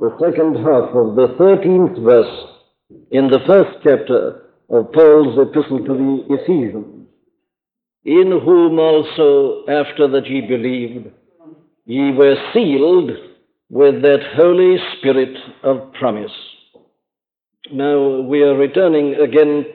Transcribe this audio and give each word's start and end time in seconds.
the 0.00 0.16
second 0.18 0.54
half 0.56 0.96
of 0.96 1.14
the 1.14 1.28
13th 1.38 2.02
verse 2.02 2.46
in 3.10 3.28
the 3.28 3.40
first 3.46 3.76
chapter 3.84 4.46
of 4.70 4.90
Paul's 4.92 5.38
epistle 5.38 5.84
to 5.84 5.92
the 5.92 6.34
Ephesians. 6.36 7.06
In 8.06 8.40
whom 8.42 8.78
also, 8.78 9.66
after 9.68 10.08
that 10.08 10.26
ye 10.26 10.40
believed, 10.40 11.08
ye 11.84 12.12
were 12.12 12.34
sealed 12.54 13.10
with 13.68 14.00
that 14.00 14.22
Holy 14.36 14.78
Spirit 14.96 15.36
of 15.62 15.92
promise. 15.92 16.32
Now 17.70 18.22
we 18.22 18.42
are 18.42 18.56
returning 18.56 19.16
again 19.16 19.66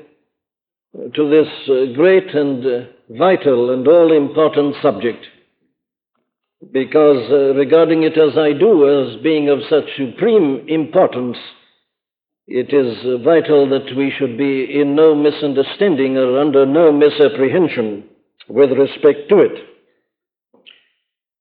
to 1.14 1.30
this 1.30 1.96
great 1.96 2.34
and 2.34 2.90
vital 3.10 3.72
and 3.72 3.88
all 3.88 4.12
important 4.12 4.76
subject 4.82 5.24
because 6.72 7.30
uh, 7.32 7.54
regarding 7.56 8.04
it 8.04 8.18
as 8.18 8.38
I 8.38 8.54
do 8.54 8.88
as 8.88 9.22
being 9.22 9.50
of 9.50 9.60
such 9.70 9.86
supreme 9.98 10.66
importance, 10.68 11.38
it 12.48 12.74
is 12.74 13.24
vital 13.24 13.70
that 13.70 13.96
we 13.98 14.14
should 14.18 14.38
be 14.38 14.80
in 14.80 14.96
no 14.96 15.16
misunderstanding 15.16 16.18
or 16.18 16.40
under 16.40 16.66
no 16.66 16.92
misapprehension 16.92 18.04
with 18.48 18.72
respect 18.72 19.30
to 19.30 19.40
it. 19.40 19.66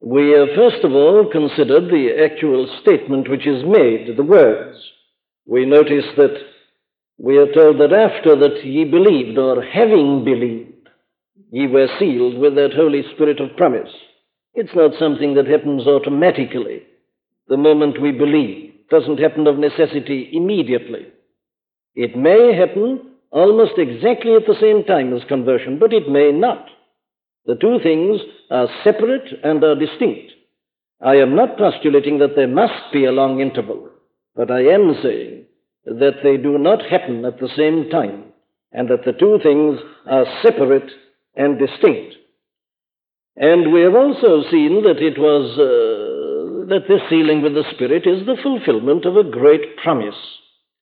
We 0.00 0.30
have 0.32 0.48
first 0.56 0.84
of 0.84 0.92
all 0.92 1.28
considered 1.30 1.90
the 1.90 2.08
actual 2.24 2.68
statement 2.82 3.30
which 3.30 3.46
is 3.46 3.64
made, 3.64 4.16
the 4.16 4.22
words. 4.22 4.78
We 5.46 5.66
notice 5.66 6.06
that 6.16 6.36
we 7.18 7.36
are 7.38 7.52
told 7.52 7.78
that 7.80 7.92
after 7.92 8.36
that 8.36 8.64
ye 8.64 8.84
believed, 8.84 9.38
or 9.38 9.62
having 9.62 10.24
believed, 10.24 10.88
ye 11.50 11.66
were 11.66 11.88
sealed 11.98 12.38
with 12.38 12.54
that 12.56 12.72
Holy 12.74 13.02
Spirit 13.14 13.40
of 13.40 13.56
promise. 13.56 13.90
It's 14.54 14.74
not 14.74 14.92
something 14.98 15.34
that 15.34 15.46
happens 15.46 15.86
automatically 15.86 16.82
the 17.48 17.56
moment 17.56 18.00
we 18.00 18.12
believe. 18.12 18.72
It 18.74 18.88
doesn't 18.88 19.18
happen 19.18 19.46
of 19.46 19.58
necessity 19.58 20.30
immediately. 20.32 21.06
It 21.94 22.16
may 22.16 22.54
happen 22.54 23.00
almost 23.30 23.72
exactly 23.78 24.34
at 24.34 24.46
the 24.46 24.56
same 24.60 24.84
time 24.84 25.12
as 25.12 25.22
conversion, 25.28 25.78
but 25.78 25.92
it 25.92 26.08
may 26.08 26.30
not. 26.30 26.68
The 27.46 27.56
two 27.56 27.78
things 27.82 28.20
are 28.50 28.68
separate 28.84 29.28
and 29.42 29.62
are 29.64 29.74
distinct. 29.74 30.32
I 31.00 31.16
am 31.16 31.34
not 31.34 31.58
postulating 31.58 32.18
that 32.20 32.36
there 32.36 32.48
must 32.48 32.92
be 32.92 33.04
a 33.04 33.12
long 33.12 33.40
interval, 33.40 33.90
but 34.36 34.50
I 34.50 34.60
am 34.60 34.94
saying 35.02 35.46
that 35.84 36.22
they 36.22 36.36
do 36.36 36.58
not 36.58 36.80
happen 36.82 37.24
at 37.24 37.38
the 37.40 37.50
same 37.56 37.90
time, 37.90 38.24
and 38.72 38.88
that 38.88 39.04
the 39.04 39.12
two 39.12 39.38
things 39.42 39.78
are 40.06 40.24
separate 40.42 40.90
and 41.34 41.58
distinct. 41.58 42.14
And 43.36 43.72
we 43.72 43.82
have 43.82 43.94
also 43.94 44.48
seen 44.50 44.82
that 44.84 45.02
it 45.02 45.18
was, 45.18 45.58
uh, 45.58 46.66
that 46.68 46.86
this 46.88 47.02
sealing 47.10 47.42
with 47.42 47.54
the 47.54 47.64
Spirit 47.74 48.06
is 48.06 48.24
the 48.26 48.36
fulfillment 48.42 49.04
of 49.04 49.16
a 49.16 49.28
great 49.28 49.76
promise. 49.78 50.14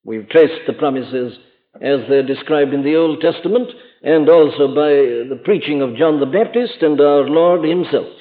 We've 0.05 0.29
traced 0.29 0.67
the 0.67 0.75
promises 0.75 1.39
as 1.81 2.01
they're 2.09 2.27
described 2.27 2.75
in 2.75 2.83
the 2.83 2.97
Old 2.97 3.21
Testament 3.21 3.69
and 4.03 4.29
also 4.29 4.69
by 4.69 4.93
the 5.31 5.41
preaching 5.45 5.81
of 5.81 5.97
John 5.97 6.21
the 6.21 6.27
Baptist 6.27 6.83
and 6.83 7.01
our 7.01 7.25
Lord 7.25 7.65
Himself. 7.65 8.13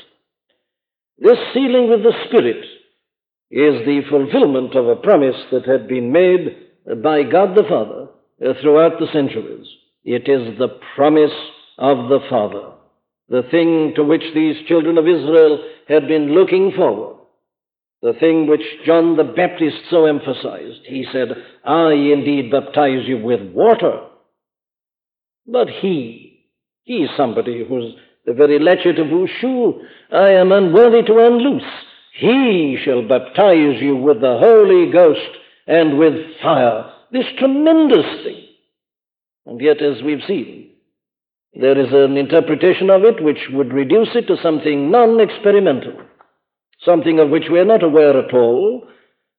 This 1.18 1.38
sealing 1.54 1.90
with 1.90 2.04
the 2.04 2.14
Spirit 2.28 2.64
is 3.52 3.86
the 3.86 4.02
fulfillment 4.10 4.76
of 4.76 4.88
a 4.88 4.96
promise 4.96 5.36
that 5.52 5.66
had 5.66 5.88
been 5.88 6.12
made 6.12 7.04
by 7.04 7.24
God 7.24 7.56
the 7.56 7.68
Father 7.68 8.08
throughout 8.62 9.00
the 9.00 9.12
centuries. 9.12 9.68
It 10.04 10.30
is 10.30 10.58
the 10.58 10.80
promise 10.96 11.36
of 11.78 12.10
the 12.10 12.20
Father, 12.30 12.72
the 13.32 13.44
thing 13.50 13.94
to 13.96 14.04
which 14.04 14.24
these 14.36 14.58
children 14.68 14.98
of 14.98 15.08
Israel 15.08 15.64
had 15.88 16.06
been 16.06 16.34
looking 16.34 16.74
forward, 16.76 17.16
the 18.02 18.12
thing 18.20 18.46
which 18.46 18.62
John 18.86 19.16
the 19.16 19.24
Baptist 19.24 19.78
so 19.90 20.06
emphasized. 20.06 20.82
He 20.86 21.08
said, 21.14 21.30
I 21.64 21.94
indeed 21.94 22.52
baptize 22.52 23.08
you 23.08 23.20
with 23.24 23.54
water, 23.54 24.02
but 25.48 25.70
he, 25.70 26.46
he 26.84 26.98
is 26.98 27.10
somebody 27.16 27.66
who's 27.66 27.96
the 28.26 28.34
very 28.34 28.60
latchet 28.60 29.00
of 29.00 29.08
whose 29.08 29.32
shoe 29.40 29.82
I 30.12 30.32
am 30.32 30.52
unworthy 30.52 31.02
to 31.04 31.26
unloose. 31.26 31.64
He 32.20 32.78
shall 32.84 33.08
baptize 33.08 33.82
you 33.82 33.96
with 33.96 34.20
the 34.20 34.40
Holy 34.40 34.92
Ghost 34.92 35.38
and 35.68 35.98
with 35.98 36.14
fire. 36.44 36.92
This 37.14 37.26
tremendous 37.40 38.24
thing. 38.24 38.46
And 39.46 39.62
yet, 39.62 39.82
as 39.82 40.04
we've 40.04 40.24
seen, 40.28 40.71
there 41.54 41.78
is 41.78 41.92
an 41.92 42.16
interpretation 42.16 42.90
of 42.90 43.04
it 43.04 43.22
which 43.22 43.50
would 43.52 43.74
reduce 43.74 44.10
it 44.16 44.28
to 44.28 44.38
something 44.42 44.90
non 44.90 45.20
experimental, 45.20 45.94
something 46.86 47.20
of 47.20 47.30
which 47.30 47.50
we 47.52 47.60
are 47.60 47.66
not 47.66 47.84
aware 47.84 48.18
at 48.18 48.34
all, 48.34 48.88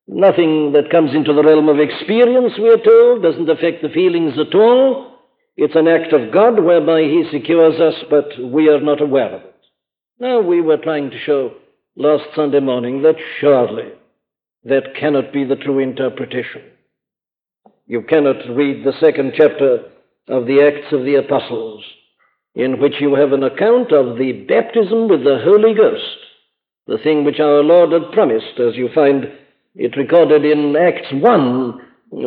nothing 0.06 0.72
that 0.72 0.90
comes 0.90 1.14
into 1.14 1.32
the 1.32 1.42
realm 1.42 1.70
of 1.70 1.80
experience, 1.80 2.52
we 2.58 2.68
are 2.68 2.84
told, 2.84 3.22
doesn't 3.22 3.48
affect 3.48 3.80
the 3.82 3.88
feelings 3.88 4.34
at 4.38 4.54
all. 4.54 5.16
It's 5.56 5.74
an 5.74 5.88
act 5.88 6.12
of 6.12 6.32
God 6.32 6.62
whereby 6.62 7.02
He 7.02 7.24
secures 7.30 7.80
us, 7.80 7.94
but 8.10 8.26
we 8.42 8.68
are 8.68 8.80
not 8.80 9.00
aware 9.00 9.34
of 9.34 9.42
it. 9.42 9.54
Now, 10.18 10.40
we 10.40 10.60
were 10.60 10.76
trying 10.76 11.10
to 11.10 11.18
show 11.18 11.54
last 11.96 12.24
Sunday 12.36 12.60
morning 12.60 13.02
that 13.02 13.16
surely 13.40 13.90
that 14.64 14.94
cannot 15.00 15.32
be 15.32 15.44
the 15.44 15.56
true 15.56 15.78
interpretation. 15.78 16.62
You 17.86 18.02
cannot 18.02 18.36
read 18.54 18.84
the 18.84 18.92
second 19.00 19.32
chapter 19.34 19.90
of 20.28 20.46
the 20.46 20.62
Acts 20.62 20.92
of 20.92 21.04
the 21.04 21.16
Apostles 21.16 21.84
in 22.54 22.80
which 22.80 22.94
you 23.00 23.14
have 23.14 23.32
an 23.32 23.42
account 23.42 23.92
of 23.92 24.18
the 24.18 24.32
baptism 24.48 25.08
with 25.08 25.24
the 25.24 25.40
Holy 25.42 25.74
Ghost, 25.74 26.18
the 26.86 26.98
thing 26.98 27.24
which 27.24 27.40
our 27.40 27.62
Lord 27.62 27.92
had 27.92 28.12
promised, 28.12 28.58
as 28.58 28.76
you 28.76 28.88
find 28.94 29.26
it 29.74 29.96
recorded 29.96 30.44
in 30.44 30.76
Acts 30.76 31.12
1, 31.12 31.80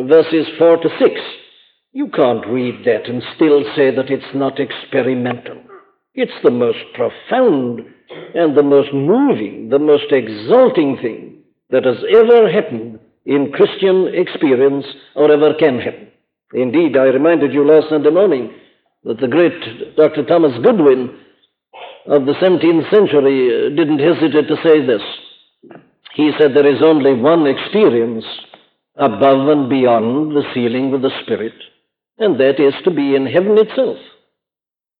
verses 0.08 0.46
4 0.58 0.78
to 0.78 0.88
6. 0.98 1.20
You 1.92 2.08
can't 2.08 2.46
read 2.46 2.84
that 2.84 3.08
and 3.08 3.22
still 3.36 3.62
say 3.76 3.94
that 3.94 4.10
it's 4.10 4.34
not 4.34 4.58
experimental. 4.58 5.62
It's 6.14 6.32
the 6.42 6.50
most 6.50 6.78
profound 6.94 7.80
and 8.34 8.56
the 8.56 8.62
most 8.62 8.92
moving, 8.92 9.68
the 9.70 9.78
most 9.78 10.10
exalting 10.10 10.98
thing 11.00 11.42
that 11.70 11.84
has 11.84 11.98
ever 12.10 12.50
happened 12.50 12.98
in 13.24 13.52
Christian 13.52 14.08
experience 14.14 14.86
or 15.14 15.30
ever 15.30 15.54
can 15.54 15.78
happen. 15.78 16.08
Indeed, 16.52 16.96
I 16.96 17.04
reminded 17.04 17.52
you 17.52 17.66
last 17.66 17.88
Sunday 17.88 18.10
morning 18.10 18.52
that 19.04 19.20
the 19.20 19.28
great 19.28 19.96
Dr. 19.96 20.24
Thomas 20.24 20.52
Goodwin 20.62 21.18
of 22.06 22.26
the 22.26 22.32
17th 22.32 22.90
century 22.90 23.48
uh, 23.48 23.68
didn't 23.70 23.98
hesitate 23.98 24.48
to 24.48 24.56
say 24.62 24.86
this. 24.86 25.02
He 26.14 26.32
said 26.38 26.54
there 26.54 26.72
is 26.72 26.82
only 26.82 27.14
one 27.14 27.46
experience 27.46 28.24
above 28.96 29.48
and 29.48 29.68
beyond 29.68 30.34
the 30.34 30.42
sealing 30.54 30.90
with 30.90 31.02
the 31.02 31.10
Spirit, 31.22 31.52
and 32.18 32.40
that 32.40 32.58
is 32.58 32.74
to 32.84 32.90
be 32.90 33.14
in 33.14 33.26
heaven 33.26 33.58
itself. 33.58 33.98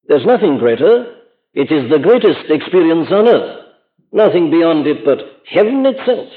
There's 0.09 0.27
nothing 0.27 0.59
greater. 0.59 1.15
It 1.55 1.73
is 1.73 1.91
the 1.91 1.99
greatest 1.99 2.51
experience 2.51 3.09
on 3.11 3.29
earth. 3.29 3.65
Nothing 4.13 4.51
beyond 4.51 4.87
it 4.87 5.05
but 5.05 5.19
heaven 5.49 5.85
itself. 5.87 6.29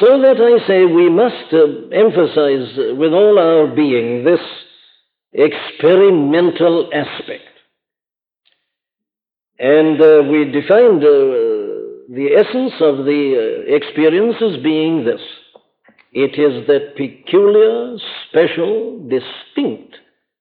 So 0.00 0.20
that 0.20 0.36
I 0.36 0.66
say 0.66 0.84
we 0.84 1.08
must 1.08 1.52
uh, 1.52 1.88
emphasize 1.96 2.98
with 2.98 3.12
all 3.12 3.38
our 3.38 3.74
being 3.74 4.24
this 4.24 4.40
experimental 5.38 6.90
aspect. 6.92 7.44
And 9.58 10.00
uh, 10.00 10.22
we 10.30 10.44
defined 10.50 11.02
uh, 11.02 11.08
the 12.10 12.30
essence 12.36 12.74
of 12.80 13.04
the 13.04 13.64
uh, 13.68 13.74
experience 13.74 14.36
as 14.42 14.62
being 14.62 15.04
this 15.04 15.20
it 16.12 16.38
is 16.38 16.66
that 16.66 16.96
peculiar, 16.96 17.96
special, 18.28 18.98
distinct 19.08 19.94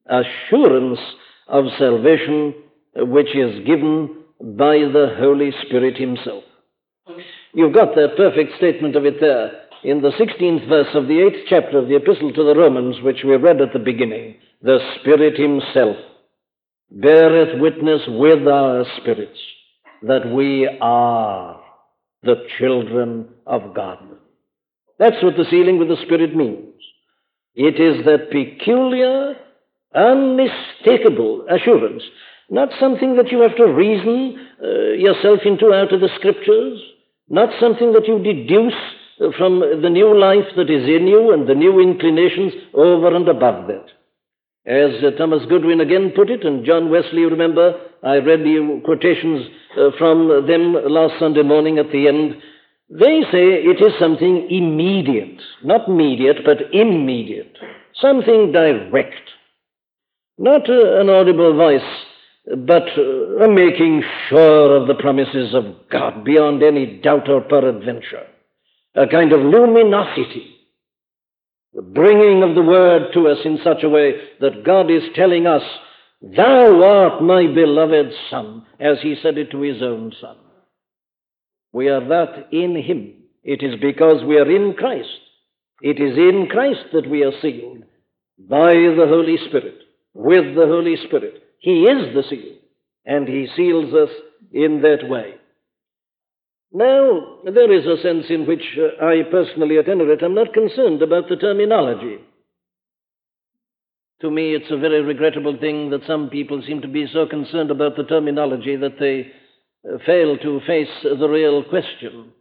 assurance 0.05 0.99
of 1.47 1.65
salvation 1.77 2.53
which 2.95 3.35
is 3.35 3.65
given 3.65 4.23
by 4.39 4.77
the 4.77 5.15
Holy 5.19 5.51
Spirit 5.65 5.97
Himself. 5.97 6.43
You've 7.53 7.73
got 7.73 7.95
that 7.95 8.15
perfect 8.15 8.57
statement 8.57 8.95
of 8.95 9.05
it 9.05 9.19
there 9.19 9.51
in 9.83 10.01
the 10.01 10.11
16th 10.11 10.67
verse 10.67 10.93
of 10.93 11.07
the 11.07 11.29
8th 11.29 11.43
chapter 11.49 11.77
of 11.77 11.87
the 11.87 11.95
Epistle 11.95 12.33
to 12.33 12.43
the 12.43 12.55
Romans, 12.55 13.01
which 13.01 13.23
we 13.25 13.35
read 13.35 13.61
at 13.61 13.73
the 13.73 13.79
beginning, 13.79 14.35
the 14.61 14.79
Spirit 14.99 15.37
Himself 15.37 15.97
beareth 16.89 17.59
witness 17.59 18.01
with 18.07 18.47
our 18.47 18.85
spirits 18.99 19.39
that 20.03 20.31
we 20.31 20.67
are 20.81 21.61
the 22.23 22.35
children 22.57 23.29
of 23.45 23.73
God. 23.75 23.99
That's 24.99 25.21
what 25.21 25.37
the 25.37 25.45
sealing 25.49 25.77
with 25.77 25.89
the 25.89 26.01
Spirit 26.05 26.35
means. 26.35 26.73
It 27.55 27.79
is 27.79 28.05
that 28.05 28.31
peculiar, 28.31 29.35
unmistakable 29.93 31.45
assurance, 31.49 32.03
not 32.49 32.69
something 32.79 33.15
that 33.17 33.31
you 33.31 33.41
have 33.41 33.55
to 33.57 33.65
reason 33.65 34.47
uh, 34.61 34.93
yourself 34.93 35.39
into 35.45 35.73
out 35.73 35.93
of 35.93 36.01
the 36.01 36.09
Scriptures, 36.15 36.79
not 37.29 37.49
something 37.59 37.93
that 37.93 38.07
you 38.07 38.19
deduce 38.23 38.73
from 39.37 39.59
the 39.59 39.89
new 39.89 40.17
life 40.17 40.45
that 40.55 40.69
is 40.69 40.87
in 40.87 41.07
you 41.07 41.33
and 41.33 41.47
the 41.47 41.55
new 41.55 41.79
inclinations 41.79 42.53
over 42.73 43.15
and 43.15 43.27
above 43.27 43.67
that. 43.67 43.85
As 44.67 45.01
uh, 45.01 45.11
Thomas 45.11 45.45
Goodwin 45.47 45.79
again 45.79 46.11
put 46.13 46.29
it, 46.29 46.43
and 46.43 46.65
John 46.65 46.89
Wesley, 46.89 47.21
you 47.21 47.29
remember, 47.29 47.79
I 48.03 48.17
read 48.17 48.41
the 48.41 48.81
quotations 48.83 49.47
uh, 49.79 49.91
from 49.97 50.45
them 50.45 50.75
last 50.91 51.13
Sunday 51.19 51.43
morning 51.43 51.79
at 51.79 51.89
the 51.93 52.09
end. 52.09 52.35
They 52.89 53.21
say 53.31 53.63
it 53.63 53.81
is 53.81 53.93
something 53.97 54.47
immediate, 54.49 55.39
not 55.63 55.89
mediate, 55.89 56.43
but 56.43 56.73
immediate, 56.73 57.57
something 58.01 58.51
direct. 58.51 59.21
Not 60.37 60.69
uh, 60.69 60.99
an 60.99 61.09
audible 61.09 61.55
voice, 61.55 61.81
but 62.45 62.89
uh, 62.97 63.45
a 63.45 63.49
making 63.49 64.03
sure 64.27 64.75
of 64.75 64.87
the 64.89 64.95
promises 64.95 65.55
of 65.55 65.63
God 65.89 66.25
beyond 66.25 66.61
any 66.61 66.99
doubt 67.01 67.29
or 67.29 67.39
peradventure. 67.39 68.27
A 68.95 69.07
kind 69.07 69.31
of 69.31 69.39
luminosity. 69.39 70.56
The 71.77 71.83
bringing 71.83 72.41
of 72.41 72.55
the 72.55 72.63
word 72.63 73.13
to 73.13 73.27
us 73.27 73.37
in 73.45 73.59
such 73.63 73.83
a 73.83 73.89
way 73.89 74.13
that 74.41 74.63
God 74.65 74.89
is 74.89 75.03
telling 75.13 75.45
us, 75.45 75.61
Thou 76.23 76.81
art 76.81 77.21
my 77.21 77.45
beloved 77.45 78.11
Son, 78.31 78.65
as 78.79 78.97
he 79.03 79.15
said 79.21 79.37
it 79.37 79.51
to 79.51 79.61
his 79.61 79.83
own 79.83 80.11
Son. 80.19 80.37
We 81.71 81.89
are 81.89 82.03
that 82.09 82.47
in 82.51 82.75
him. 82.75 83.13
It 83.43 83.61
is 83.61 83.79
because 83.79 84.23
we 84.25 84.39
are 84.39 84.49
in 84.49 84.73
Christ. 84.73 85.07
It 85.79 86.01
is 86.01 86.17
in 86.17 86.47
Christ 86.49 86.85
that 86.93 87.07
we 87.07 87.23
are 87.23 87.39
sealed 87.43 87.83
by 88.39 88.73
the 88.73 89.05
Holy 89.07 89.37
Spirit, 89.47 89.77
with 90.15 90.55
the 90.55 90.65
Holy 90.65 90.95
Spirit. 91.05 91.43
He 91.59 91.83
is 91.83 92.11
the 92.15 92.23
seal, 92.27 92.55
and 93.05 93.27
he 93.27 93.49
seals 93.55 93.93
us 93.93 94.09
in 94.51 94.81
that 94.81 95.07
way. 95.07 95.35
Now, 96.73 97.39
there 97.45 97.71
is 97.71 97.85
a 97.85 98.01
sense 98.01 98.25
in 98.29 98.45
which 98.45 98.77
uh, 98.77 99.03
I 99.03 99.23
personally, 99.31 99.77
at 99.77 99.87
any 99.87 100.03
rate, 100.03 100.23
am 100.23 100.35
not 100.35 100.53
concerned 100.53 101.01
about 101.01 101.29
the 101.29 101.37
terminology. 101.37 102.17
To 104.21 104.31
me, 104.31 104.55
it's 104.55 104.71
a 104.71 104.77
very 104.77 105.01
regrettable 105.01 105.57
thing 105.59 105.91
that 105.91 106.05
some 106.07 106.29
people 106.29 106.61
seem 106.65 106.81
to 106.81 106.87
be 106.87 107.07
so 107.11 107.27
concerned 107.27 107.71
about 107.71 107.95
the 107.95 108.03
terminology 108.03 108.75
that 108.75 108.99
they 108.99 109.31
uh, 109.87 109.97
fail 110.05 110.37
to 110.37 110.59
face 110.65 110.89
the 111.03 111.29
real 111.29 111.63
question. 111.63 112.33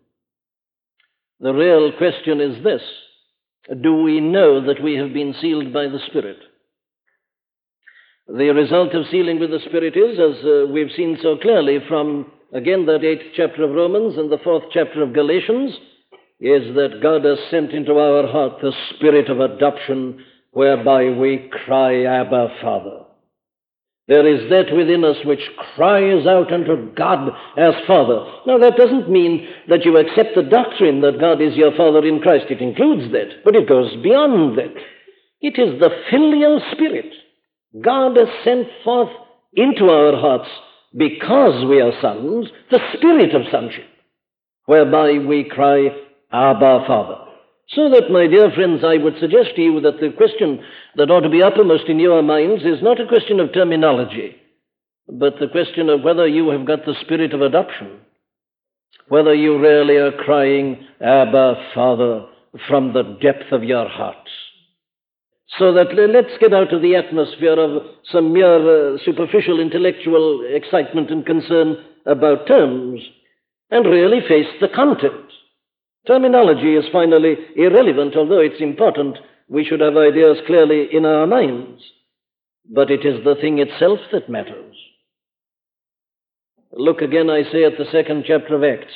The 1.38 1.52
real 1.52 1.92
question 1.92 2.40
is 2.40 2.64
this 2.64 2.82
Do 3.82 4.02
we 4.02 4.20
know 4.20 4.64
that 4.66 4.82
we 4.82 4.94
have 4.94 5.12
been 5.12 5.34
sealed 5.40 5.72
by 5.72 5.84
the 5.88 6.00
Spirit? 6.08 6.38
The 8.26 8.50
result 8.50 8.92
of 8.94 9.06
sealing 9.10 9.38
with 9.38 9.50
the 9.50 9.60
Spirit 9.60 9.96
is, 9.96 10.18
as 10.18 10.44
uh, 10.44 10.72
we've 10.72 10.90
seen 10.96 11.18
so 11.22 11.36
clearly 11.36 11.78
from, 11.86 12.32
again, 12.56 12.86
that 12.86 13.04
eighth 13.04 13.34
chapter 13.36 13.64
of 13.64 13.70
Romans 13.70 14.16
and 14.16 14.30
the 14.30 14.38
fourth 14.42 14.64
chapter 14.72 15.02
of 15.02 15.12
Galatians, 15.12 15.72
is 16.40 16.74
that 16.74 17.00
God 17.02 17.24
has 17.24 17.38
sent 17.50 17.72
into 17.72 17.92
our 17.98 18.26
heart 18.26 18.60
the 18.60 18.72
Spirit 18.94 19.30
of 19.30 19.40
adoption 19.40 20.24
whereby 20.52 21.10
we 21.10 21.50
cry, 21.64 22.04
Abba, 22.04 22.48
Father. 22.60 23.00
There 24.08 24.26
is 24.26 24.48
that 24.50 24.74
within 24.74 25.04
us 25.04 25.16
which 25.24 25.40
cries 25.74 26.26
out 26.26 26.52
unto 26.52 26.94
God 26.94 27.28
as 27.56 27.74
Father. 27.86 28.24
Now, 28.46 28.58
that 28.58 28.76
doesn't 28.76 29.10
mean 29.10 29.48
that 29.68 29.84
you 29.84 29.96
accept 29.96 30.36
the 30.36 30.42
doctrine 30.42 31.00
that 31.00 31.18
God 31.18 31.42
is 31.42 31.56
your 31.56 31.76
Father 31.76 32.06
in 32.06 32.20
Christ. 32.20 32.46
It 32.48 32.60
includes 32.60 33.10
that, 33.12 33.44
but 33.44 33.56
it 33.56 33.68
goes 33.68 33.90
beyond 34.02 34.56
that. 34.58 34.74
It 35.40 35.58
is 35.58 35.80
the 35.80 35.90
filial 36.10 36.62
spirit. 36.72 37.12
God 37.82 38.16
has 38.16 38.28
sent 38.44 38.68
forth 38.84 39.10
into 39.54 39.86
our 39.86 40.16
hearts, 40.16 40.48
because 40.96 41.64
we 41.68 41.80
are 41.80 41.92
sons, 42.00 42.48
the 42.70 42.80
spirit 42.94 43.34
of 43.34 43.42
sonship, 43.50 43.88
whereby 44.64 45.18
we 45.18 45.44
cry, 45.44 45.88
Abba, 46.32 46.84
Father. 46.86 47.18
So 47.68 47.90
that, 47.90 48.10
my 48.10 48.26
dear 48.26 48.50
friends, 48.52 48.82
I 48.84 48.96
would 48.96 49.18
suggest 49.20 49.56
to 49.56 49.62
you 49.62 49.80
that 49.80 50.00
the 50.00 50.12
question 50.16 50.62
that 50.94 51.10
ought 51.10 51.20
to 51.20 51.28
be 51.28 51.42
uppermost 51.42 51.88
in 51.88 51.98
your 51.98 52.22
minds 52.22 52.64
is 52.64 52.82
not 52.82 53.00
a 53.00 53.08
question 53.08 53.40
of 53.40 53.52
terminology, 53.52 54.36
but 55.08 55.34
the 55.40 55.48
question 55.48 55.90
of 55.90 56.02
whether 56.02 56.26
you 56.26 56.48
have 56.50 56.66
got 56.66 56.86
the 56.86 56.94
spirit 57.02 57.34
of 57.34 57.42
adoption, 57.42 58.00
whether 59.08 59.34
you 59.34 59.58
really 59.58 59.96
are 59.96 60.12
crying, 60.12 60.86
Abba, 61.00 61.70
Father, 61.74 62.26
from 62.68 62.92
the 62.92 63.18
depth 63.20 63.52
of 63.52 63.64
your 63.64 63.88
hearts. 63.88 64.30
So 65.58 65.72
that 65.72 65.94
let's 65.94 66.36
get 66.40 66.52
out 66.52 66.74
of 66.74 66.82
the 66.82 66.96
atmosphere 66.96 67.58
of 67.58 67.82
some 68.10 68.32
mere 68.32 68.94
uh, 68.94 68.98
superficial 69.04 69.60
intellectual 69.60 70.44
excitement 70.48 71.10
and 71.10 71.24
concern 71.24 71.76
about 72.04 72.46
terms 72.46 73.00
and 73.70 73.86
really 73.86 74.20
face 74.26 74.52
the 74.60 74.68
content. 74.68 75.30
Terminology 76.06 76.74
is 76.74 76.84
finally 76.92 77.36
irrelevant, 77.56 78.16
although 78.16 78.40
it's 78.40 78.60
important. 78.60 79.18
We 79.48 79.64
should 79.64 79.80
have 79.80 79.96
ideas 79.96 80.38
clearly 80.46 80.88
in 80.92 81.04
our 81.04 81.26
minds. 81.26 81.82
But 82.68 82.90
it 82.90 83.04
is 83.04 83.24
the 83.24 83.36
thing 83.40 83.58
itself 83.58 84.00
that 84.12 84.28
matters. 84.28 84.74
Look 86.72 87.00
again, 87.00 87.30
I 87.30 87.42
say, 87.44 87.64
at 87.64 87.78
the 87.78 87.90
second 87.90 88.24
chapter 88.26 88.56
of 88.56 88.64
Acts. 88.64 88.92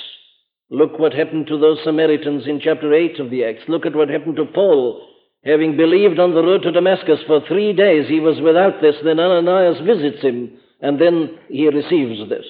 Look 0.71 0.99
what 0.99 1.13
happened 1.13 1.47
to 1.49 1.59
those 1.59 1.79
Samaritans 1.85 2.47
in 2.47 2.61
chapter 2.63 2.93
8 2.93 3.19
of 3.21 3.31
the 3.31 3.45
Acts. 3.45 3.63
Look 3.69 3.87
at 3.87 3.95
what 3.95 4.09
happened 4.09 4.37
to 4.37 4.45
Paul. 4.45 5.07
Having 5.45 5.77
believed 5.79 6.19
on 6.19 6.35
the 6.35 6.43
road 6.43 6.63
to 6.63 6.73
Damascus 6.73 7.21
for 7.27 7.41
three 7.49 7.73
days, 7.73 8.07
he 8.09 8.21
was 8.21 8.41
without 8.41 8.83
this. 8.83 8.97
Then 9.03 9.19
Ananias 9.19 9.81
visits 9.87 10.23
him, 10.23 10.59
and 10.81 11.01
then 11.01 11.39
he 11.49 11.67
receives 11.69 12.29
this. 12.29 12.45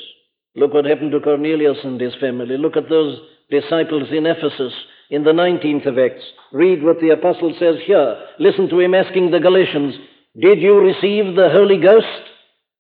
Look 0.57 0.75
what 0.75 0.87
happened 0.87 1.13
to 1.13 1.21
Cornelius 1.21 1.79
and 1.85 2.01
his 2.01 2.15
family. 2.21 2.59
Look 2.59 2.77
at 2.77 2.89
those 2.89 3.21
disciples 3.49 4.09
in 4.11 4.27
Ephesus 4.27 4.73
in 5.09 5.23
the 5.23 5.31
19th 5.31 5.87
of 5.87 5.99
Acts. 5.99 6.25
Read 6.53 6.83
what 6.83 7.01
the 7.01 7.11
apostle 7.11 7.55
says 7.61 7.77
here. 7.87 8.17
Listen 8.41 8.69
to 8.69 8.81
him 8.81 8.95
asking 8.95 9.31
the 9.31 9.39
Galatians, 9.39 9.95
Did 10.41 10.61
you 10.61 10.81
receive 10.81 11.37
the 11.37 11.51
Holy 11.53 11.79
Ghost 11.79 12.07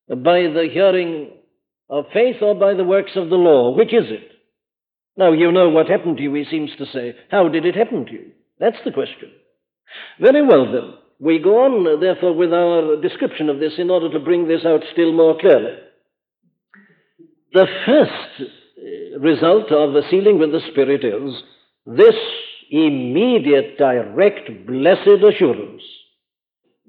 by 0.08 0.42
the 0.42 0.68
hearing 0.72 1.30
of 1.88 2.06
faith 2.12 2.36
or 2.42 2.56
by 2.56 2.74
the 2.74 2.84
works 2.84 3.12
of 3.14 3.28
the 3.28 3.36
law? 3.36 3.76
Which 3.76 3.94
is 3.94 4.10
it? 4.10 4.32
Now, 5.16 5.32
you 5.32 5.52
know 5.52 5.68
what 5.68 5.88
happened 5.88 6.16
to 6.16 6.22
you, 6.22 6.34
he 6.34 6.44
seems 6.50 6.70
to 6.78 6.86
say. 6.86 7.14
How 7.30 7.48
did 7.48 7.64
it 7.64 7.76
happen 7.76 8.06
to 8.06 8.12
you? 8.12 8.30
That's 8.58 8.78
the 8.84 8.92
question. 8.92 9.30
Very 10.20 10.46
well, 10.46 10.70
then. 10.70 10.94
We 11.18 11.38
go 11.38 11.64
on, 11.64 12.00
therefore, 12.00 12.34
with 12.34 12.52
our 12.52 13.00
description 13.00 13.48
of 13.50 13.60
this 13.60 13.74
in 13.78 13.90
order 13.90 14.10
to 14.10 14.20
bring 14.20 14.48
this 14.48 14.64
out 14.64 14.82
still 14.92 15.12
more 15.12 15.38
clearly. 15.38 15.76
The 17.52 17.66
first 17.84 18.40
uh, 18.40 19.18
result 19.18 19.70
of 19.70 19.92
the 19.92 20.02
sealing 20.10 20.38
with 20.38 20.52
the 20.52 20.62
Spirit 20.70 21.04
is 21.04 21.34
this 21.84 22.14
immediate, 22.70 23.76
direct, 23.76 24.66
blessed 24.66 25.22
assurance 25.22 25.82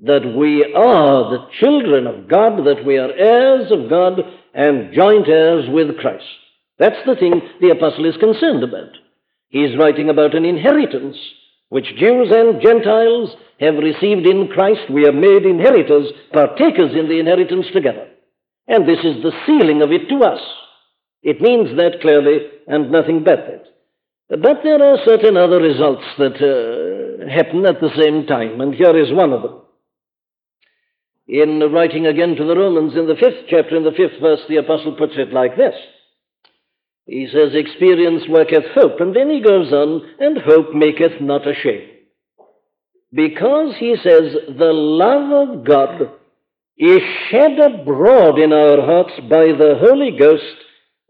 that 0.04 0.36
we 0.36 0.74
are 0.76 1.30
the 1.30 1.48
children 1.60 2.08
of 2.08 2.28
God, 2.28 2.66
that 2.66 2.86
we 2.86 2.98
are 2.98 3.12
heirs 3.12 3.72
of 3.72 3.90
God 3.90 4.20
and 4.54 4.94
joint 4.94 5.28
heirs 5.28 5.66
with 5.70 5.98
Christ. 5.98 6.26
That's 6.80 7.06
the 7.06 7.16
thing 7.16 7.42
the 7.60 7.70
apostle 7.70 8.06
is 8.06 8.18
concerned 8.18 8.64
about. 8.64 8.98
He's 9.50 9.78
writing 9.78 10.10
about 10.10 10.36
an 10.36 10.46
inheritance 10.46 11.18
which 11.72 11.96
Jews 11.98 12.28
and 12.36 12.62
Gentiles 12.62 13.30
have 13.62 13.76
received 13.76 14.28
in 14.28 14.50
Christ. 14.50 14.92
We 14.92 15.08
are 15.08 15.14
made 15.14 15.46
inheritors, 15.46 16.08
partakers 16.34 16.92
in 16.92 17.08
the 17.08 17.18
inheritance 17.18 17.68
together. 17.72 18.10
And 18.68 18.86
this 18.86 19.00
is 19.00 19.24
the 19.24 19.32
sealing 19.48 19.82
of 19.82 19.90
it 19.90 20.10
to 20.10 20.18
us. 20.26 20.42
It 21.24 21.40
means 21.40 21.78
that 21.78 22.02
clearly 22.02 22.40
and 22.68 22.92
nothing 22.92 23.24
but 23.24 23.48
that. 23.48 24.42
But 24.42 24.64
there 24.64 24.84
are 24.84 24.98
certain 25.06 25.38
other 25.38 25.62
results 25.62 26.04
that 26.18 26.36
uh, 26.44 27.30
happen 27.30 27.66
at 27.66 27.80
the 27.80 27.96
same 27.98 28.28
time, 28.28 28.60
and 28.60 28.76
here 28.76 28.98
is 28.98 29.14
one 29.14 29.32
of 29.32 29.42
them. 29.42 29.62
In 31.30 31.62
writing 31.72 32.06
again 32.06 32.36
to 32.36 32.44
the 32.44 32.56
Romans 32.58 32.98
in 32.98 33.08
the 33.08 33.16
fifth 33.16 33.48
chapter, 33.50 33.78
in 33.78 33.86
the 33.86 33.96
fifth 33.96 34.20
verse, 34.20 34.42
the 34.50 34.58
apostle 34.58 34.98
puts 34.98 35.14
it 35.16 35.32
like 35.32 35.56
this. 35.56 35.76
He 37.12 37.28
says, 37.28 37.54
Experience 37.54 38.24
worketh 38.30 38.64
hope, 38.74 39.02
and 39.02 39.14
then 39.14 39.30
he 39.30 39.42
goes 39.42 39.74
on, 39.74 40.02
and 40.18 40.38
hope 40.38 40.74
maketh 40.74 41.20
not 41.20 41.46
ashamed. 41.46 41.92
Because 43.12 43.76
he 43.78 43.98
says, 44.02 44.34
the 44.58 44.72
love 44.72 45.50
of 45.50 45.66
God 45.66 46.10
is 46.78 47.02
shed 47.30 47.60
abroad 47.60 48.40
in 48.40 48.54
our 48.54 48.82
hearts 48.86 49.12
by 49.30 49.48
the 49.48 49.76
Holy 49.82 50.18
Ghost 50.18 50.56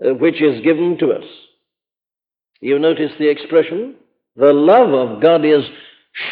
uh, 0.03 0.15
which 0.15 0.41
is 0.41 0.63
given 0.63 0.97
to 0.97 1.11
us. 1.11 1.25
You 2.61 2.79
notice 2.79 3.11
the 3.19 3.29
expression? 3.29 3.93
The 4.35 4.53
love 4.53 4.93
of 4.95 5.21
God 5.21 5.45
is 5.45 5.63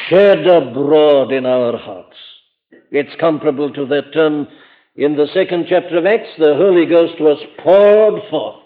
shed 0.07 0.47
abroad 0.47 1.31
in 1.31 1.45
our 1.45 1.77
hearts. 1.77 2.17
It's 2.89 3.19
comparable 3.19 3.71
to 3.73 3.85
that 3.85 4.15
term 4.15 4.47
in 4.95 5.15
the 5.15 5.27
second 5.31 5.67
chapter 5.69 5.99
of 5.99 6.07
Acts, 6.07 6.29
the 6.39 6.55
Holy 6.55 6.87
Ghost 6.87 7.21
was 7.21 7.37
poured 7.59 8.23
forth. 8.31 8.63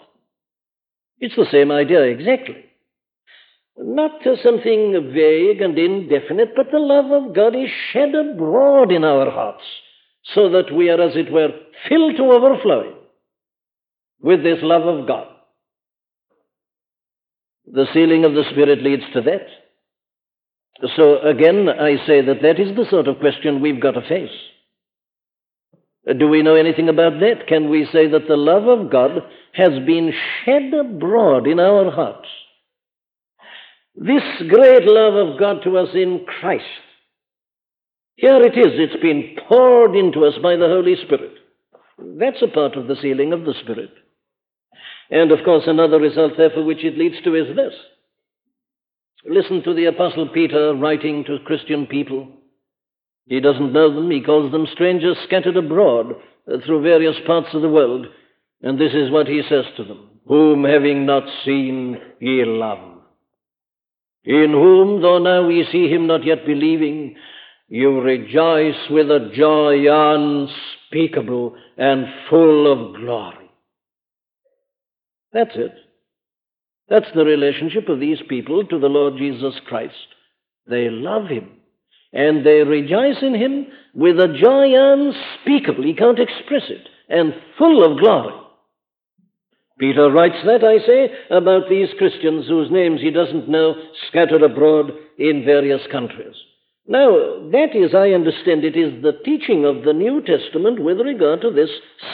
It's 1.24 1.36
the 1.36 1.46
same 1.50 1.72
idea 1.72 2.02
exactly. 2.02 2.66
Not 3.78 4.20
something 4.42 5.10
vague 5.14 5.62
and 5.62 5.78
indefinite, 5.78 6.50
but 6.54 6.66
the 6.70 6.78
love 6.78 7.10
of 7.12 7.34
God 7.34 7.56
is 7.56 7.70
shed 7.92 8.14
abroad 8.14 8.92
in 8.92 9.04
our 9.04 9.30
hearts 9.30 9.64
so 10.34 10.50
that 10.50 10.70
we 10.70 10.90
are, 10.90 11.00
as 11.00 11.16
it 11.16 11.32
were, 11.32 11.48
filled 11.88 12.18
to 12.18 12.24
overflowing 12.24 12.96
with 14.20 14.42
this 14.42 14.58
love 14.60 14.82
of 14.82 15.06
God. 15.08 15.28
The 17.72 17.86
sealing 17.94 18.26
of 18.26 18.34
the 18.34 18.44
Spirit 18.50 18.82
leads 18.82 19.04
to 19.14 19.22
that. 19.22 19.46
So 20.94 21.22
again, 21.22 21.70
I 21.70 22.06
say 22.06 22.20
that 22.20 22.42
that 22.42 22.60
is 22.60 22.76
the 22.76 22.84
sort 22.90 23.08
of 23.08 23.18
question 23.18 23.62
we've 23.62 23.80
got 23.80 23.92
to 23.92 24.02
face. 24.06 24.36
Do 26.06 26.28
we 26.28 26.42
know 26.42 26.54
anything 26.54 26.88
about 26.88 27.20
that? 27.20 27.46
Can 27.48 27.70
we 27.70 27.88
say 27.92 28.08
that 28.08 28.28
the 28.28 28.36
love 28.36 28.66
of 28.66 28.90
God 28.90 29.22
has 29.54 29.70
been 29.86 30.12
shed 30.44 30.74
abroad 30.74 31.46
in 31.46 31.60
our 31.60 31.90
hearts 31.90 32.28
This 33.96 34.22
great 34.48 34.84
love 34.84 35.14
of 35.14 35.38
God 35.38 35.62
to 35.64 35.78
us 35.78 35.90
in 35.94 36.26
Christ. 36.40 36.64
Here 38.16 38.40
it 38.42 38.58
is, 38.58 38.74
it's 38.74 39.02
been 39.02 39.36
poured 39.48 39.96
into 39.96 40.24
us 40.24 40.34
by 40.42 40.56
the 40.56 40.66
Holy 40.66 40.96
Spirit. 41.04 41.32
That's 41.98 42.42
a 42.42 42.48
part 42.48 42.76
of 42.76 42.88
the 42.88 42.96
sealing 43.00 43.32
of 43.32 43.44
the 43.44 43.54
Spirit. 43.62 43.90
And 45.10 45.30
of 45.32 45.44
course, 45.44 45.64
another 45.66 45.98
result, 46.00 46.32
therefore, 46.36 46.64
which 46.64 46.84
it 46.84 46.98
leads 46.98 47.22
to 47.24 47.34
is 47.34 47.54
this. 47.56 47.74
Listen 49.26 49.62
to 49.62 49.74
the 49.74 49.86
Apostle 49.86 50.28
Peter 50.28 50.74
writing 50.74 51.24
to 51.24 51.38
Christian 51.46 51.86
people. 51.86 52.28
He 53.26 53.40
doesn't 53.40 53.72
know 53.72 53.94
them, 53.94 54.10
he 54.10 54.20
calls 54.20 54.52
them 54.52 54.66
strangers 54.72 55.16
scattered 55.24 55.56
abroad 55.56 56.14
uh, 56.46 56.58
through 56.64 56.82
various 56.82 57.16
parts 57.26 57.48
of 57.54 57.62
the 57.62 57.68
world. 57.68 58.06
And 58.62 58.78
this 58.78 58.92
is 58.92 59.10
what 59.10 59.26
he 59.26 59.42
says 59.48 59.64
to 59.76 59.84
them 59.84 60.10
Whom 60.26 60.64
having 60.64 61.06
not 61.06 61.24
seen, 61.44 61.98
ye 62.20 62.44
love. 62.44 62.98
In 64.24 64.50
whom, 64.52 65.02
though 65.02 65.18
now 65.18 65.48
ye 65.48 65.66
see 65.70 65.88
him 65.88 66.06
not 66.06 66.24
yet 66.24 66.46
believing, 66.46 67.16
you 67.68 68.00
rejoice 68.00 68.88
with 68.90 69.10
a 69.10 69.30
joy 69.34 69.84
unspeakable 69.90 71.56
and 71.76 72.06
full 72.30 72.72
of 72.72 72.96
glory. 72.96 73.50
That's 75.32 75.54
it. 75.54 75.74
That's 76.88 77.10
the 77.14 77.24
relationship 77.24 77.88
of 77.88 78.00
these 78.00 78.20
people 78.28 78.64
to 78.66 78.78
the 78.78 78.86
Lord 78.88 79.14
Jesus 79.18 79.54
Christ. 79.66 79.94
They 80.66 80.88
love 80.90 81.28
him 81.28 81.50
and 82.14 82.46
they 82.46 82.62
rejoice 82.62 83.20
in 83.22 83.34
him 83.34 83.66
with 83.92 84.18
a 84.18 84.28
joy 84.28 84.72
unspeakable. 84.72 85.84
He 85.84 85.94
can't 85.94 86.18
express 86.18 86.62
it 86.70 86.88
and 87.08 87.34
full 87.58 87.84
of 87.84 87.98
glory. 87.98 88.34
Peter 89.78 90.10
writes 90.10 90.38
that, 90.46 90.62
I 90.62 90.78
say, 90.86 91.10
about 91.30 91.68
these 91.68 91.88
Christians 91.98 92.46
whose 92.46 92.70
names 92.70 93.00
he 93.00 93.10
doesn't 93.10 93.48
know 93.48 93.74
scattered 94.08 94.42
abroad 94.42 94.92
in 95.18 95.44
various 95.44 95.82
countries. 95.90 96.36
Now, 96.86 97.10
that 97.50 97.74
is, 97.74 97.94
I 97.94 98.10
understand 98.10 98.64
it, 98.64 98.76
is 98.76 99.02
the 99.02 99.18
teaching 99.24 99.64
of 99.64 99.84
the 99.84 99.92
New 99.92 100.22
Testament 100.22 100.80
with 100.80 101.00
regard 101.00 101.40
to 101.40 101.50
this 101.50 101.70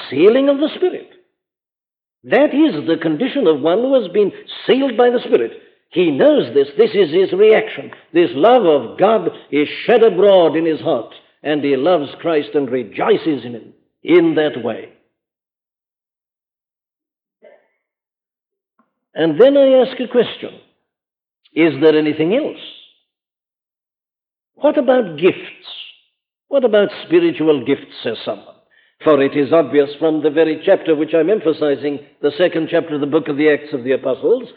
sealing 0.08 0.48
of 0.48 0.58
the 0.58 0.70
Spirit. 0.76 1.10
That 2.24 2.54
is 2.54 2.86
the 2.86 2.96
condition 3.00 3.46
of 3.46 3.60
one 3.60 3.78
who 3.78 4.00
has 4.00 4.10
been 4.12 4.32
sealed 4.66 4.96
by 4.96 5.10
the 5.10 5.20
Spirit. 5.26 5.52
He 5.90 6.12
knows 6.12 6.54
this. 6.54 6.68
This 6.78 6.90
is 6.94 7.12
his 7.12 7.32
reaction. 7.32 7.90
This 8.14 8.30
love 8.32 8.64
of 8.64 8.98
God 8.98 9.28
is 9.50 9.68
shed 9.84 10.04
abroad 10.04 10.56
in 10.56 10.64
his 10.64 10.80
heart, 10.80 11.12
and 11.42 11.62
he 11.64 11.76
loves 11.76 12.10
Christ 12.20 12.50
and 12.54 12.70
rejoices 12.70 13.44
in 13.44 13.54
him 13.54 13.74
in 14.02 14.36
that 14.36 14.62
way. 14.62 14.92
And 19.14 19.40
then 19.40 19.56
I 19.56 19.82
ask 19.82 19.98
a 20.00 20.06
question 20.06 20.60
Is 21.52 21.74
there 21.80 21.98
anything 21.98 22.34
else? 22.34 22.60
What 24.54 24.78
about 24.78 25.18
gifts? 25.18 25.66
What 26.46 26.64
about 26.64 26.88
spiritual 27.06 27.64
gifts, 27.64 27.94
says 28.04 28.18
someone? 28.24 28.54
For 29.02 29.20
it 29.22 29.36
is 29.36 29.52
obvious 29.52 29.90
from 29.98 30.22
the 30.22 30.30
very 30.30 30.62
chapter 30.64 30.94
which 30.94 31.14
I'm 31.14 31.30
emphasizing, 31.30 32.00
the 32.20 32.32
second 32.36 32.68
chapter 32.70 32.96
of 32.96 33.00
the 33.00 33.06
book 33.06 33.28
of 33.28 33.36
the 33.36 33.48
Acts 33.50 33.72
of 33.72 33.82
the 33.82 33.92
Apostles, 33.92 34.50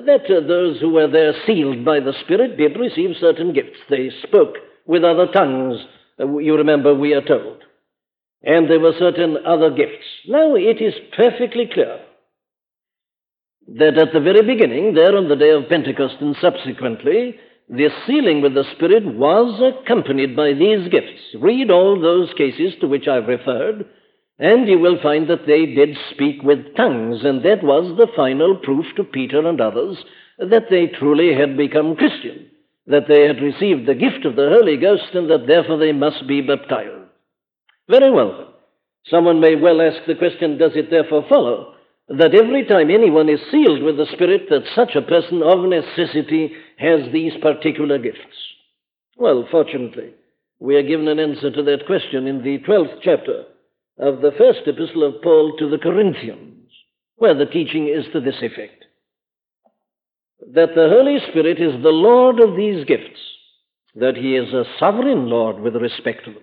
that 0.00 0.24
uh, 0.24 0.46
those 0.46 0.80
who 0.80 0.90
were 0.90 1.08
there 1.08 1.34
sealed 1.46 1.84
by 1.84 2.00
the 2.00 2.14
Spirit 2.24 2.56
did 2.56 2.78
receive 2.78 3.16
certain 3.20 3.52
gifts. 3.52 3.78
They 3.90 4.10
spoke 4.26 4.56
with 4.86 5.04
other 5.04 5.26
tongues, 5.26 5.78
uh, 6.18 6.38
you 6.38 6.56
remember, 6.56 6.94
we 6.94 7.12
are 7.12 7.22
told. 7.24 7.62
And 8.42 8.68
there 8.68 8.80
were 8.80 8.94
certain 8.98 9.36
other 9.46 9.70
gifts. 9.70 10.06
Now 10.26 10.56
it 10.56 10.80
is 10.80 10.94
perfectly 11.16 11.68
clear 11.72 12.00
that 13.68 13.98
at 13.98 14.12
the 14.12 14.20
very 14.20 14.42
beginning, 14.42 14.94
there 14.94 15.16
on 15.16 15.28
the 15.28 15.36
day 15.36 15.50
of 15.50 15.68
Pentecost 15.68 16.16
and 16.20 16.36
subsequently, 16.40 17.36
the 17.68 17.90
sealing 18.06 18.42
with 18.42 18.54
the 18.54 18.64
Spirit 18.74 19.04
was 19.04 19.62
accompanied 19.62 20.34
by 20.34 20.52
these 20.52 20.88
gifts. 20.90 21.36
Read 21.40 21.70
all 21.70 22.00
those 22.00 22.32
cases 22.36 22.74
to 22.80 22.88
which 22.88 23.06
I've 23.06 23.28
referred, 23.28 23.86
and 24.38 24.68
you 24.68 24.78
will 24.78 25.00
find 25.02 25.28
that 25.28 25.46
they 25.46 25.66
did 25.66 25.96
speak 26.10 26.42
with 26.42 26.74
tongues, 26.76 27.24
and 27.24 27.44
that 27.44 27.62
was 27.62 27.96
the 27.96 28.08
final 28.16 28.56
proof 28.56 28.86
to 28.96 29.04
Peter 29.04 29.46
and 29.46 29.60
others 29.60 29.98
that 30.38 30.64
they 30.70 30.86
truly 30.86 31.34
had 31.34 31.56
become 31.56 31.96
Christian, 31.96 32.50
that 32.86 33.06
they 33.08 33.22
had 33.22 33.40
received 33.42 33.86
the 33.86 33.94
gift 33.94 34.24
of 34.24 34.36
the 34.36 34.48
Holy 34.48 34.76
Ghost, 34.76 35.14
and 35.14 35.30
that 35.30 35.46
therefore 35.46 35.78
they 35.78 35.92
must 35.92 36.26
be 36.26 36.40
baptized. 36.40 37.08
Very 37.88 38.10
well. 38.10 38.54
Someone 39.06 39.40
may 39.40 39.56
well 39.56 39.80
ask 39.80 40.06
the 40.06 40.14
question 40.14 40.58
does 40.58 40.72
it 40.74 40.90
therefore 40.90 41.26
follow 41.28 41.74
that 42.08 42.34
every 42.34 42.64
time 42.66 42.90
anyone 42.90 43.28
is 43.28 43.40
sealed 43.50 43.82
with 43.82 43.96
the 43.96 44.06
Spirit, 44.12 44.48
that 44.50 44.64
such 44.74 44.96
a 44.96 45.02
person 45.02 45.42
of 45.42 45.68
necessity 45.68 46.52
has 46.78 47.00
these 47.12 47.32
particular 47.40 47.98
gifts? 47.98 48.18
Well, 49.16 49.46
fortunately, 49.50 50.14
we 50.58 50.76
are 50.76 50.82
given 50.82 51.08
an 51.08 51.18
answer 51.18 51.50
to 51.50 51.62
that 51.64 51.86
question 51.86 52.26
in 52.26 52.42
the 52.42 52.58
12th 52.58 52.98
chapter 53.02 53.44
of 53.98 54.20
the 54.20 54.32
first 54.36 54.60
epistle 54.66 55.04
of 55.04 55.22
Paul 55.22 55.56
to 55.58 55.68
the 55.68 55.78
Corinthians, 55.78 56.68
where 57.16 57.34
the 57.34 57.46
teaching 57.46 57.88
is 57.88 58.04
to 58.12 58.20
this 58.20 58.40
effect 58.42 58.84
that 60.50 60.74
the 60.74 60.88
Holy 60.88 61.18
Spirit 61.30 61.60
is 61.60 61.82
the 61.82 61.90
Lord 61.90 62.40
of 62.40 62.56
these 62.56 62.84
gifts, 62.84 63.20
that 63.94 64.16
He 64.16 64.36
is 64.36 64.52
a 64.52 64.64
sovereign 64.78 65.26
Lord 65.28 65.60
with 65.60 65.76
respect 65.76 66.24
to 66.24 66.32
them, 66.32 66.42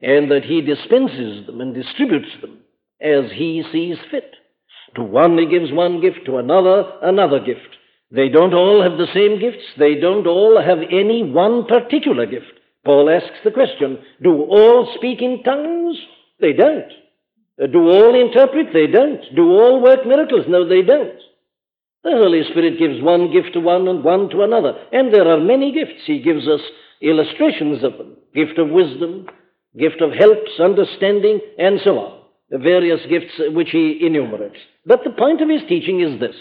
and 0.00 0.30
that 0.30 0.44
He 0.44 0.60
dispenses 0.60 1.46
them 1.46 1.60
and 1.60 1.74
distributes 1.74 2.30
them 2.40 2.58
as 3.00 3.30
He 3.32 3.64
sees 3.72 3.96
fit. 4.10 4.36
To 4.94 5.02
one 5.02 5.38
He 5.38 5.46
gives 5.46 5.72
one 5.72 6.00
gift, 6.00 6.20
to 6.26 6.38
another, 6.38 6.84
another 7.02 7.40
gift. 7.40 7.76
They 8.10 8.28
don't 8.28 8.54
all 8.54 8.82
have 8.82 8.98
the 8.98 9.12
same 9.12 9.40
gifts, 9.40 9.64
they 9.78 9.96
don't 9.96 10.26
all 10.26 10.60
have 10.60 10.78
any 10.78 11.22
one 11.22 11.66
particular 11.66 12.26
gift. 12.26 12.52
Paul 12.84 13.10
asks 13.10 13.38
the 13.44 13.50
question 13.50 13.98
Do 14.22 14.42
all 14.42 14.92
speak 14.96 15.20
in 15.20 15.42
tongues? 15.42 15.96
They 16.40 16.52
don't. 16.52 16.92
Uh, 17.62 17.66
do 17.66 17.88
all 17.88 18.14
interpret? 18.14 18.68
They 18.72 18.86
don't. 18.86 19.20
Do 19.34 19.50
all 19.50 19.82
work 19.82 20.06
miracles? 20.06 20.46
No, 20.48 20.68
they 20.68 20.82
don't. 20.82 21.18
The 22.02 22.12
Holy 22.12 22.42
Spirit 22.50 22.78
gives 22.78 23.02
one 23.02 23.30
gift 23.30 23.52
to 23.52 23.60
one 23.60 23.86
and 23.86 24.02
one 24.02 24.30
to 24.30 24.42
another. 24.42 24.72
And 24.92 25.12
there 25.12 25.28
are 25.28 25.38
many 25.38 25.72
gifts. 25.72 26.06
He 26.06 26.22
gives 26.22 26.48
us 26.48 26.60
illustrations 27.02 27.84
of 27.84 27.98
them 27.98 28.16
gift 28.34 28.58
of 28.58 28.70
wisdom, 28.70 29.26
gift 29.76 30.00
of 30.00 30.12
helps, 30.12 30.52
understanding, 30.60 31.40
and 31.58 31.80
so 31.82 31.98
on. 31.98 32.20
The 32.50 32.58
various 32.58 33.00
gifts 33.08 33.34
which 33.54 33.70
he 33.70 34.00
enumerates. 34.06 34.56
But 34.86 35.00
the 35.04 35.10
point 35.10 35.40
of 35.40 35.48
his 35.48 35.62
teaching 35.68 36.00
is 36.00 36.20
this 36.20 36.36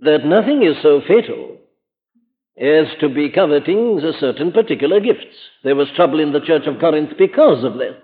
that 0.00 0.24
nothing 0.24 0.62
is 0.62 0.76
so 0.82 1.00
fatal 1.06 1.58
as 2.56 2.86
to 3.00 3.08
be 3.08 3.30
coveting 3.30 3.98
a 3.98 4.18
certain 4.18 4.52
particular 4.52 5.00
gifts. 5.00 5.36
There 5.64 5.74
was 5.74 5.88
trouble 5.96 6.20
in 6.20 6.32
the 6.32 6.40
church 6.40 6.66
of 6.66 6.78
Corinth 6.78 7.10
because 7.18 7.64
of 7.64 7.74
that. 7.74 8.02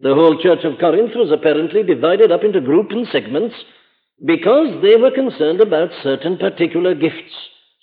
The 0.00 0.14
whole 0.14 0.40
church 0.40 0.64
of 0.64 0.78
Corinth 0.78 1.12
was 1.14 1.30
apparently 1.30 1.82
divided 1.82 2.32
up 2.32 2.42
into 2.42 2.60
groups 2.60 2.94
and 2.94 3.06
segments 3.12 3.54
because 4.24 4.82
they 4.82 4.96
were 4.96 5.10
concerned 5.10 5.60
about 5.60 5.90
certain 6.02 6.38
particular 6.38 6.94
gifts. 6.94 7.34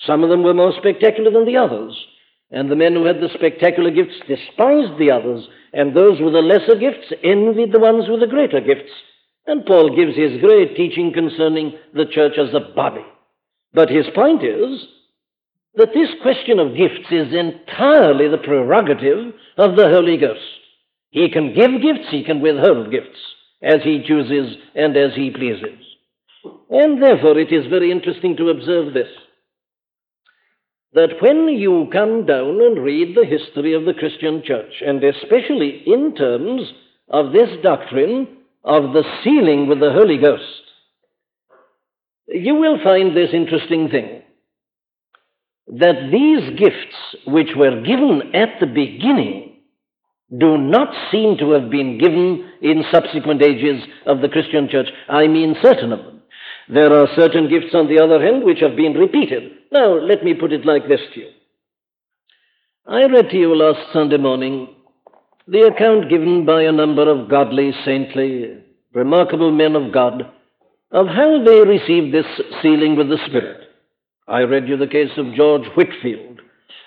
Some 0.05 0.23
of 0.23 0.29
them 0.29 0.43
were 0.43 0.55
more 0.55 0.73
spectacular 0.77 1.29
than 1.29 1.45
the 1.45 1.57
others. 1.57 1.95
And 2.49 2.71
the 2.71 2.75
men 2.75 2.93
who 2.93 3.05
had 3.05 3.17
the 3.17 3.29
spectacular 3.33 3.91
gifts 3.91 4.15
despised 4.27 4.97
the 4.97 5.11
others, 5.11 5.47
and 5.73 5.95
those 5.95 6.19
with 6.19 6.33
the 6.33 6.41
lesser 6.41 6.75
gifts 6.75 7.11
envied 7.23 7.73
the 7.73 7.79
ones 7.79 8.05
with 8.09 8.21
the 8.21 8.27
greater 8.27 8.61
gifts. 8.61 8.91
And 9.45 9.65
Paul 9.65 9.95
gives 9.95 10.15
his 10.15 10.41
great 10.41 10.75
teaching 10.75 11.13
concerning 11.13 11.73
the 11.93 12.05
church 12.05 12.33
as 12.37 12.53
a 12.53 12.73
body. 12.73 13.05
But 13.73 13.89
his 13.89 14.05
point 14.15 14.43
is 14.43 14.87
that 15.77 15.93
this 15.93 16.09
question 16.23 16.59
of 16.59 16.75
gifts 16.75 17.11
is 17.11 17.33
entirely 17.33 18.27
the 18.27 18.39
prerogative 18.43 19.33
of 19.57 19.75
the 19.75 19.87
Holy 19.87 20.17
Ghost. 20.17 20.41
He 21.11 21.29
can 21.29 21.53
give 21.53 21.81
gifts, 21.81 22.09
he 22.09 22.23
can 22.23 22.41
withhold 22.41 22.91
gifts, 22.91 23.19
as 23.61 23.81
he 23.83 24.03
chooses 24.05 24.57
and 24.75 24.97
as 24.97 25.13
he 25.15 25.29
pleases. 25.29 25.79
And 26.69 27.01
therefore, 27.01 27.37
it 27.37 27.51
is 27.51 27.67
very 27.67 27.91
interesting 27.91 28.35
to 28.37 28.49
observe 28.49 28.93
this 28.93 29.09
that 30.93 31.21
when 31.21 31.47
you 31.49 31.87
come 31.91 32.25
down 32.25 32.59
and 32.61 32.83
read 32.83 33.15
the 33.15 33.25
history 33.25 33.73
of 33.73 33.85
the 33.85 33.93
Christian 33.93 34.41
church, 34.43 34.81
and 34.83 35.03
especially 35.03 35.83
in 35.85 36.15
terms 36.15 36.61
of 37.09 37.33
this 37.33 37.49
doctrine 37.61 38.27
of 38.63 38.93
the 38.93 39.03
sealing 39.23 39.67
with 39.67 39.79
the 39.79 39.91
Holy 39.91 40.17
Ghost, 40.17 40.61
you 42.27 42.55
will 42.55 42.81
find 42.83 43.15
this 43.15 43.29
interesting 43.31 43.89
thing 43.89 44.16
that 45.67 46.09
these 46.11 46.57
gifts, 46.57 46.95
which 47.25 47.49
were 47.55 47.81
given 47.81 48.33
at 48.33 48.59
the 48.59 48.67
beginning, 48.67 49.57
do 50.37 50.57
not 50.57 50.93
seem 51.11 51.37
to 51.37 51.51
have 51.51 51.69
been 51.69 51.97
given 51.97 52.49
in 52.61 52.83
subsequent 52.91 53.41
ages 53.41 53.81
of 54.05 54.21
the 54.21 54.29
Christian 54.29 54.67
church. 54.69 54.87
I 55.09 55.27
mean, 55.27 55.55
certain 55.61 55.91
of 55.93 55.99
them. 55.99 56.21
There 56.69 56.93
are 56.93 57.07
certain 57.15 57.49
gifts, 57.49 57.73
on 57.73 57.87
the 57.87 58.03
other 58.03 58.21
hand, 58.21 58.43
which 58.43 58.59
have 58.59 58.75
been 58.75 58.93
repeated. 58.93 59.51
Now, 59.71 59.93
let 59.93 60.23
me 60.23 60.33
put 60.33 60.51
it 60.51 60.65
like 60.65 60.87
this 60.87 60.99
to 61.13 61.19
you. 61.19 61.29
I 62.85 63.05
read 63.05 63.29
to 63.29 63.37
you 63.37 63.55
last 63.55 63.91
Sunday 63.93 64.17
morning 64.17 64.69
the 65.47 65.61
account 65.61 66.09
given 66.09 66.45
by 66.45 66.63
a 66.63 66.71
number 66.71 67.09
of 67.09 67.29
godly, 67.29 67.71
saintly, 67.85 68.63
remarkable 68.93 69.51
men 69.51 69.75
of 69.75 69.93
God 69.93 70.23
of 70.91 71.07
how 71.07 71.43
they 71.43 71.61
received 71.61 72.13
this 72.13 72.25
sealing 72.61 72.95
with 72.95 73.09
the 73.09 73.17
Spirit. 73.27 73.66
I 74.27 74.41
read 74.41 74.67
you 74.67 74.75
the 74.75 74.87
case 74.87 75.11
of 75.17 75.33
George 75.35 75.65
Whitefield. 75.75 76.41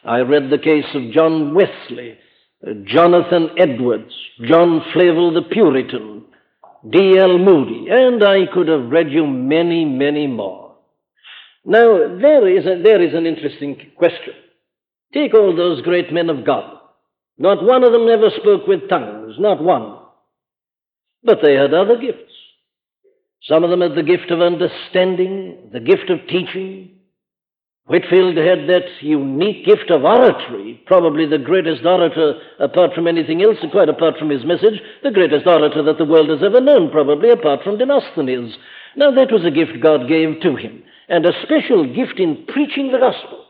I 0.05 0.19
read 0.19 0.51
the 0.51 0.59
case 0.59 0.85
of 0.95 1.11
John 1.13 1.55
Wesley, 1.55 2.19
uh, 2.67 2.73
Jonathan 2.85 3.51
Edwards, 3.59 4.13
John 4.45 4.83
Flavel 4.93 5.33
the 5.33 5.43
Puritan, 5.43 6.25
D.L. 6.89 7.39
Moody, 7.39 7.87
and 7.91 8.23
I 8.23 8.47
could 8.53 8.69
have 8.69 8.91
read 8.91 9.11
you 9.11 9.27
many, 9.27 9.85
many 9.87 10.27
more. 10.27 10.77
Now, 11.65 12.19
there 12.21 12.47
is, 12.49 12.67
a, 12.67 12.83
there 12.83 13.03
is 13.03 13.15
an 13.15 13.27
interesting 13.27 13.93
question. 13.97 14.35
Take 15.13 15.35
all 15.35 15.57
those 15.57 15.83
great 15.83 16.13
men 16.13 16.31
of 16.31 16.45
God. 16.45 16.79
Not 17.39 17.65
one 17.65 17.85
of 17.85 17.93
them 17.93 18.09
ever 18.09 18.31
spoke 18.39 18.67
with 18.67 18.89
tongues, 18.89 19.37
not 19.39 19.63
one. 19.63 19.99
But 21.23 21.39
they 21.43 21.55
had 21.55 21.73
other 21.73 21.97
gifts. 21.99 22.33
Some 23.45 23.65
of 23.65 23.71
them 23.71 23.81
had 23.81 23.95
the 23.95 24.03
gift 24.03 24.31
of 24.31 24.41
understanding, 24.41 25.71
the 25.73 25.81
gift 25.81 26.11
of 26.11 26.27
teaching, 26.29 27.00
Whitefield 27.91 28.37
had 28.37 28.69
that 28.69 28.87
unique 29.01 29.67
gift 29.67 29.91
of 29.91 30.05
oratory, 30.05 30.81
probably 30.87 31.27
the 31.27 31.39
greatest 31.39 31.85
orator 31.85 32.35
apart 32.61 32.95
from 32.95 33.09
anything 33.09 33.43
else, 33.43 33.57
quite 33.73 33.89
apart 33.89 34.15
from 34.17 34.31
his 34.31 34.45
message, 34.45 34.81
the 35.03 35.11
greatest 35.11 35.45
orator 35.45 35.83
that 35.83 35.99
the 35.99 36.05
world 36.05 36.29
has 36.29 36.39
ever 36.41 36.61
known, 36.61 36.93
probably 36.93 37.31
apart 37.31 37.65
from 37.65 37.79
Demosthenes. 37.79 38.55
Now, 38.95 39.11
that 39.11 39.33
was 39.33 39.45
a 39.45 39.51
gift 39.51 39.83
God 39.83 40.07
gave 40.07 40.41
to 40.41 40.55
him, 40.55 40.85
and 41.09 41.27
a 41.27 41.33
special 41.43 41.85
gift 41.93 42.21
in 42.21 42.47
preaching 42.47 42.93
the 42.93 42.99
gospel. 42.99 43.45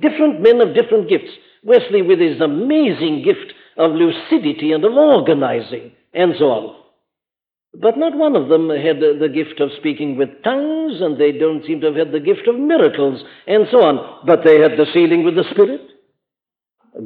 Different 0.00 0.40
men 0.42 0.60
of 0.60 0.72
different 0.72 1.08
gifts. 1.08 1.32
Wesley, 1.64 2.02
with 2.02 2.20
his 2.20 2.40
amazing 2.40 3.24
gift 3.24 3.52
of 3.76 3.90
lucidity 3.90 4.70
and 4.70 4.84
of 4.84 4.92
organizing, 4.92 5.90
and 6.14 6.34
so 6.38 6.44
on. 6.44 6.85
But 7.80 7.98
not 7.98 8.16
one 8.16 8.36
of 8.36 8.48
them 8.48 8.70
had 8.70 9.00
the 9.00 9.28
gift 9.32 9.60
of 9.60 9.70
speaking 9.78 10.16
with 10.16 10.42
tongues, 10.42 11.00
and 11.00 11.18
they 11.18 11.32
don't 11.32 11.64
seem 11.66 11.80
to 11.80 11.88
have 11.88 11.96
had 11.96 12.12
the 12.12 12.20
gift 12.20 12.48
of 12.48 12.58
miracles, 12.58 13.22
and 13.46 13.66
so 13.70 13.82
on. 13.82 14.24
But 14.26 14.44
they 14.44 14.60
had 14.60 14.72
the 14.72 14.86
sealing 14.94 15.24
with 15.24 15.36
the 15.36 15.44
Spirit. 15.50 15.82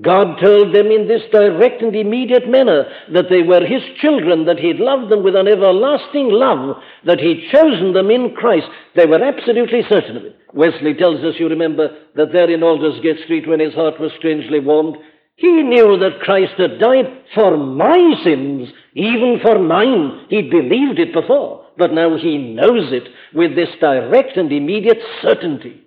God 0.01 0.39
told 0.41 0.73
them 0.73 0.87
in 0.87 1.09
this 1.09 1.23
direct 1.33 1.83
and 1.83 1.97
immediate 1.97 2.49
manner 2.49 2.85
that 3.13 3.27
they 3.29 3.43
were 3.43 3.67
His 3.67 3.83
children, 4.01 4.47
that 4.47 4.61
He'd 4.61 4.79
loved 4.79 5.11
them 5.11 5.25
with 5.25 5.35
an 5.35 5.49
everlasting 5.49 6.31
love, 6.31 6.77
that 7.05 7.19
He'd 7.19 7.51
chosen 7.51 7.93
them 7.93 8.09
in 8.09 8.37
Christ. 8.37 8.69
They 8.95 9.07
were 9.07 9.23
absolutely 9.23 9.83
certain 9.89 10.17
of 10.17 10.25
it. 10.25 10.37
Wesley 10.55 10.95
tells 10.95 11.25
us, 11.25 11.35
you 11.41 11.49
remember, 11.49 11.89
that 12.15 12.33
there 12.33 12.49
in 12.49 12.63
Aldersgate 12.63 13.25
Street, 13.25 13.49
when 13.49 13.59
his 13.59 13.75
heart 13.75 13.99
was 13.99 14.13
strangely 14.19 14.61
warmed, 14.61 14.97
he 15.41 15.63
knew 15.63 15.97
that 15.97 16.21
Christ 16.21 16.53
had 16.59 16.79
died 16.79 17.07
for 17.35 17.57
my 17.57 17.99
sins, 18.23 18.69
even 18.95 19.39
for 19.43 19.59
mine. 19.59 20.27
He'd 20.29 20.51
believed 20.51 20.99
it 20.99 21.15
before, 21.15 21.65
but 21.79 21.95
now 21.95 22.19
he 22.19 22.37
knows 22.37 22.93
it 22.93 23.09
with 23.33 23.57
this 23.57 23.71
direct 23.81 24.37
and 24.37 24.53
immediate 24.53 24.99
certainty. 25.23 25.81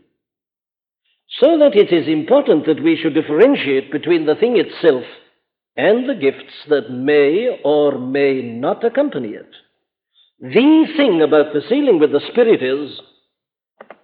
So 1.40 1.60
that 1.60 1.76
it 1.76 1.94
is 1.94 2.08
important 2.08 2.66
that 2.66 2.82
we 2.82 2.98
should 3.00 3.14
differentiate 3.14 3.92
between 3.92 4.26
the 4.26 4.34
thing 4.34 4.58
itself 4.58 5.04
and 5.78 6.10
the 6.10 6.16
gifts 6.16 6.54
that 6.70 6.90
may 6.90 7.62
or 7.64 8.00
may 8.00 8.42
not 8.42 8.84
accompany 8.84 9.34
it. 9.34 9.52
The 10.42 10.86
thing 10.98 11.22
about 11.22 11.54
the 11.54 11.62
sealing 11.70 12.00
with 12.00 12.12
the 12.12 12.28
Spirit 12.32 12.64
is 12.64 13.00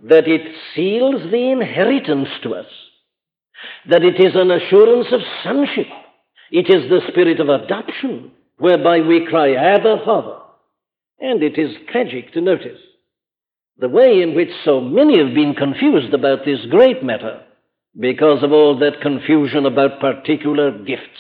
that 0.01 0.27
it 0.27 0.55
seals 0.75 1.23
the 1.31 1.51
inheritance 1.51 2.29
to 2.43 2.53
us 2.53 2.67
that 3.89 4.03
it 4.03 4.19
is 4.19 4.35
an 4.35 4.51
assurance 4.51 5.07
of 5.11 5.21
sonship. 5.43 5.87
It 6.51 6.69
is 6.69 6.89
the 6.89 7.01
spirit 7.11 7.39
of 7.39 7.49
adoption, 7.49 8.31
whereby 8.57 9.01
we 9.01 9.27
cry, 9.29 9.53
Abba, 9.53 10.01
Father. 10.05 10.37
And 11.19 11.43
it 11.43 11.57
is 11.57 11.75
tragic 11.91 12.33
to 12.33 12.41
notice 12.41 12.79
the 13.79 13.89
way 13.89 14.21
in 14.21 14.35
which 14.35 14.49
so 14.65 14.81
many 14.81 15.17
have 15.23 15.33
been 15.33 15.53
confused 15.53 16.13
about 16.13 16.39
this 16.45 16.59
great 16.69 17.03
matter 17.03 17.41
because 17.97 18.43
of 18.43 18.51
all 18.51 18.77
that 18.79 19.01
confusion 19.01 19.65
about 19.65 20.01
particular 20.01 20.77
gifts. 20.77 21.19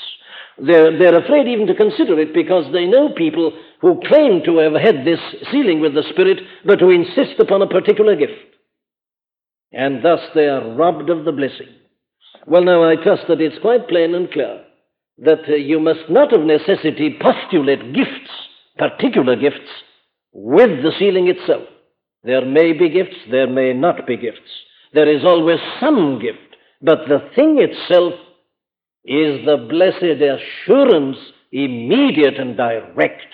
They're, 0.57 0.97
they're 0.97 1.23
afraid 1.23 1.47
even 1.47 1.67
to 1.67 1.75
consider 1.75 2.19
it 2.19 2.33
because 2.33 2.71
they 2.73 2.85
know 2.85 3.13
people 3.15 3.53
who 3.81 4.01
claim 4.05 4.41
to 4.43 4.57
have 4.57 4.73
had 4.73 5.05
this 5.05 5.19
sealing 5.51 5.79
with 5.79 5.93
the 5.93 6.03
Spirit, 6.11 6.39
but 6.65 6.81
who 6.81 6.89
insist 6.89 7.39
upon 7.39 7.61
a 7.61 7.67
particular 7.67 8.15
gift. 8.17 8.33
And 9.71 10.03
thus 10.03 10.19
they 10.35 10.47
are 10.47 10.75
robbed 10.75 11.09
of 11.09 11.23
the 11.23 11.31
blessing. 11.31 11.69
Well, 12.47 12.63
now, 12.63 12.83
I 12.89 12.95
trust 12.95 13.23
that 13.27 13.41
it's 13.41 13.59
quite 13.59 13.87
plain 13.87 14.15
and 14.15 14.31
clear 14.31 14.63
that 15.19 15.49
uh, 15.49 15.55
you 15.55 15.79
must 15.79 16.09
not 16.09 16.33
of 16.33 16.41
necessity 16.41 17.17
postulate 17.21 17.93
gifts, 17.93 18.31
particular 18.77 19.35
gifts, 19.35 19.69
with 20.31 20.83
the 20.83 20.91
sealing 20.97 21.27
itself. 21.27 21.63
There 22.23 22.45
may 22.45 22.73
be 22.73 22.89
gifts, 22.89 23.17
there 23.29 23.47
may 23.47 23.73
not 23.73 24.05
be 24.07 24.17
gifts. 24.17 24.49
There 24.93 25.09
is 25.09 25.23
always 25.23 25.59
some 25.79 26.19
gift, 26.19 26.55
but 26.81 27.07
the 27.07 27.29
thing 27.35 27.57
itself 27.59 28.13
is 29.05 29.45
the 29.45 29.67
blessed 29.69 30.21
assurance, 30.21 31.17
immediate 31.51 32.39
and 32.39 32.55
direct, 32.55 33.25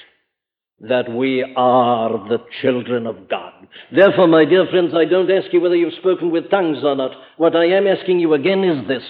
that 0.82 1.10
we 1.10 1.46
are 1.56 2.10
the 2.28 2.40
children 2.62 3.08
of 3.08 3.30
God. 3.30 3.54
Therefore, 3.94 4.28
my 4.28 4.46
dear 4.46 4.66
friends, 4.70 4.94
I 4.94 5.06
don't 5.06 5.32
ask 5.32 5.52
you 5.54 5.62
whether 5.62 5.76
you've 5.76 5.94
spoken 5.94 6.32
with 6.32 6.50
tongues 6.50 6.80
or 6.84 6.96
not. 6.96 7.12
What 7.38 7.56
I 7.56 7.66
am 7.66 7.88
asking 7.88 8.20
you 8.20 8.34
again 8.34 8.64
is 8.64 8.88
this 8.88 9.04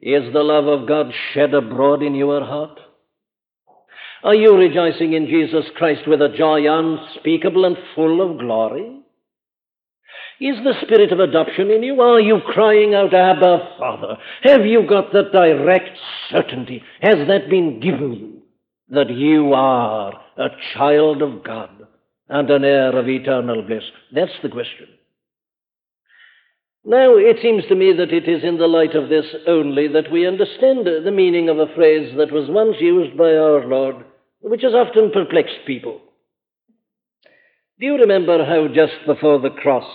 Is 0.00 0.32
the 0.32 0.42
love 0.42 0.66
of 0.66 0.88
God 0.88 1.12
shed 1.32 1.54
abroad 1.54 2.02
in 2.02 2.14
your 2.14 2.44
heart? 2.44 2.80
Are 4.24 4.34
you 4.34 4.56
rejoicing 4.56 5.12
in 5.12 5.26
Jesus 5.26 5.66
Christ 5.76 6.02
with 6.08 6.20
a 6.20 6.34
joy 6.36 6.62
unspeakable 6.66 7.64
and 7.64 7.76
full 7.94 8.20
of 8.20 8.38
glory? 8.38 9.00
Is 10.40 10.56
the 10.64 10.74
spirit 10.82 11.12
of 11.12 11.20
adoption 11.20 11.70
in 11.70 11.82
you? 11.82 12.00
Are 12.00 12.20
you 12.20 12.40
crying 12.44 12.94
out, 12.94 13.14
Abba, 13.14 13.76
Father? 13.78 14.16
Have 14.42 14.66
you 14.66 14.86
got 14.86 15.12
that 15.12 15.32
direct 15.32 15.96
certainty? 16.30 16.82
Has 17.00 17.26
that 17.28 17.48
been 17.48 17.80
given 17.80 18.12
you? 18.12 18.35
That 18.90 19.10
you 19.10 19.52
are 19.52 20.12
a 20.36 20.48
child 20.74 21.22
of 21.22 21.44
God 21.44 21.70
and 22.28 22.50
an 22.50 22.64
heir 22.64 22.96
of 22.96 23.08
eternal 23.08 23.62
bliss? 23.62 23.84
That's 24.12 24.32
the 24.42 24.48
question. 24.48 24.88
Now, 26.84 27.16
it 27.16 27.38
seems 27.42 27.64
to 27.66 27.74
me 27.74 27.92
that 27.94 28.12
it 28.12 28.28
is 28.28 28.44
in 28.44 28.58
the 28.58 28.68
light 28.68 28.94
of 28.94 29.08
this 29.08 29.26
only 29.48 29.88
that 29.88 30.12
we 30.12 30.24
understand 30.24 30.86
the 30.86 31.10
meaning 31.10 31.48
of 31.48 31.58
a 31.58 31.74
phrase 31.74 32.14
that 32.16 32.30
was 32.30 32.48
once 32.48 32.76
used 32.78 33.18
by 33.18 33.32
our 33.32 33.66
Lord, 33.66 33.96
which 34.40 34.62
has 34.62 34.72
often 34.72 35.10
perplexed 35.10 35.66
people. 35.66 36.00
Do 37.80 37.86
you 37.86 37.96
remember 37.96 38.44
how 38.44 38.68
just 38.68 39.04
before 39.04 39.40
the 39.40 39.50
cross, 39.50 39.90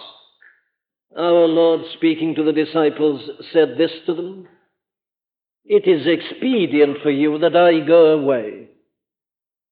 our 1.17 1.47
Lord, 1.47 1.81
speaking 1.93 2.35
to 2.35 2.43
the 2.43 2.51
disciples, 2.51 3.21
said 3.53 3.75
this 3.77 3.91
to 4.05 4.13
them? 4.13 4.47
It 5.63 5.87
is 5.87 6.05
expedient 6.05 6.97
for 7.01 7.09
you 7.09 7.39
that 7.39 7.55
I 7.55 7.79
go 7.87 8.07
away. 8.07 8.67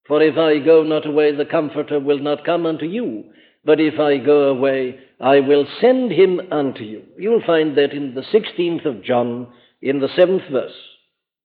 For 0.10 0.24
if 0.24 0.38
I 0.38 0.58
go 0.58 0.82
not 0.82 1.06
away, 1.06 1.36
the 1.36 1.45
Comforter 1.45 2.00
will 2.00 2.17
not 2.17 2.43
come 2.43 2.65
unto 2.65 2.86
you. 2.86 3.26
But 3.63 3.80
if 3.80 4.00
I 4.00 4.17
go 4.17 4.50
away, 4.50 5.00
I 5.22 5.39
will 5.39 5.67
send 5.80 6.12
him 6.12 6.41
unto 6.52 6.84
you. 6.84 7.04
You'll 7.17 7.43
find 7.45 7.78
that 7.78 7.93
in 7.93 8.15
the 8.15 8.22
16th 8.22 8.86
of 8.86 9.04
John, 9.04 9.54
in 9.84 10.00
the 10.00 10.08
7th 10.08 10.52
verse. 10.52 10.74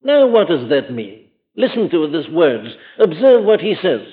Now, 0.03 0.27
what 0.29 0.48
does 0.48 0.70
that 0.70 0.90
mean? 0.90 1.27
Listen 1.55 1.90
to 1.90 2.11
these 2.11 2.33
words. 2.33 2.68
Observe 2.98 3.44
what 3.44 3.61
he 3.61 3.74
says. 3.81 4.07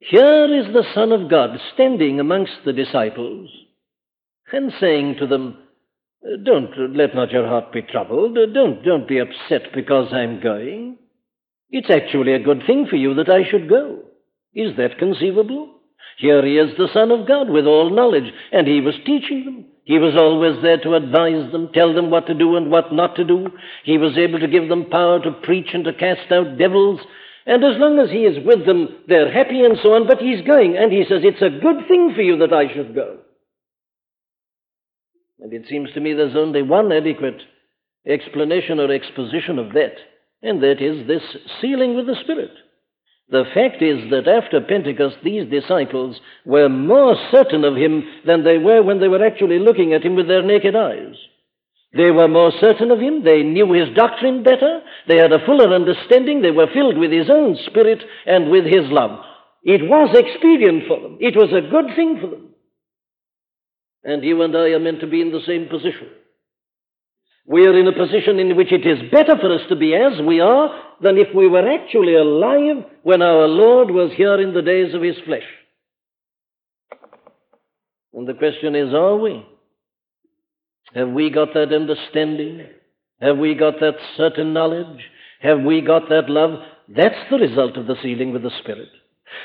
Here 0.00 0.44
is 0.54 0.72
the 0.74 0.84
Son 0.94 1.12
of 1.12 1.30
God 1.30 1.58
standing 1.72 2.20
amongst 2.20 2.58
the 2.66 2.74
disciples 2.74 3.48
and 4.52 4.70
saying 4.78 5.16
to 5.20 5.26
them, 5.26 5.56
Don't 6.44 6.94
let 6.94 7.14
not 7.14 7.30
your 7.30 7.46
heart 7.46 7.72
be 7.72 7.80
troubled. 7.80 8.36
Don't, 8.52 8.82
don't 8.82 9.08
be 9.08 9.18
upset 9.18 9.72
because 9.74 10.12
I'm 10.12 10.42
going. 10.42 10.98
It's 11.70 11.90
actually 11.90 12.32
a 12.34 12.42
good 12.42 12.62
thing 12.66 12.86
for 12.88 12.96
you 12.96 13.14
that 13.14 13.28
I 13.28 13.48
should 13.48 13.68
go. 13.68 14.00
Is 14.54 14.76
that 14.76 14.98
conceivable? 14.98 15.74
Here 16.18 16.44
he 16.44 16.58
is, 16.58 16.76
the 16.76 16.88
Son 16.92 17.10
of 17.10 17.26
God, 17.26 17.48
with 17.48 17.66
all 17.66 17.90
knowledge, 17.90 18.30
and 18.52 18.66
he 18.66 18.80
was 18.80 18.94
teaching 19.06 19.44
them. 19.44 19.64
He 19.84 19.98
was 19.98 20.14
always 20.16 20.62
there 20.62 20.78
to 20.78 20.94
advise 20.94 21.50
them, 21.50 21.70
tell 21.72 21.94
them 21.94 22.10
what 22.10 22.26
to 22.26 22.34
do 22.34 22.56
and 22.56 22.70
what 22.70 22.92
not 22.92 23.16
to 23.16 23.24
do. 23.24 23.48
He 23.84 23.98
was 23.98 24.18
able 24.18 24.38
to 24.40 24.48
give 24.48 24.68
them 24.68 24.90
power 24.90 25.22
to 25.22 25.30
preach 25.30 25.68
and 25.72 25.84
to 25.84 25.92
cast 25.92 26.30
out 26.30 26.58
devils. 26.58 27.00
And 27.46 27.64
as 27.64 27.78
long 27.78 27.98
as 27.98 28.10
he 28.10 28.18
is 28.18 28.44
with 28.44 28.66
them, 28.66 28.88
they're 29.08 29.32
happy 29.32 29.64
and 29.64 29.78
so 29.82 29.94
on, 29.94 30.06
but 30.06 30.18
he's 30.18 30.46
going, 30.46 30.76
and 30.76 30.92
he 30.92 31.04
says, 31.08 31.22
It's 31.22 31.42
a 31.42 31.60
good 31.62 31.88
thing 31.88 32.12
for 32.14 32.22
you 32.22 32.38
that 32.38 32.52
I 32.52 32.72
should 32.72 32.94
go. 32.94 33.18
And 35.40 35.52
it 35.52 35.66
seems 35.68 35.90
to 35.92 36.00
me 36.00 36.12
there's 36.12 36.36
only 36.36 36.62
one 36.62 36.92
adequate 36.92 37.40
explanation 38.06 38.78
or 38.78 38.92
exposition 38.92 39.58
of 39.58 39.72
that 39.72 39.94
and 40.42 40.62
that 40.62 40.80
is 40.80 41.06
this 41.06 41.22
sealing 41.60 41.96
with 41.96 42.06
the 42.06 42.16
Spirit. 42.22 42.52
The 43.30 43.44
fact 43.54 43.80
is 43.80 44.10
that 44.10 44.26
after 44.26 44.60
Pentecost, 44.60 45.16
these 45.22 45.48
disciples 45.48 46.20
were 46.44 46.68
more 46.68 47.14
certain 47.30 47.64
of 47.64 47.76
him 47.76 48.02
than 48.26 48.42
they 48.42 48.58
were 48.58 48.82
when 48.82 48.98
they 48.98 49.08
were 49.08 49.24
actually 49.24 49.60
looking 49.60 49.92
at 49.92 50.02
him 50.02 50.16
with 50.16 50.26
their 50.26 50.42
naked 50.42 50.74
eyes. 50.74 51.14
They 51.92 52.10
were 52.10 52.28
more 52.28 52.52
certain 52.60 52.90
of 52.90 52.98
him. 52.98 53.24
They 53.24 53.42
knew 53.42 53.72
his 53.72 53.94
doctrine 53.96 54.42
better. 54.42 54.80
They 55.08 55.16
had 55.16 55.32
a 55.32 55.44
fuller 55.44 55.74
understanding. 55.74 56.42
They 56.42 56.50
were 56.50 56.68
filled 56.72 56.98
with 56.98 57.12
his 57.12 57.28
own 57.30 57.56
spirit 57.66 58.02
and 58.26 58.50
with 58.50 58.64
his 58.64 58.90
love. 58.90 59.24
It 59.62 59.82
was 59.82 60.16
expedient 60.16 60.84
for 60.88 61.00
them. 61.00 61.18
It 61.20 61.36
was 61.36 61.50
a 61.52 61.68
good 61.68 61.94
thing 61.96 62.18
for 62.20 62.28
them. 62.28 62.48
And 64.02 64.24
you 64.24 64.40
and 64.42 64.56
I 64.56 64.70
are 64.70 64.80
meant 64.80 65.00
to 65.00 65.06
be 65.06 65.20
in 65.20 65.30
the 65.30 65.42
same 65.46 65.68
position. 65.68 66.08
We 67.50 67.66
are 67.66 67.76
in 67.76 67.88
a 67.88 67.92
position 67.92 68.38
in 68.38 68.56
which 68.56 68.70
it 68.70 68.86
is 68.86 69.10
better 69.10 69.36
for 69.36 69.52
us 69.52 69.62
to 69.70 69.74
be 69.74 69.92
as 69.92 70.24
we 70.24 70.38
are 70.38 70.70
than 71.02 71.18
if 71.18 71.34
we 71.34 71.48
were 71.48 71.68
actually 71.68 72.14
alive 72.14 72.84
when 73.02 73.22
our 73.22 73.48
Lord 73.48 73.90
was 73.90 74.12
here 74.16 74.40
in 74.40 74.54
the 74.54 74.62
days 74.62 74.94
of 74.94 75.02
his 75.02 75.16
flesh. 75.26 75.42
And 78.14 78.28
the 78.28 78.34
question 78.34 78.76
is, 78.76 78.94
are 78.94 79.16
we? 79.16 79.44
Have 80.94 81.08
we 81.08 81.28
got 81.30 81.52
that 81.54 81.74
understanding? 81.74 82.68
Have 83.20 83.38
we 83.38 83.56
got 83.56 83.80
that 83.80 83.96
certain 84.16 84.52
knowledge? 84.52 85.00
Have 85.40 85.60
we 85.62 85.80
got 85.80 86.08
that 86.08 86.30
love? 86.30 86.60
That's 86.88 87.28
the 87.32 87.38
result 87.38 87.76
of 87.76 87.88
the 87.88 87.96
sealing 88.00 88.32
with 88.32 88.42
the 88.44 88.52
Spirit. 88.62 88.90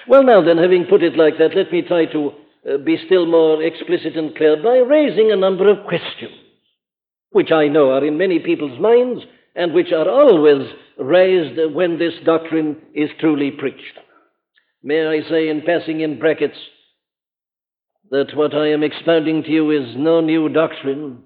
Well, 0.08 0.24
now 0.24 0.44
then, 0.44 0.60
having 0.60 0.86
put 0.88 1.02
it 1.02 1.18
like 1.18 1.40
that, 1.40 1.56
let 1.56 1.72
me 1.72 1.82
try 1.82 2.06
to 2.06 2.32
uh, 2.70 2.78
be 2.78 2.98
still 3.08 3.26
more 3.26 3.64
explicit 3.64 4.16
and 4.16 4.36
clear 4.36 4.62
by 4.62 4.78
raising 4.78 5.32
a 5.32 5.36
number 5.36 5.68
of 5.70 5.88
questions, 5.88 6.34
which 7.36 7.52
I 7.52 7.68
know 7.68 7.92
are 7.92 8.06
in 8.06 8.18
many 8.18 8.40
people's 8.40 8.80
minds 8.80 9.22
and 9.58 9.74
which 9.74 9.92
are 9.92 10.08
always 10.08 10.72
raised 10.98 11.60
when 11.76 12.00
this 12.00 12.14
doctrine 12.24 12.78
is 12.94 13.10
truly 13.20 13.52
preached. 13.52 14.00
May 14.82 15.06
I 15.06 15.20
say, 15.30 15.50
in 15.50 15.62
passing 15.64 16.00
in 16.00 16.18
brackets, 16.18 16.56
that 18.10 18.34
what 18.36 18.56
I 18.56 18.70
am 18.70 18.84
expounding 18.84 19.44
to 19.44 19.50
you 19.50 19.70
is 19.72 19.98
no 19.98 20.22
new 20.22 20.48
doctrine. 20.48 21.24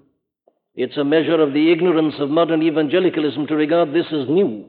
It's 0.74 0.96
a 0.96 1.04
measure 1.04 1.40
of 1.40 1.52
the 1.52 1.70
ignorance 1.70 2.16
of 2.18 2.28
modern 2.28 2.64
evangelicalism 2.64 3.46
to 3.46 3.54
regard 3.54 3.90
this 3.90 4.06
as 4.06 4.28
new. 4.28 4.66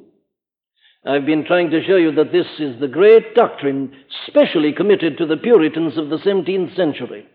I've 1.03 1.25
been 1.25 1.45
trying 1.47 1.71
to 1.71 1.83
show 1.83 1.95
you 1.95 2.11
that 2.17 2.31
this 2.31 2.45
is 2.59 2.79
the 2.79 2.87
great 2.87 3.33
doctrine 3.33 3.95
specially 4.27 4.73
committed 4.73 5.17
to 5.17 5.25
the 5.25 5.37
Puritans 5.37 5.97
of 5.97 6.09
the 6.09 6.17
17th 6.17 6.75
century. 6.75 7.25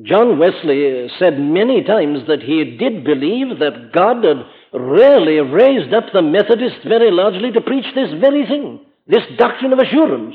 John 0.00 0.38
Wesley 0.38 1.10
said 1.18 1.38
many 1.38 1.84
times 1.84 2.26
that 2.26 2.42
he 2.42 2.76
did 2.78 3.04
believe 3.04 3.58
that 3.58 3.92
God 3.92 4.24
had 4.24 4.46
really 4.72 5.38
raised 5.40 5.92
up 5.92 6.04
the 6.12 6.22
Methodists 6.22 6.80
very 6.86 7.10
largely 7.10 7.52
to 7.52 7.60
preach 7.60 7.84
this 7.94 8.10
very 8.18 8.46
thing, 8.46 8.80
this 9.06 9.22
doctrine 9.36 9.72
of 9.72 9.78
assurance. 9.78 10.34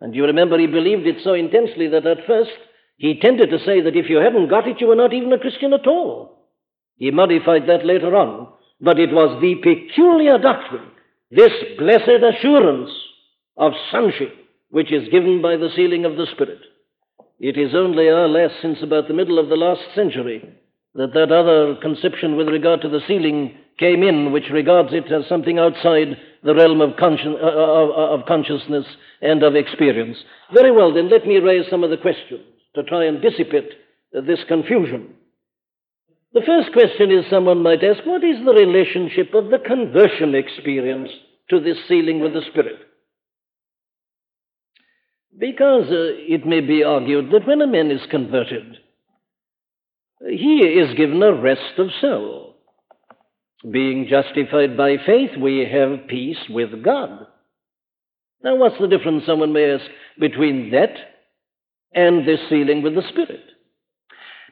And 0.00 0.14
you 0.14 0.26
remember 0.26 0.58
he 0.58 0.66
believed 0.66 1.06
it 1.06 1.24
so 1.24 1.32
intensely 1.32 1.88
that 1.88 2.06
at 2.06 2.26
first 2.26 2.50
he 2.98 3.18
tended 3.18 3.48
to 3.50 3.64
say 3.64 3.80
that 3.80 3.96
if 3.96 4.10
you 4.10 4.18
hadn't 4.18 4.50
got 4.50 4.68
it, 4.68 4.80
you 4.80 4.88
were 4.88 4.94
not 4.94 5.14
even 5.14 5.32
a 5.32 5.38
Christian 5.38 5.72
at 5.72 5.86
all. 5.86 6.48
He 6.96 7.10
modified 7.10 7.62
that 7.66 7.86
later 7.86 8.14
on, 8.14 8.48
but 8.80 8.98
it 8.98 9.10
was 9.10 9.40
the 9.40 9.54
peculiar 9.54 10.36
doctrine, 10.38 10.90
this 11.30 11.52
blessed 11.78 12.22
assurance 12.36 12.90
of 13.56 13.72
sonship, 13.90 14.34
which 14.68 14.92
is 14.92 15.08
given 15.08 15.40
by 15.40 15.56
the 15.56 15.70
sealing 15.74 16.04
of 16.04 16.16
the 16.16 16.26
Spirit. 16.34 16.60
It 17.40 17.56
is 17.56 17.74
only, 17.74 18.08
alas, 18.08 18.50
since 18.60 18.78
about 18.82 19.06
the 19.06 19.14
middle 19.14 19.38
of 19.38 19.48
the 19.48 19.56
last 19.56 19.82
century 19.94 20.42
that 20.94 21.12
that 21.14 21.30
other 21.30 21.76
conception 21.80 22.36
with 22.36 22.48
regard 22.48 22.80
to 22.82 22.88
the 22.88 23.00
sealing 23.06 23.56
came 23.78 24.02
in, 24.02 24.32
which 24.32 24.50
regards 24.50 24.88
it 24.92 25.12
as 25.12 25.28
something 25.28 25.58
outside 25.58 26.16
the 26.42 26.54
realm 26.54 26.80
of, 26.80 26.96
consci- 26.96 27.26
uh, 27.26 27.38
of, 27.38 28.20
of 28.20 28.26
consciousness 28.26 28.84
and 29.22 29.44
of 29.44 29.54
experience. 29.54 30.16
Very 30.52 30.72
well, 30.72 30.92
then 30.92 31.08
let 31.08 31.26
me 31.26 31.36
raise 31.38 31.70
some 31.70 31.84
of 31.84 31.90
the 31.90 31.96
questions 31.96 32.42
to 32.74 32.82
try 32.82 33.04
and 33.04 33.22
dissipate 33.22 33.70
uh, 34.16 34.20
this 34.22 34.40
confusion. 34.48 35.14
The 36.34 36.42
first 36.44 36.72
question 36.72 37.12
is 37.12 37.24
someone 37.30 37.62
might 37.62 37.84
ask, 37.84 38.04
what 38.04 38.24
is 38.24 38.44
the 38.44 38.52
relationship 38.52 39.32
of 39.34 39.50
the 39.50 39.58
conversion 39.58 40.34
experience 40.34 41.10
to 41.50 41.60
this 41.60 41.78
sealing 41.86 42.18
with 42.20 42.34
the 42.34 42.42
Spirit? 42.50 42.80
Because 45.38 45.84
uh, 45.90 46.18
it 46.18 46.46
may 46.46 46.60
be 46.60 46.82
argued 46.82 47.30
that 47.32 47.46
when 47.46 47.60
a 47.60 47.66
man 47.66 47.90
is 47.90 48.00
converted, 48.10 48.78
he 50.20 50.58
is 50.58 50.96
given 50.96 51.22
a 51.22 51.40
rest 51.40 51.78
of 51.78 51.88
soul. 52.00 52.56
Being 53.70 54.08
justified 54.08 54.76
by 54.76 54.96
faith, 55.04 55.30
we 55.40 55.68
have 55.70 56.08
peace 56.08 56.38
with 56.50 56.82
God. 56.82 57.26
Now, 58.42 58.56
what's 58.56 58.78
the 58.80 58.88
difference, 58.88 59.26
someone 59.26 59.52
may 59.52 59.74
ask, 59.74 59.84
between 60.18 60.70
that 60.72 60.94
and 61.92 62.26
this 62.26 62.40
sealing 62.48 62.82
with 62.82 62.94
the 62.94 63.02
Spirit? 63.08 63.44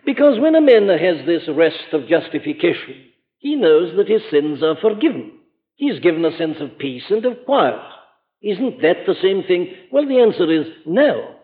Because 0.05 0.39
when 0.39 0.55
a 0.55 0.61
man 0.61 0.89
has 0.89 1.27
this 1.27 1.49
rest 1.49 1.93
of 1.93 2.09
justification, 2.09 3.07
he 3.39 3.57
knows 3.57 3.97
that 3.97 4.09
his 4.09 4.23
sins 4.31 4.63
are 4.63 4.77
forgiven. 4.81 5.33
He's 5.75 6.01
given 6.01 6.25
a 6.25 6.37
sense 6.37 6.57
of 6.61 6.79
peace 6.79 7.05
and 7.11 7.25
of 7.25 7.45
quiet. 7.45 7.81
Isn't 8.43 8.83
that 8.83 9.07
the 9.07 9.15
same 9.23 9.43
thing? 9.45 9.75
Well, 9.91 10.07
the 10.07 10.21
answer 10.21 10.51
is 10.51 10.67
no. 10.85 11.35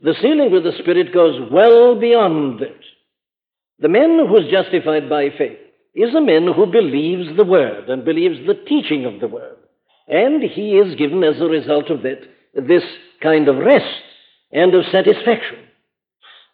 The 0.00 0.14
sealing 0.20 0.52
with 0.52 0.64
the 0.64 0.78
Spirit 0.78 1.12
goes 1.12 1.50
well 1.50 1.98
beyond 1.98 2.60
that. 2.60 2.80
The 3.80 3.88
man 3.88 4.18
who 4.26 4.36
is 4.36 4.50
justified 4.50 5.08
by 5.08 5.30
faith 5.36 5.58
is 5.94 6.14
a 6.14 6.20
man 6.20 6.46
who 6.54 6.66
believes 6.66 7.36
the 7.36 7.44
Word 7.44 7.88
and 7.88 8.04
believes 8.04 8.46
the 8.46 8.54
teaching 8.54 9.04
of 9.04 9.20
the 9.20 9.28
Word. 9.28 9.56
And 10.06 10.42
he 10.42 10.72
is 10.72 10.96
given, 10.96 11.22
as 11.22 11.40
a 11.40 11.46
result 11.46 11.90
of 11.90 12.02
that, 12.02 12.20
this 12.54 12.84
kind 13.22 13.48
of 13.48 13.56
rest 13.56 14.02
and 14.52 14.74
of 14.74 14.84
satisfaction. 14.90 15.58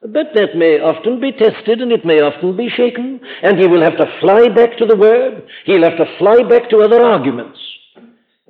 But 0.03 0.35
that 0.35 0.57
may 0.57 0.81
often 0.81 1.21
be 1.21 1.33
tested 1.33 1.81
and 1.81 1.93
it 1.93 2.05
may 2.05 2.21
often 2.21 2.57
be 2.57 2.69
shaken, 2.69 3.21
and 3.43 3.59
he 3.59 3.67
will 3.67 3.83
have 3.83 3.97
to 3.97 4.19
fly 4.21 4.49
back 4.49 4.77
to 4.79 4.87
the 4.87 4.97
Word. 4.97 5.47
He'll 5.65 5.83
have 5.83 5.97
to 5.97 6.19
fly 6.19 6.43
back 6.49 6.69
to 6.71 6.79
other 6.79 7.03
arguments. 7.03 7.59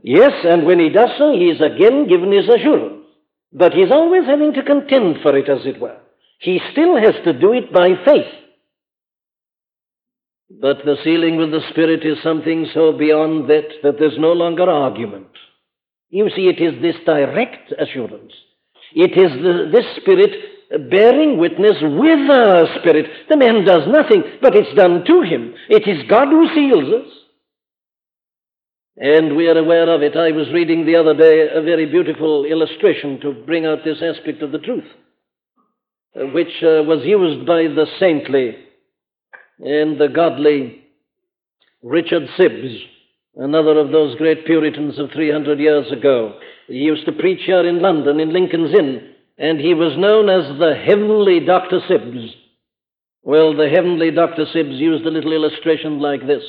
Yes, 0.07 0.33
and 0.45 0.67
when 0.67 0.79
he 0.81 0.91
does 0.91 1.09
so, 1.17 1.33
he 1.33 1.47
is 1.47 1.63
again 1.63 2.07
given 2.07 2.31
his 2.31 2.47
assurance. 2.47 3.07
But 3.55 3.73
he's 3.73 3.91
always 3.91 4.27
having 4.27 4.53
to 4.53 4.63
contend 4.63 5.23
for 5.23 5.35
it, 5.35 5.49
as 5.49 5.65
it 5.65 5.81
were. 5.81 5.97
He 6.41 6.61
still 6.73 6.99
has 7.01 7.15
to 7.25 7.33
do 7.33 7.55
it 7.55 7.73
by 7.73 7.95
faith. 8.05 8.31
But 10.61 10.85
the 10.85 10.97
sealing 11.03 11.37
with 11.39 11.53
the 11.53 11.63
Spirit 11.71 12.05
is 12.05 12.23
something 12.23 12.67
so 12.75 12.93
beyond 12.93 13.49
that 13.49 13.67
that 13.83 13.99
there's 13.99 14.19
no 14.19 14.33
longer 14.33 14.69
argument. 14.69 15.29
You 16.11 16.29
see, 16.37 16.49
it 16.49 16.61
is 16.61 16.83
this 16.83 16.97
direct 17.07 17.73
assurance. 17.73 18.33
It 18.95 19.13
is 19.13 19.33
the, 19.43 19.71
this 19.73 19.87
Spirit 20.03 20.33
bearing 20.91 21.39
witness 21.39 21.77
with 21.81 22.31
our 22.31 22.67
spirit. 22.79 23.07
The 23.31 23.39
man 23.39 23.65
does 23.65 23.89
nothing, 23.89 24.23
but 24.43 24.55
it's 24.55 24.77
done 24.77 25.03
to 25.07 25.23
him. 25.23 25.55
It 25.71 25.89
is 25.89 26.07
God 26.11 26.29
who 26.29 26.47
seals 26.55 26.93
us. 26.93 27.24
And 28.97 29.37
we 29.37 29.49
are 29.49 29.59
aware 29.59 29.93
of 29.93 30.03
it. 30.03 30.17
I 30.17 30.31
was 30.31 30.53
reading 30.53 30.87
the 30.87 30.97
other 30.97 31.15
day 31.15 31.49
a 31.53 31.63
very 31.63 31.87
beautiful 31.87 32.45
illustration 32.45 33.21
to 33.21 33.33
bring 33.33 33.67
out 33.67 33.79
this 33.85 34.01
aspect 34.01 34.41
of 34.41 34.53
the 34.53 34.59
truth, 34.59 34.85
uh, 36.15 36.27
which 36.27 36.63
uh, 36.63 36.87
was 36.87 37.05
used 37.05 37.45
by 37.45 37.63
the 37.63 37.87
saintly 37.99 38.57
and 39.59 40.01
the 40.01 40.09
godly 40.09 40.85
Richard 41.83 42.29
Sibbes, 42.39 42.79
another 43.37 43.79
of 43.79 43.91
those 43.91 44.17
great 44.17 44.47
Puritans 44.47 44.99
of 44.99 45.11
300 45.13 45.59
years 45.59 45.91
ago. 45.91 46.39
He 46.69 46.75
used 46.75 47.05
to 47.07 47.13
preach 47.13 47.41
here 47.45 47.67
in 47.69 47.83
London, 47.83 48.21
in 48.21 48.33
Lincoln's 48.33 48.75
Inn, 48.79 49.11
and 49.39 49.59
he 49.59 49.75
was 49.75 49.99
known 49.99 50.31
as 50.31 50.59
the 50.59 50.75
Heavenly 50.77 51.41
Dr. 51.41 51.81
Sibbes. 51.89 52.31
Well, 53.23 53.57
the 53.57 53.69
Heavenly 53.69 54.13
Dr. 54.13 54.47
Sibbes 54.47 54.79
used 54.79 55.05
a 55.05 55.11
little 55.11 55.33
illustration 55.33 55.99
like 55.99 56.27
this. 56.27 56.45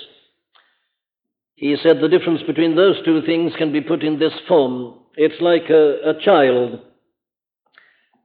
He 1.56 1.76
said 1.82 2.02
the 2.02 2.10
difference 2.10 2.42
between 2.44 2.76
those 2.76 2.98
two 3.06 3.22
things 3.22 3.54
can 3.58 3.72
be 3.72 3.82
put 3.82 4.04
in 4.04 4.20
this 4.20 4.34
form. 4.48 4.96
It's 5.16 5.42
like 5.42 5.70
a, 5.70 6.10
a 6.10 6.22
child 6.22 6.82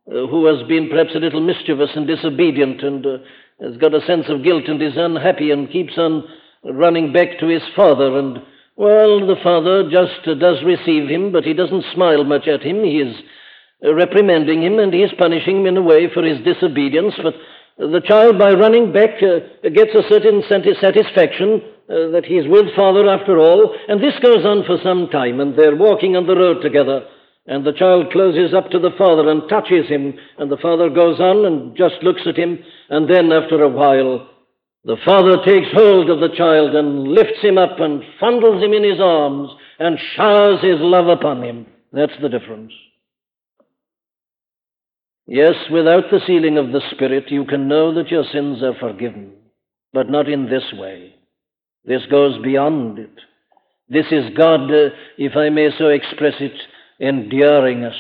uh, 0.09 0.27
who 0.27 0.47
has 0.47 0.67
been 0.67 0.89
perhaps 0.89 1.15
a 1.15 1.19
little 1.21 1.41
mischievous 1.41 1.91
and 1.95 2.09
disobedient 2.09 2.83
and 2.83 3.07
uh, 3.07 3.19
has 3.61 3.77
got 3.77 3.95
a 3.95 4.05
sense 4.05 4.27
of 4.29 4.43
guilt 4.43 4.65
and 4.67 4.83
is 4.83 4.97
unhappy 4.97 5.53
and 5.53 5.71
keeps 5.71 5.97
on 5.97 6.25
running 6.65 7.13
back 7.13 7.39
to 7.39 7.47
his 7.47 7.63
father. 7.77 8.19
And, 8.19 8.39
well, 8.77 9.25
the 9.25 9.37
father 9.45 9.89
just 9.89 10.27
uh, 10.27 10.35
does 10.35 10.65
receive 10.65 11.09
him, 11.09 11.31
but 11.31 11.45
he 11.45 11.55
doesn't 11.55 11.85
smile 11.95 12.25
much 12.25 12.49
at 12.49 12.63
him. 12.63 12.83
He 12.83 12.99
is 12.99 13.15
uh, 13.85 13.95
reprimanding 13.95 14.65
him 14.65 14.81
and 14.81 14.93
he 14.93 15.03
is 15.03 15.13
punishing 15.17 15.59
him 15.59 15.67
in 15.67 15.77
a 15.77 15.83
way 15.83 16.13
for 16.13 16.25
his 16.25 16.43
disobedience. 16.43 17.15
But 17.23 17.35
the 17.79 18.03
child, 18.05 18.41
by 18.41 18.55
running 18.55 18.93
back, 18.93 19.23
uh, 19.23 19.69
gets 19.69 19.95
a 19.95 20.09
certain 20.09 20.43
satisfaction 20.49 21.63
uh, 21.91 22.15
that 22.15 22.25
he's 22.25 22.47
with 22.47 22.75
father 22.77 23.11
after 23.11 23.39
all. 23.39 23.75
And 23.89 24.01
this 24.01 24.15
goes 24.23 24.47
on 24.47 24.63
for 24.65 24.79
some 24.83 25.09
time, 25.09 25.41
and 25.41 25.59
they're 25.59 25.75
walking 25.75 26.15
on 26.15 26.27
the 26.27 26.37
road 26.37 26.63
together. 26.63 27.03
And 27.47 27.67
the 27.67 27.73
child 27.73 28.13
closes 28.13 28.55
up 28.55 28.71
to 28.71 28.79
the 28.79 28.95
father 28.97 29.29
and 29.29 29.49
touches 29.49 29.89
him, 29.89 30.15
and 30.39 30.51
the 30.51 30.61
father 30.63 30.89
goes 30.89 31.19
on 31.19 31.45
and 31.45 31.77
just 31.77 31.97
looks 32.03 32.23
at 32.27 32.37
him, 32.37 32.61
and 32.91 33.11
then 33.11 33.33
after 33.33 33.61
a 33.63 33.69
while, 33.69 34.29
the 34.85 34.99
father 35.05 35.43
takes 35.45 35.67
hold 35.75 36.09
of 36.09 36.21
the 36.21 36.35
child 36.37 36.77
and 36.77 37.09
lifts 37.09 37.43
him 37.43 37.59
up 37.59 37.81
and 37.81 38.03
fondles 38.21 38.63
him 38.63 38.73
in 38.73 38.85
his 38.85 39.01
arms 39.01 39.51
and 39.79 39.99
showers 40.15 40.63
his 40.63 40.79
love 40.79 41.09
upon 41.09 41.43
him. 41.43 41.67
That's 41.93 42.17
the 42.23 42.29
difference. 42.29 42.73
Yes, 45.27 45.55
without 45.71 46.05
the 46.11 46.21
sealing 46.27 46.57
of 46.57 46.73
the 46.73 46.83
Spirit, 46.93 47.31
you 47.31 47.45
can 47.45 47.69
know 47.69 47.95
that 47.95 48.11
your 48.11 48.25
sins 48.33 48.63
are 48.63 48.79
forgiven, 48.79 49.33
but 49.93 50.09
not 50.09 50.29
in 50.29 50.47
this 50.47 50.73
way. 50.73 51.15
This 51.85 52.03
goes 52.11 52.43
beyond 52.43 52.99
it. 52.99 53.11
This 53.89 54.07
is 54.13 54.37
God, 54.37 54.71
uh, 54.73 54.91
if 55.19 55.37
I 55.37 55.49
may 55.51 55.71
so 55.77 55.89
express 55.89 56.35
it, 56.41 56.53
enduring 56.99 57.85
us. 57.85 57.97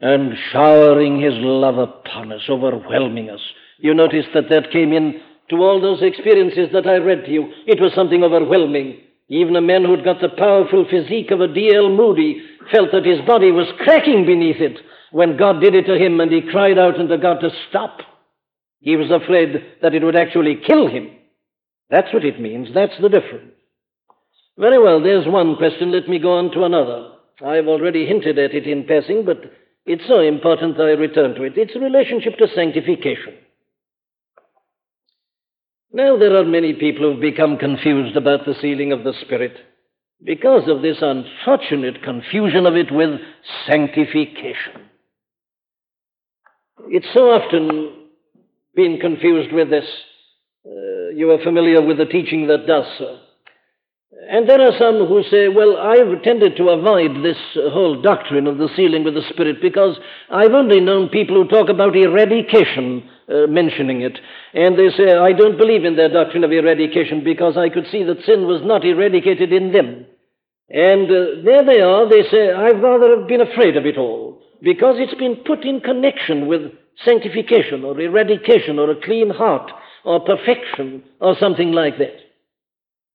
and 0.00 0.34
showering 0.52 1.20
his 1.20 1.34
love 1.36 1.78
upon 1.78 2.30
us, 2.32 2.42
overwhelming 2.50 3.30
us. 3.30 3.40
You 3.78 3.94
notice 3.94 4.26
that 4.34 4.50
that 4.50 4.70
came 4.70 4.92
in 4.92 5.20
to 5.50 5.56
all 5.56 5.80
those 5.80 6.02
experiences 6.02 6.68
that 6.72 6.86
I 6.86 6.96
read 6.96 7.24
to 7.24 7.30
you. 7.30 7.52
It 7.66 7.80
was 7.80 7.92
something 7.94 8.22
overwhelming. 8.22 9.00
Even 9.28 9.56
a 9.56 9.60
man 9.60 9.84
who'd 9.84 10.04
got 10.04 10.20
the 10.20 10.28
powerful 10.28 10.84
physique 10.90 11.30
of 11.30 11.40
a 11.40 11.48
D.L. 11.48 11.88
Moody 11.90 12.42
felt 12.70 12.90
that 12.92 13.06
his 13.06 13.20
body 13.26 13.50
was 13.50 13.66
cracking 13.78 14.26
beneath 14.26 14.60
it 14.60 14.78
when 15.12 15.36
God 15.36 15.60
did 15.60 15.74
it 15.74 15.86
to 15.86 15.96
him 15.96 16.20
and 16.20 16.30
he 16.30 16.42
cried 16.42 16.78
out 16.78 17.00
unto 17.00 17.16
God 17.16 17.40
to 17.40 17.50
stop. 17.68 18.00
He 18.80 18.96
was 18.96 19.10
afraid 19.10 19.64
that 19.82 19.94
it 19.94 20.02
would 20.04 20.16
actually 20.16 20.60
kill 20.66 20.88
him. 20.88 21.10
That's 21.90 22.12
what 22.12 22.24
it 22.24 22.40
means. 22.40 22.68
That's 22.74 22.98
the 23.00 23.08
difference. 23.08 23.52
Very 24.58 24.82
well, 24.82 25.02
there's 25.02 25.26
one 25.26 25.56
question. 25.56 25.92
Let 25.92 26.08
me 26.08 26.18
go 26.18 26.38
on 26.38 26.50
to 26.52 26.64
another. 26.64 27.10
I've 27.44 27.68
already 27.68 28.06
hinted 28.06 28.38
at 28.38 28.54
it 28.54 28.66
in 28.66 28.84
passing, 28.84 29.24
but 29.24 29.38
it's 29.84 30.06
so 30.08 30.20
important 30.20 30.76
that 30.78 30.84
I 30.84 30.92
return 30.92 31.34
to 31.34 31.42
it. 31.42 31.58
Its 31.58 31.76
relationship 31.76 32.38
to 32.38 32.48
sanctification. 32.54 33.34
Now, 35.92 36.18
there 36.18 36.36
are 36.36 36.44
many 36.44 36.72
people 36.72 37.10
who've 37.10 37.20
become 37.20 37.58
confused 37.58 38.16
about 38.16 38.44
the 38.44 38.54
sealing 38.60 38.92
of 38.92 39.04
the 39.04 39.14
Spirit 39.24 39.56
because 40.24 40.68
of 40.68 40.82
this 40.82 40.98
unfortunate 41.00 42.02
confusion 42.02 42.66
of 42.66 42.74
it 42.74 42.90
with 42.90 43.20
sanctification. 43.66 44.88
It's 46.88 47.06
so 47.14 47.30
often 47.30 48.08
been 48.74 48.98
confused 49.00 49.52
with 49.52 49.70
this. 49.70 49.86
Uh, 50.66 50.95
you 51.14 51.30
are 51.30 51.42
familiar 51.42 51.82
with 51.82 51.98
the 51.98 52.06
teaching 52.06 52.46
that 52.48 52.66
does 52.66 52.86
so. 52.98 53.18
And 54.28 54.48
there 54.48 54.60
are 54.60 54.76
some 54.78 55.06
who 55.06 55.22
say, 55.30 55.48
well, 55.48 55.76
I've 55.76 56.22
tended 56.22 56.56
to 56.56 56.70
avoid 56.70 57.22
this 57.22 57.36
whole 57.54 58.00
doctrine 58.00 58.46
of 58.46 58.58
the 58.58 58.68
sealing 58.74 59.04
with 59.04 59.14
the 59.14 59.28
Spirit 59.30 59.60
because 59.60 59.98
I've 60.30 60.52
only 60.52 60.80
known 60.80 61.10
people 61.10 61.36
who 61.36 61.48
talk 61.48 61.68
about 61.68 61.94
eradication 61.94 63.08
uh, 63.28 63.46
mentioning 63.46 64.02
it. 64.02 64.18
And 64.54 64.78
they 64.78 64.90
say, 64.96 65.16
I 65.16 65.32
don't 65.32 65.58
believe 65.58 65.84
in 65.84 65.96
their 65.96 66.08
doctrine 66.08 66.44
of 66.44 66.52
eradication 66.52 67.24
because 67.24 67.56
I 67.56 67.68
could 67.68 67.86
see 67.90 68.04
that 68.04 68.24
sin 68.24 68.46
was 68.46 68.62
not 68.64 68.84
eradicated 68.84 69.52
in 69.52 69.72
them. 69.72 70.06
And 70.70 71.06
uh, 71.06 71.42
there 71.44 71.64
they 71.64 71.80
are, 71.80 72.08
they 72.08 72.22
say, 72.30 72.52
I've 72.52 72.80
rather 72.80 73.18
have 73.18 73.28
been 73.28 73.42
afraid 73.42 73.76
of 73.76 73.86
it 73.86 73.98
all 73.98 74.42
because 74.62 74.96
it's 74.98 75.14
been 75.14 75.42
put 75.46 75.64
in 75.64 75.80
connection 75.80 76.46
with 76.46 76.72
sanctification 77.04 77.84
or 77.84 78.00
eradication 78.00 78.78
or 78.78 78.90
a 78.90 79.00
clean 79.00 79.30
heart 79.30 79.70
or 80.06 80.20
perfection 80.20 81.02
or 81.20 81.36
something 81.38 81.72
like 81.72 81.98
that. 81.98 82.16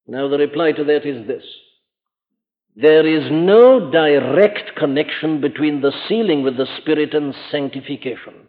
Now, 0.07 0.27
the 0.27 0.37
reply 0.37 0.73
to 0.73 0.83
that 0.83 1.05
is 1.05 1.25
this 1.25 1.43
there 2.75 3.05
is 3.05 3.29
no 3.31 3.91
direct 3.91 4.75
connection 4.77 5.41
between 5.41 5.81
the 5.81 5.93
sealing 6.07 6.43
with 6.43 6.57
the 6.57 6.67
Spirit 6.81 7.13
and 7.13 7.33
sanctification. 7.49 8.47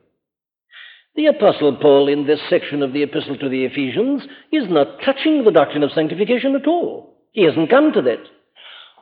The 1.15 1.27
Apostle 1.27 1.77
Paul, 1.81 2.09
in 2.09 2.27
this 2.27 2.41
section 2.49 2.83
of 2.83 2.93
the 2.93 3.03
Epistle 3.03 3.37
to 3.39 3.49
the 3.49 3.65
Ephesians, 3.65 4.23
is 4.53 4.65
not 4.69 5.03
touching 5.05 5.45
the 5.45 5.51
doctrine 5.51 5.83
of 5.83 5.93
sanctification 5.93 6.55
at 6.55 6.67
all. 6.67 7.17
He 7.33 7.45
hasn't 7.45 7.71
come 7.71 7.93
to 7.93 8.03
that. 8.03 8.25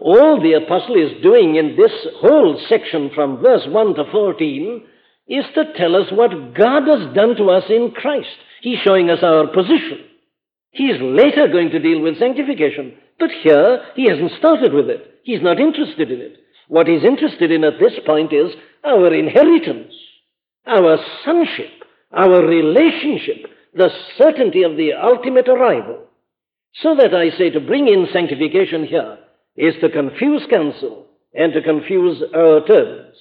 All 0.01 0.41
the 0.43 0.55
Apostle 0.55 0.97
is 0.97 1.23
doing 1.23 1.57
in 1.57 1.77
this 1.77 1.93
whole 2.21 2.61
section 2.69 3.11
from 3.15 3.43
verse 3.43 3.67
1 3.69 3.95
to 3.95 4.05
14 4.11 4.83
is 5.29 5.45
to 5.55 5.73
tell 5.77 5.97
us 5.97 6.11
what 6.11 6.55
God 6.55 6.89
has 6.89 7.15
done 7.15 7.37
to 7.37 7.51
us 7.51 7.65
in 7.69 7.93
Christ. 7.93 8.29
He's 8.61 8.79
showing 8.85 9.11
us 9.11 9.23
our 9.23 9.47
position. 9.47 10.07
He 10.71 10.85
is 10.85 11.01
later 11.01 11.49
going 11.49 11.71
to 11.71 11.79
deal 11.79 12.01
with 12.01 12.19
sanctification. 12.19 12.95
But 13.19 13.31
here, 13.43 13.83
he 13.97 14.09
hasn't 14.09 14.33
started 14.39 14.73
with 14.73 14.89
it. 14.89 15.21
He's 15.25 15.43
not 15.43 15.61
interested 15.61 16.11
in 16.11 16.21
it. 16.21 16.37
What 16.69 16.87
he's 16.87 17.05
interested 17.05 17.51
in 17.51 17.65
at 17.65 17.81
this 17.81 17.99
point 18.07 18.33
is 18.33 18.53
our 18.85 19.13
inheritance, 19.13 19.93
our 20.67 20.99
sonship, 21.25 21.85
our 22.13 22.47
relationship, 22.47 23.47
the 23.75 23.91
certainty 24.17 24.63
of 24.63 24.77
the 24.77 24.93
ultimate 24.93 25.49
arrival. 25.49 26.07
So 26.75 26.95
that 26.97 27.15
I 27.15 27.37
say 27.37 27.51
to 27.51 27.61
bring 27.61 27.89
in 27.89 28.07
sanctification 28.13 28.85
here 28.85 29.19
is 29.57 29.75
to 29.81 29.91
confuse 29.91 30.47
counsel 30.49 31.07
and 31.35 31.53
to 31.53 31.63
confuse 31.63 32.23
our 32.35 32.65
terms. 32.65 33.17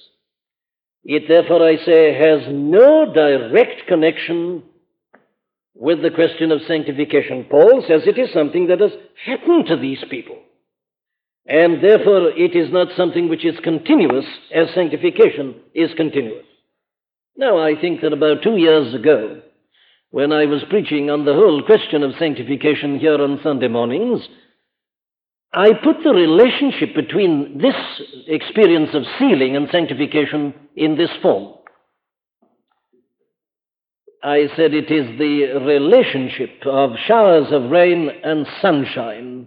It 1.04 1.24
therefore, 1.28 1.66
I 1.66 1.76
say, 1.84 2.14
has 2.14 2.42
no 2.48 3.12
direct 3.12 3.88
connection 3.88 4.62
with 5.80 6.02
the 6.02 6.10
question 6.10 6.52
of 6.52 6.60
sanctification. 6.68 7.46
Paul 7.50 7.82
says 7.88 8.02
it 8.04 8.18
is 8.18 8.32
something 8.34 8.66
that 8.66 8.80
has 8.80 8.92
happened 9.24 9.64
to 9.66 9.76
these 9.76 10.04
people. 10.10 10.36
And 11.46 11.82
therefore, 11.82 12.28
it 12.36 12.54
is 12.54 12.70
not 12.70 12.88
something 12.98 13.30
which 13.30 13.46
is 13.46 13.58
continuous 13.64 14.26
as 14.54 14.68
sanctification 14.74 15.54
is 15.74 15.90
continuous. 15.96 16.44
Now, 17.34 17.58
I 17.58 17.80
think 17.80 18.02
that 18.02 18.12
about 18.12 18.42
two 18.42 18.58
years 18.58 18.94
ago, 18.94 19.40
when 20.10 20.32
I 20.32 20.44
was 20.44 20.62
preaching 20.68 21.08
on 21.08 21.24
the 21.24 21.32
whole 21.32 21.62
question 21.64 22.02
of 22.02 22.12
sanctification 22.18 22.98
here 22.98 23.20
on 23.20 23.40
Sunday 23.42 23.68
mornings, 23.68 24.20
I 25.54 25.70
put 25.82 26.04
the 26.04 26.12
relationship 26.12 26.94
between 26.94 27.58
this 27.58 27.74
experience 28.28 28.90
of 28.92 29.04
sealing 29.18 29.56
and 29.56 29.66
sanctification 29.72 30.52
in 30.76 30.98
this 30.98 31.10
form. 31.22 31.54
I 34.22 34.48
said 34.54 34.74
it 34.74 34.90
is 34.90 35.18
the 35.18 35.60
relationship 35.64 36.66
of 36.66 36.90
showers 37.06 37.46
of 37.52 37.70
rain 37.70 38.10
and 38.22 38.46
sunshine 38.60 39.46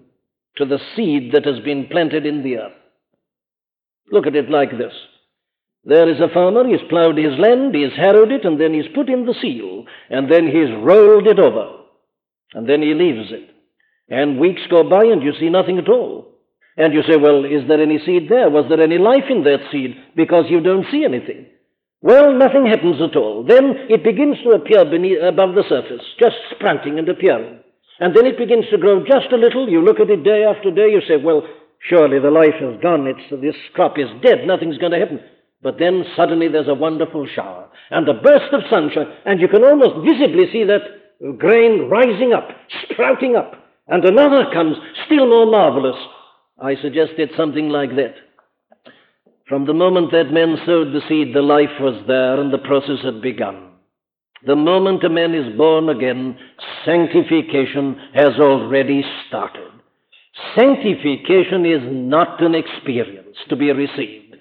to 0.57 0.65
the 0.65 0.79
seed 0.95 1.31
that 1.33 1.45
has 1.45 1.59
been 1.59 1.88
planted 1.88 2.25
in 2.25 2.43
the 2.43 2.57
earth. 2.57 2.73
Look 4.12 4.25
at 4.25 4.36
it 4.36 4.49
like 4.49 4.71
this. 4.71 4.93
There 5.86 6.09
is 6.09 6.19
a 6.19 6.33
farmer, 6.33 6.67
he's 6.67 6.88
plowed 6.89 7.17
his 7.17 7.38
land, 7.38 7.75
he's 7.75 7.93
harrowed 7.95 8.31
it, 8.31 8.45
and 8.45 8.59
then 8.59 8.73
he's 8.73 8.91
put 8.95 9.09
in 9.09 9.25
the 9.25 9.36
seal, 9.41 9.86
and 10.09 10.31
then 10.31 10.45
he's 10.45 10.73
rolled 10.81 11.27
it 11.27 11.39
over, 11.39 11.83
and 12.53 12.67
then 12.67 12.81
he 12.81 12.93
leaves 12.93 13.31
it. 13.31 13.49
And 14.09 14.39
weeks 14.39 14.62
go 14.69 14.89
by 14.89 15.03
and 15.05 15.21
you 15.21 15.33
see 15.39 15.49
nothing 15.49 15.77
at 15.77 15.89
all. 15.89 16.29
And 16.77 16.93
you 16.93 17.03
say, 17.03 17.17
well, 17.17 17.45
is 17.45 17.67
there 17.67 17.81
any 17.81 17.99
seed 18.03 18.29
there? 18.29 18.49
Was 18.49 18.65
there 18.69 18.81
any 18.81 18.97
life 18.97 19.25
in 19.29 19.43
that 19.43 19.69
seed? 19.71 19.95
Because 20.15 20.45
you 20.49 20.62
don't 20.62 20.86
see 20.89 21.03
anything. 21.05 21.47
Well, 22.03 22.35
nothing 22.35 22.67
happens 22.67 22.99
at 22.99 23.15
all. 23.15 23.45
Then 23.47 23.87
it 23.87 24.03
begins 24.03 24.35
to 24.43 24.51
appear 24.51 24.83
beneath, 24.83 25.23
above 25.23 25.55
the 25.55 25.63
surface, 25.69 26.03
just 26.19 26.35
sprouting 26.51 26.99
and 26.99 27.07
appearing. 27.07 27.63
And 27.99 28.13
then 28.13 28.25
it 28.25 28.37
begins 28.37 28.65
to 28.71 28.77
grow 28.77 29.05
just 29.07 29.31
a 29.31 29.37
little. 29.39 29.69
You 29.69 29.79
look 29.81 30.01
at 30.01 30.09
it 30.09 30.21
day 30.21 30.43
after 30.43 30.69
day, 30.69 30.91
you 30.91 30.99
say, 31.07 31.15
well, 31.15 31.47
surely 31.87 32.19
the 32.19 32.29
life 32.29 32.59
is 32.59 32.75
gone. 32.83 33.07
It's, 33.07 33.41
this 33.41 33.55
crop 33.73 33.97
is 33.97 34.11
dead. 34.21 34.45
Nothing's 34.45 34.77
going 34.77 34.91
to 34.91 34.99
happen. 34.99 35.21
But 35.63 35.79
then 35.79 36.03
suddenly 36.17 36.49
there's 36.49 36.67
a 36.67 36.75
wonderful 36.75 37.25
shower 37.33 37.69
and 37.89 38.07
a 38.09 38.19
burst 38.19 38.51
of 38.51 38.67
sunshine, 38.69 39.07
and 39.25 39.39
you 39.39 39.47
can 39.47 39.63
almost 39.63 40.03
visibly 40.03 40.51
see 40.51 40.65
that 40.65 41.37
grain 41.39 41.87
rising 41.89 42.33
up, 42.33 42.49
sprouting 42.91 43.37
up. 43.37 43.53
And 43.87 44.03
another 44.03 44.51
comes, 44.51 44.75
still 45.05 45.29
more 45.29 45.49
marvelous. 45.49 45.95
I 46.61 46.75
suggest 46.81 47.13
it's 47.17 47.37
something 47.37 47.69
like 47.69 47.95
that. 47.95 48.15
From 49.47 49.65
the 49.65 49.73
moment 49.73 50.12
that 50.12 50.32
man 50.32 50.56
sowed 50.65 50.93
the 50.93 51.01
seed, 51.10 51.36
the 51.36 51.41
life 51.41 51.75
was 51.82 52.01
there 52.08 52.39
and 52.39 52.51
the 52.51 52.60
process 52.60 53.03
had 53.03 53.21
begun. 53.21 53.71
The 54.45 54.56
moment 54.56 55.03
a 55.03 55.10
man 55.10 55.34
is 55.34 55.58
born 55.58 55.89
again, 55.89 56.38
sanctification 56.86 57.99
has 58.13 58.39
already 58.39 59.03
started. 59.27 59.69
Sanctification 60.56 61.65
is 61.65 61.82
not 61.84 62.41
an 62.41 62.56
experience 62.56 63.38
to 63.49 63.56
be 63.56 63.71
received. 63.71 64.36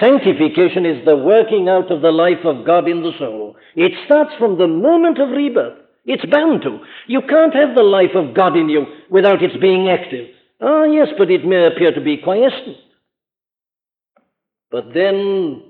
Sanctification 0.00 0.84
is 0.84 1.04
the 1.04 1.16
working 1.16 1.68
out 1.68 1.90
of 1.90 2.02
the 2.02 2.10
life 2.10 2.44
of 2.44 2.66
God 2.66 2.88
in 2.88 3.02
the 3.02 3.12
soul. 3.18 3.56
It 3.74 3.92
starts 4.06 4.32
from 4.38 4.58
the 4.58 4.66
moment 4.66 5.20
of 5.20 5.30
rebirth. 5.30 5.78
It's 6.04 6.24
bound 6.26 6.62
to. 6.62 6.80
You 7.06 7.20
can't 7.28 7.54
have 7.54 7.76
the 7.76 7.82
life 7.82 8.14
of 8.14 8.34
God 8.34 8.56
in 8.56 8.68
you 8.68 8.86
without 9.08 9.42
its 9.42 9.56
being 9.60 9.88
active. 9.88 10.28
Ah, 10.60 10.84
yes, 10.84 11.08
but 11.16 11.30
it 11.30 11.44
may 11.44 11.66
appear 11.66 11.92
to 11.92 12.00
be 12.00 12.16
quiescent. 12.16 12.76
But 14.70 14.92
then 14.94 15.62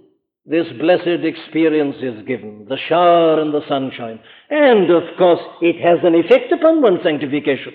this 0.44 0.66
blessed 0.80 1.24
experience 1.24 1.96
is 2.02 2.26
given 2.26 2.66
the 2.68 2.78
shower 2.88 3.40
and 3.40 3.52
the 3.52 3.66
sunshine. 3.68 4.20
And 4.50 4.90
of 4.90 5.16
course, 5.16 5.40
it 5.60 5.76
has 5.80 5.98
an 6.02 6.14
effect 6.14 6.52
upon 6.52 6.82
one's 6.82 7.02
sanctification. 7.02 7.74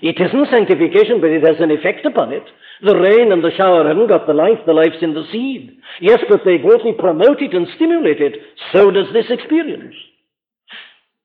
It 0.00 0.20
isn't 0.20 0.50
sanctification, 0.50 1.20
but 1.20 1.30
it 1.30 1.44
has 1.46 1.60
an 1.60 1.70
effect 1.70 2.06
upon 2.06 2.32
it. 2.32 2.44
The 2.82 2.96
rain 2.96 3.30
and 3.30 3.44
the 3.44 3.52
shower 3.56 3.86
haven't 3.86 4.08
got 4.08 4.26
the 4.26 4.34
life, 4.34 4.58
the 4.66 4.72
life's 4.72 5.02
in 5.02 5.14
the 5.14 5.26
seed. 5.30 5.78
Yes, 6.00 6.18
but 6.28 6.40
they 6.44 6.58
greatly 6.58 6.92
promote 6.98 7.40
it 7.40 7.54
and 7.54 7.68
stimulate 7.76 8.20
it. 8.20 8.34
So 8.72 8.90
does 8.90 9.12
this 9.12 9.26
experience. 9.30 9.94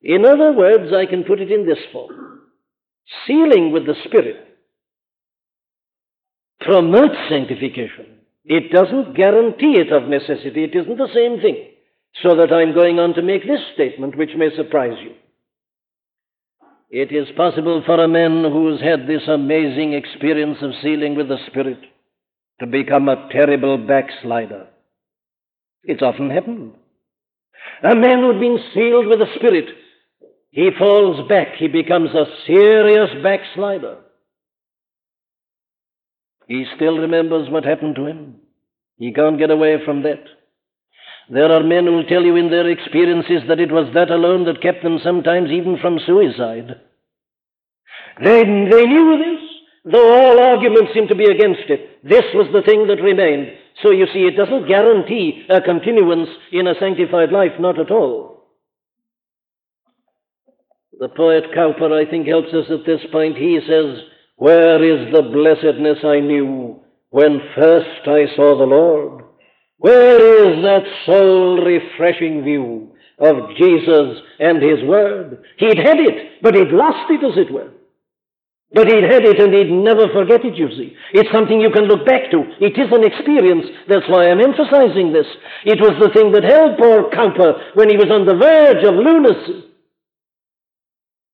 In 0.02 0.24
other 0.24 0.52
words, 0.52 0.92
I 0.92 1.06
can 1.06 1.24
put 1.24 1.40
it 1.40 1.50
in 1.50 1.66
this 1.66 1.82
form 1.92 2.28
sealing 3.26 3.72
with 3.72 3.86
the 3.86 3.94
Spirit 4.04 4.36
promotes 6.60 7.16
sanctification. 7.28 8.17
It 8.48 8.72
doesn't 8.72 9.14
guarantee 9.14 9.76
it 9.76 9.92
of 9.92 10.08
necessity. 10.08 10.64
It 10.64 10.74
isn't 10.74 10.96
the 10.96 11.12
same 11.14 11.40
thing. 11.42 11.68
So 12.22 12.34
that 12.36 12.50
I'm 12.50 12.74
going 12.74 12.98
on 12.98 13.12
to 13.14 13.22
make 13.22 13.42
this 13.42 13.60
statement, 13.74 14.16
which 14.16 14.30
may 14.36 14.48
surprise 14.56 14.96
you. 15.02 15.12
It 16.90 17.12
is 17.12 17.28
possible 17.36 17.82
for 17.84 18.02
a 18.02 18.08
man 18.08 18.42
who's 18.50 18.80
had 18.80 19.06
this 19.06 19.28
amazing 19.28 19.92
experience 19.92 20.56
of 20.62 20.70
sealing 20.82 21.14
with 21.14 21.28
the 21.28 21.36
Spirit 21.50 21.78
to 22.60 22.66
become 22.66 23.10
a 23.10 23.28
terrible 23.30 23.76
backslider. 23.76 24.68
It's 25.84 26.02
often 26.02 26.30
happened. 26.30 26.72
A 27.84 27.94
man 27.94 28.20
who'd 28.20 28.40
been 28.40 28.58
sealed 28.72 29.08
with 29.08 29.18
the 29.18 29.32
Spirit, 29.36 29.66
he 30.50 30.70
falls 30.78 31.28
back. 31.28 31.48
He 31.58 31.68
becomes 31.68 32.10
a 32.14 32.24
serious 32.46 33.10
backslider. 33.22 33.98
He 36.48 36.64
still 36.74 36.96
remembers 36.98 37.50
what 37.50 37.64
happened 37.64 37.94
to 37.96 38.06
him. 38.06 38.36
He 38.96 39.12
can't 39.12 39.38
get 39.38 39.50
away 39.50 39.76
from 39.84 40.02
that. 40.02 40.24
There 41.30 41.52
are 41.52 41.62
men 41.62 41.84
who 41.84 41.92
will 41.92 42.06
tell 42.06 42.22
you 42.22 42.36
in 42.36 42.50
their 42.50 42.68
experiences 42.68 43.42
that 43.48 43.60
it 43.60 43.70
was 43.70 43.92
that 43.94 44.10
alone 44.10 44.46
that 44.46 44.62
kept 44.62 44.82
them 44.82 44.98
sometimes 45.04 45.50
even 45.50 45.76
from 45.78 46.00
suicide. 46.04 46.80
They, 48.24 48.42
they 48.44 48.86
knew 48.86 49.18
this, 49.18 49.92
though 49.92 50.10
all 50.10 50.40
arguments 50.40 50.92
seemed 50.94 51.10
to 51.10 51.14
be 51.14 51.26
against 51.26 51.68
it. 51.68 52.02
This 52.02 52.24
was 52.34 52.48
the 52.52 52.62
thing 52.62 52.86
that 52.88 53.02
remained. 53.02 53.52
So 53.82 53.90
you 53.90 54.06
see, 54.06 54.20
it 54.20 54.36
doesn't 54.36 54.66
guarantee 54.66 55.44
a 55.50 55.60
continuance 55.60 56.30
in 56.50 56.66
a 56.66 56.74
sanctified 56.80 57.30
life, 57.30 57.60
not 57.60 57.78
at 57.78 57.90
all. 57.90 58.48
The 60.98 61.10
poet 61.10 61.44
Cowper, 61.54 61.92
I 61.92 62.10
think, 62.10 62.26
helps 62.26 62.54
us 62.54 62.70
at 62.70 62.86
this 62.86 63.02
point. 63.12 63.36
He 63.36 63.60
says, 63.68 64.00
Where 64.38 64.80
is 64.82 65.12
the 65.12 65.22
blessedness 65.22 65.98
I 66.04 66.20
knew 66.20 66.80
when 67.10 67.40
first 67.56 68.06
I 68.06 68.26
saw 68.36 68.56
the 68.56 68.70
Lord? 68.70 69.24
Where 69.78 70.48
is 70.48 70.62
that 70.62 70.84
soul 71.06 71.64
refreshing 71.64 72.44
view 72.44 72.92
of 73.18 73.56
Jesus 73.58 74.22
and 74.38 74.62
His 74.62 74.84
Word? 74.86 75.42
He'd 75.58 75.78
had 75.78 75.98
it, 75.98 76.40
but 76.40 76.54
he'd 76.54 76.70
lost 76.70 77.10
it, 77.10 77.24
as 77.24 77.36
it 77.36 77.52
were. 77.52 77.72
But 78.72 78.86
he'd 78.86 79.10
had 79.10 79.24
it 79.24 79.40
and 79.40 79.52
he'd 79.52 79.72
never 79.72 80.06
forget 80.12 80.44
it, 80.44 80.54
you 80.54 80.68
see. 80.70 80.94
It's 81.14 81.32
something 81.32 81.60
you 81.60 81.70
can 81.70 81.84
look 81.84 82.06
back 82.06 82.30
to. 82.30 82.44
It 82.60 82.78
is 82.78 82.92
an 82.92 83.02
experience. 83.02 83.66
That's 83.88 84.08
why 84.08 84.30
I'm 84.30 84.40
emphasizing 84.40 85.12
this. 85.12 85.26
It 85.64 85.80
was 85.80 85.98
the 85.98 86.14
thing 86.14 86.30
that 86.30 86.44
held 86.44 86.78
poor 86.78 87.10
Cowper 87.10 87.74
when 87.74 87.90
he 87.90 87.96
was 87.96 88.10
on 88.12 88.26
the 88.26 88.36
verge 88.36 88.84
of 88.84 88.94
lunacy. 88.94 89.67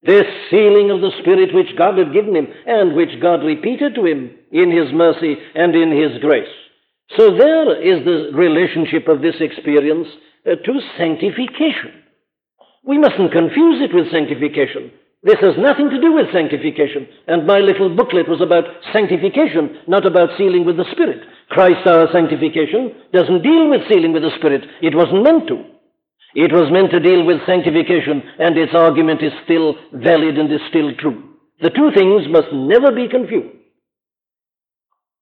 This 0.05 0.27
sealing 0.51 0.91
of 0.91 1.01
the 1.01 1.13
Spirit 1.21 1.55
which 1.55 1.77
God 1.79 1.97
had 1.97 2.13
given 2.13 2.37
him 2.37 2.49
and 2.67 2.95
which 2.95 3.21
God 3.23 3.43
repeated 3.43 3.95
to 3.95 4.05
him 4.05 4.31
in 4.53 4.71
His 4.71 4.93
mercy 4.93 5.37
and 5.55 5.75
in 5.75 5.91
His 5.91 6.21
grace. 6.21 6.53
So 7.17 7.37
there 7.37 7.81
is 7.81 8.05
the 8.05 8.31
relationship 8.37 9.09
of 9.09 9.23
this 9.23 9.37
experience 9.41 10.09
uh, 10.47 10.57
to 10.57 10.81
sanctification. 10.99 12.05
We 12.85 12.99
mustn't 12.99 13.33
confuse 13.33 13.81
it 13.81 13.95
with 13.95 14.11
sanctification. 14.13 14.93
This 15.23 15.41
has 15.41 15.57
nothing 15.57 15.89
to 15.89 16.01
do 16.01 16.13
with 16.13 16.33
sanctification. 16.33 17.09
And 17.27 17.47
my 17.47 17.59
little 17.59 17.89
booklet 17.97 18.29
was 18.29 18.43
about 18.43 18.65
sanctification, 18.93 19.81
not 19.89 20.05
about 20.05 20.37
sealing 20.37 20.67
with 20.67 20.77
the 20.77 20.85
Spirit. 20.93 21.25
Christ 21.49 21.87
our 21.87 22.13
sanctification 22.13 22.93
doesn't 23.13 23.43
deal 23.43 23.71
with 23.71 23.89
sealing 23.89 24.13
with 24.13 24.23
the 24.23 24.37
Spirit. 24.37 24.69
It 24.83 24.95
wasn't 24.95 25.25
meant 25.25 25.49
to. 25.49 25.74
It 26.35 26.53
was 26.53 26.73
meant 26.73 26.91
to 26.91 27.01
deal 27.01 27.25
with 27.25 27.47
sanctification, 27.47 28.23
and 28.39 28.59
its 28.59 28.75
argument 28.75 29.23
is 29.23 29.33
still 29.45 29.77
valid 29.93 30.37
and 30.37 30.53
is 30.53 30.61
still 30.69 30.93
true. 30.97 31.31
The 31.61 31.71
two 31.71 31.91
things 31.95 32.29
must 32.29 32.49
never 32.53 32.91
be 32.91 33.09
confused. 33.09 33.57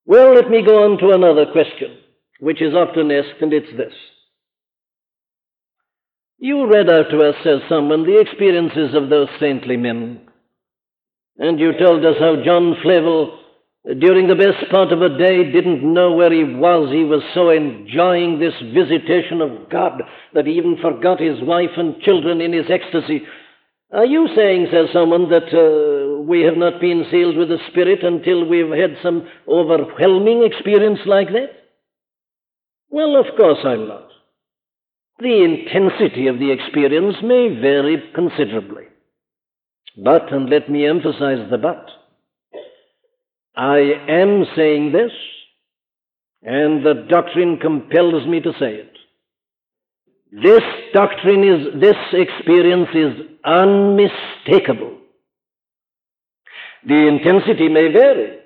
Well, 0.06 0.34
let 0.34 0.50
me 0.50 0.64
go 0.64 0.84
on 0.84 0.98
to 0.98 1.10
another 1.10 1.46
question, 1.52 1.98
which 2.40 2.62
is 2.62 2.74
often 2.74 3.10
asked, 3.10 3.40
and 3.40 3.52
it's 3.52 3.76
this. 3.76 3.92
You 6.38 6.66
read 6.66 6.90
out 6.90 7.10
to 7.10 7.28
us, 7.28 7.36
says 7.44 7.60
someone, 7.68 8.04
the 8.04 8.18
experiences 8.18 8.94
of 8.94 9.10
those 9.10 9.28
saintly 9.38 9.76
men. 9.76 10.22
And 11.38 11.60
you 11.60 11.72
told 11.78 12.04
us 12.04 12.16
how 12.18 12.42
John 12.44 12.74
Flavel, 12.82 13.38
during 13.84 14.28
the 14.28 14.36
best 14.36 14.70
part 14.70 14.92
of 14.92 15.02
a 15.02 15.18
day, 15.18 15.50
didn't 15.50 15.82
know 15.82 16.12
where 16.12 16.32
he 16.32 16.44
was. 16.44 16.92
He 16.92 17.02
was 17.02 17.22
so 17.34 17.50
enjoying 17.50 18.38
this 18.38 18.54
visitation 18.72 19.40
of 19.40 19.68
God 19.70 20.02
that 20.34 20.46
he 20.46 20.52
even 20.52 20.76
forgot 20.80 21.20
his 21.20 21.42
wife 21.42 21.74
and 21.76 22.00
children 22.02 22.40
in 22.40 22.52
his 22.52 22.66
ecstasy. 22.70 23.22
Are 23.92 24.06
you 24.06 24.28
saying, 24.36 24.68
says 24.70 24.86
someone, 24.92 25.28
that 25.30 25.50
uh, 25.52 26.22
we 26.22 26.42
have 26.42 26.56
not 26.56 26.80
been 26.80 27.06
sealed 27.10 27.36
with 27.36 27.48
the 27.48 27.58
Spirit 27.70 28.04
until 28.04 28.48
we've 28.48 28.70
had 28.70 28.96
some 29.02 29.28
overwhelming 29.48 30.44
experience 30.44 31.00
like 31.04 31.28
that? 31.28 31.50
Well, 32.88 33.16
of 33.16 33.26
course 33.36 33.58
I'm 33.64 33.88
not. 33.88 34.08
The 35.18 35.42
intensity 35.42 36.28
of 36.28 36.38
the 36.38 36.52
experience 36.52 37.16
may 37.22 37.48
vary 37.60 38.02
considerably. 38.14 38.84
But, 40.02 40.32
and 40.32 40.48
let 40.48 40.70
me 40.70 40.86
emphasize 40.86 41.50
the 41.50 41.58
but, 41.58 41.86
I 43.54 43.78
am 44.08 44.44
saying 44.56 44.92
this, 44.92 45.12
and 46.42 46.84
the 46.84 47.06
doctrine 47.08 47.58
compels 47.58 48.26
me 48.26 48.40
to 48.40 48.52
say 48.58 48.74
it. 48.74 48.92
This 50.32 50.62
doctrine 50.94 51.44
is, 51.44 51.80
this 51.80 51.96
experience 52.12 52.88
is 52.94 53.12
unmistakable. 53.44 54.96
The 56.86 57.06
intensity 57.06 57.68
may 57.68 57.92
vary, 57.92 58.38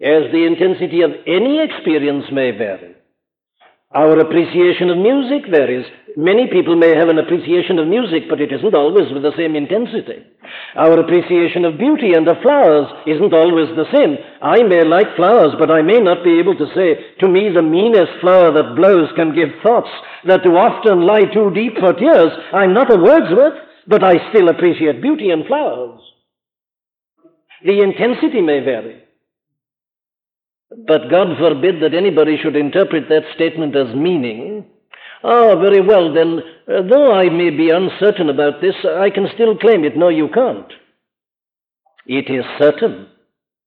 as 0.00 0.32
the 0.32 0.44
intensity 0.46 1.02
of 1.02 1.10
any 1.26 1.62
experience 1.62 2.24
may 2.32 2.52
vary. 2.52 2.94
Our 3.94 4.18
appreciation 4.18 4.90
of 4.90 4.98
music 4.98 5.48
varies. 5.50 5.86
Many 6.14 6.48
people 6.52 6.76
may 6.76 6.94
have 6.94 7.08
an 7.08 7.18
appreciation 7.18 7.78
of 7.78 7.88
music, 7.88 8.24
but 8.28 8.40
it 8.40 8.52
isn't 8.52 8.74
always 8.74 9.10
with 9.10 9.22
the 9.22 9.32
same 9.34 9.56
intensity. 9.56 10.26
Our 10.76 11.00
appreciation 11.00 11.64
of 11.64 11.78
beauty 11.78 12.12
and 12.12 12.28
of 12.28 12.36
flowers 12.42 12.86
isn't 13.06 13.32
always 13.32 13.68
the 13.76 13.88
same. 13.90 14.18
I 14.42 14.62
may 14.62 14.84
like 14.84 15.16
flowers, 15.16 15.54
but 15.58 15.70
I 15.70 15.80
may 15.80 16.00
not 16.00 16.22
be 16.22 16.38
able 16.38 16.54
to 16.56 16.68
say, 16.74 17.16
to 17.20 17.28
me 17.28 17.48
the 17.48 17.62
meanest 17.62 18.12
flower 18.20 18.52
that 18.52 18.76
blows 18.76 19.08
can 19.16 19.34
give 19.34 19.62
thoughts 19.62 19.88
that 20.26 20.44
too 20.44 20.56
often 20.58 21.06
lie 21.06 21.24
too 21.32 21.50
deep 21.54 21.78
for 21.80 21.94
tears. 21.94 22.32
I'm 22.52 22.74
not 22.74 22.92
a 22.92 22.98
Wordsworth, 23.00 23.58
but 23.86 24.04
I 24.04 24.28
still 24.28 24.50
appreciate 24.50 25.00
beauty 25.00 25.30
and 25.30 25.46
flowers. 25.46 26.00
The 27.64 27.80
intensity 27.80 28.42
may 28.42 28.60
vary. 28.60 29.07
But 30.70 31.10
God 31.10 31.38
forbid 31.38 31.82
that 31.82 31.94
anybody 31.94 32.36
should 32.42 32.56
interpret 32.56 33.08
that 33.08 33.24
statement 33.34 33.74
as 33.74 33.94
meaning, 33.94 34.66
ah, 35.24 35.54
very 35.56 35.80
well, 35.80 36.12
then, 36.12 36.40
uh, 36.68 36.82
though 36.82 37.12
I 37.12 37.30
may 37.30 37.50
be 37.50 37.70
uncertain 37.70 38.28
about 38.28 38.60
this, 38.60 38.74
I 38.84 39.10
can 39.10 39.28
still 39.34 39.56
claim 39.56 39.84
it. 39.84 39.96
No, 39.96 40.08
you 40.08 40.28
can't. 40.28 40.70
It 42.06 42.30
is 42.30 42.44
certain. 42.58 43.08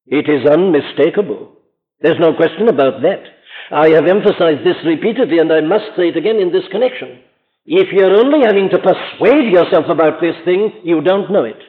It 0.07 0.29
is 0.29 0.45
unmistakable. 0.49 1.53
There's 2.01 2.19
no 2.19 2.33
question 2.33 2.67
about 2.67 3.01
that. 3.01 3.23
I 3.71 3.89
have 3.89 4.05
emphasized 4.05 4.65
this 4.65 4.77
repeatedly, 4.85 5.39
and 5.39 5.51
I 5.51 5.61
must 5.61 5.95
say 5.95 6.09
it 6.09 6.17
again 6.17 6.37
in 6.37 6.51
this 6.51 6.67
connection. 6.71 7.19
If 7.65 7.93
you're 7.93 8.17
only 8.17 8.45
having 8.45 8.69
to 8.69 8.79
persuade 8.79 9.51
yourself 9.51 9.85
about 9.89 10.19
this 10.19 10.35
thing, 10.45 10.81
you 10.83 11.01
don't 11.01 11.31
know 11.31 11.45
it. 11.45 11.59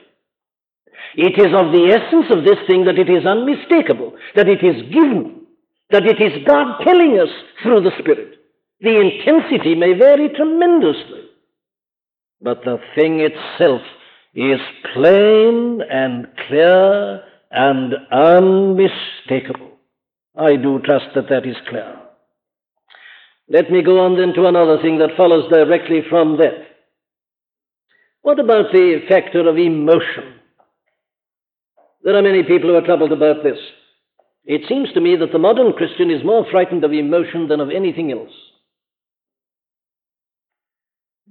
It 1.16 1.38
is 1.38 1.52
of 1.54 1.72
the 1.72 1.92
essence 1.92 2.26
of 2.30 2.44
this 2.44 2.58
thing 2.66 2.84
that 2.86 2.98
it 2.98 3.10
is 3.10 3.26
unmistakable, 3.26 4.14
that 4.34 4.48
it 4.48 4.64
is 4.64 4.82
given, 4.92 5.46
that 5.90 6.06
it 6.06 6.20
is 6.20 6.44
God 6.46 6.82
telling 6.82 7.18
us 7.18 7.28
through 7.62 7.82
the 7.82 7.92
Spirit. 7.98 8.38
The 8.80 8.98
intensity 8.98 9.74
may 9.74 9.92
vary 9.92 10.30
tremendously, 10.30 11.24
but 12.40 12.64
the 12.64 12.78
thing 12.94 13.20
itself 13.20 13.82
is 14.34 14.60
plain 14.94 15.82
and 15.88 16.26
clear 16.48 17.22
and 17.50 17.94
unmistakable. 18.10 19.72
I 20.34 20.56
do 20.56 20.80
trust 20.80 21.14
that 21.14 21.28
that 21.28 21.46
is 21.46 21.56
clear. 21.68 21.98
Let 23.48 23.70
me 23.70 23.82
go 23.82 24.00
on 24.00 24.16
then 24.16 24.32
to 24.34 24.46
another 24.46 24.80
thing 24.80 24.98
that 24.98 25.16
follows 25.16 25.50
directly 25.52 26.00
from 26.08 26.38
that. 26.38 26.68
What 28.22 28.40
about 28.40 28.72
the 28.72 29.00
factor 29.08 29.46
of 29.46 29.58
emotion? 29.58 30.40
There 32.04 32.16
are 32.16 32.22
many 32.22 32.42
people 32.42 32.70
who 32.70 32.76
are 32.76 32.86
troubled 32.86 33.12
about 33.12 33.42
this. 33.42 33.58
It 34.44 34.62
seems 34.68 34.92
to 34.92 35.00
me 35.00 35.16
that 35.16 35.30
the 35.32 35.38
modern 35.38 35.72
Christian 35.72 36.10
is 36.10 36.24
more 36.24 36.44
frightened 36.50 36.82
of 36.84 36.92
emotion 36.92 37.48
than 37.48 37.60
of 37.60 37.70
anything 37.70 38.10
else. 38.10 38.32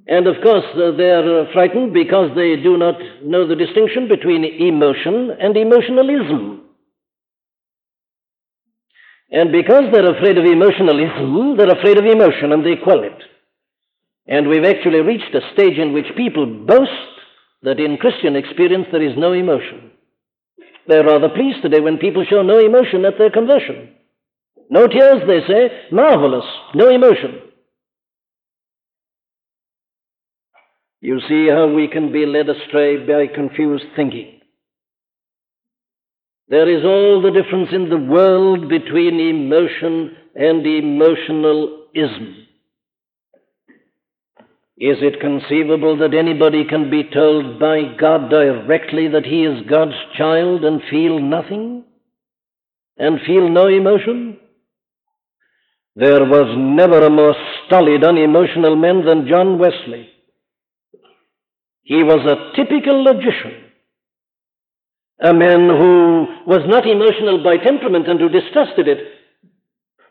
And 0.08 0.28
of 0.28 0.36
course, 0.42 0.66
uh, 0.76 0.92
they 0.98 1.12
are 1.12 1.42
uh, 1.42 1.54
frightened 1.54 1.94
because 1.94 2.32
they 2.36 2.56
do 2.56 2.78
not 2.78 2.96
know 3.24 3.48
the 3.48 3.56
distinction 3.56 4.08
between 4.08 4.44
emotion 4.44 5.32
and 5.40 5.56
emotionalism. 5.56 6.62
And 9.30 9.52
because 9.52 9.84
they're 9.92 10.18
afraid 10.18 10.38
of 10.38 10.46
emotionalism, 10.46 11.56
they're 11.56 11.78
afraid 11.78 11.98
of 11.98 12.06
emotion 12.06 12.52
and 12.52 12.66
they 12.66 12.76
quell 12.82 13.04
it. 13.04 13.18
And 14.28 14.48
we've 14.48 14.66
actually 14.66 15.00
reached 15.02 15.34
a 15.36 15.54
stage 15.54 15.78
in 15.78 15.94
which 15.94 16.16
people 16.18 16.46
boast 16.46 16.92
that 17.64 17.80
in 17.80 17.98
Christian 17.98 18.36
experience 18.36 18.88
there 18.92 19.02
is 19.02 19.18
no 19.18 19.34
emotion. 19.34 19.92
They're 20.88 21.06
rather 21.06 21.30
pleased 21.30 21.62
today 21.62 21.80
when 21.80 21.98
people 21.98 22.26
show 22.30 22.42
no 22.42 22.60
emotion 22.60 23.06
at 23.06 23.18
their 23.18 23.30
conversion. 23.30 23.90
No 24.70 24.88
tears, 24.88 25.22
they 25.28 25.42
say. 25.48 25.70
Marvelous. 25.92 26.46
No 26.74 26.90
emotion. 26.90 27.42
You 31.02 31.20
see 31.28 31.48
how 31.50 31.68
we 31.68 31.88
can 31.88 32.12
be 32.12 32.26
led 32.26 32.48
astray 32.48 32.98
by 33.06 33.34
confused 33.34 33.86
thinking. 33.96 34.40
There 36.48 36.70
is 36.70 36.86
all 36.86 37.22
the 37.22 37.32
difference 37.32 37.70
in 37.72 37.90
the 37.90 37.98
world 37.98 38.70
between 38.70 39.20
emotion 39.20 40.16
and 40.36 40.66
emotionalism. 40.66 42.48
Is 44.82 44.98
it 45.00 45.22
conceivable 45.22 45.96
that 46.00 46.16
anybody 46.16 46.64
can 46.68 46.90
be 46.90 47.04
told 47.04 47.60
by 47.60 47.82
God 48.00 48.32
directly 48.32 49.08
that 49.10 49.26
he 49.26 49.46
is 49.46 49.70
God's 49.70 49.94
child 50.18 50.66
and 50.66 50.82
feel 50.90 51.20
nothing? 51.20 51.84
And 52.98 53.20
feel 53.22 53.48
no 53.48 53.68
emotion? 53.68 54.40
There 55.96 56.26
was 56.26 56.56
never 56.58 57.06
a 57.06 57.12
more 57.12 57.36
stolid, 57.68 58.04
unemotional 58.04 58.76
man 58.76 59.06
than 59.06 59.28
John 59.28 59.60
Wesley. 59.60 60.10
He 61.84 62.02
was 62.02 62.26
a 62.26 62.56
typical 62.56 63.04
logician, 63.04 63.66
a 65.22 65.32
man 65.32 65.70
who 65.70 66.26
was 66.48 66.62
not 66.66 66.88
emotional 66.88 67.44
by 67.44 67.58
temperament 67.58 68.08
and 68.08 68.20
who 68.20 68.30
distrusted 68.30 68.88
it. 68.88 68.98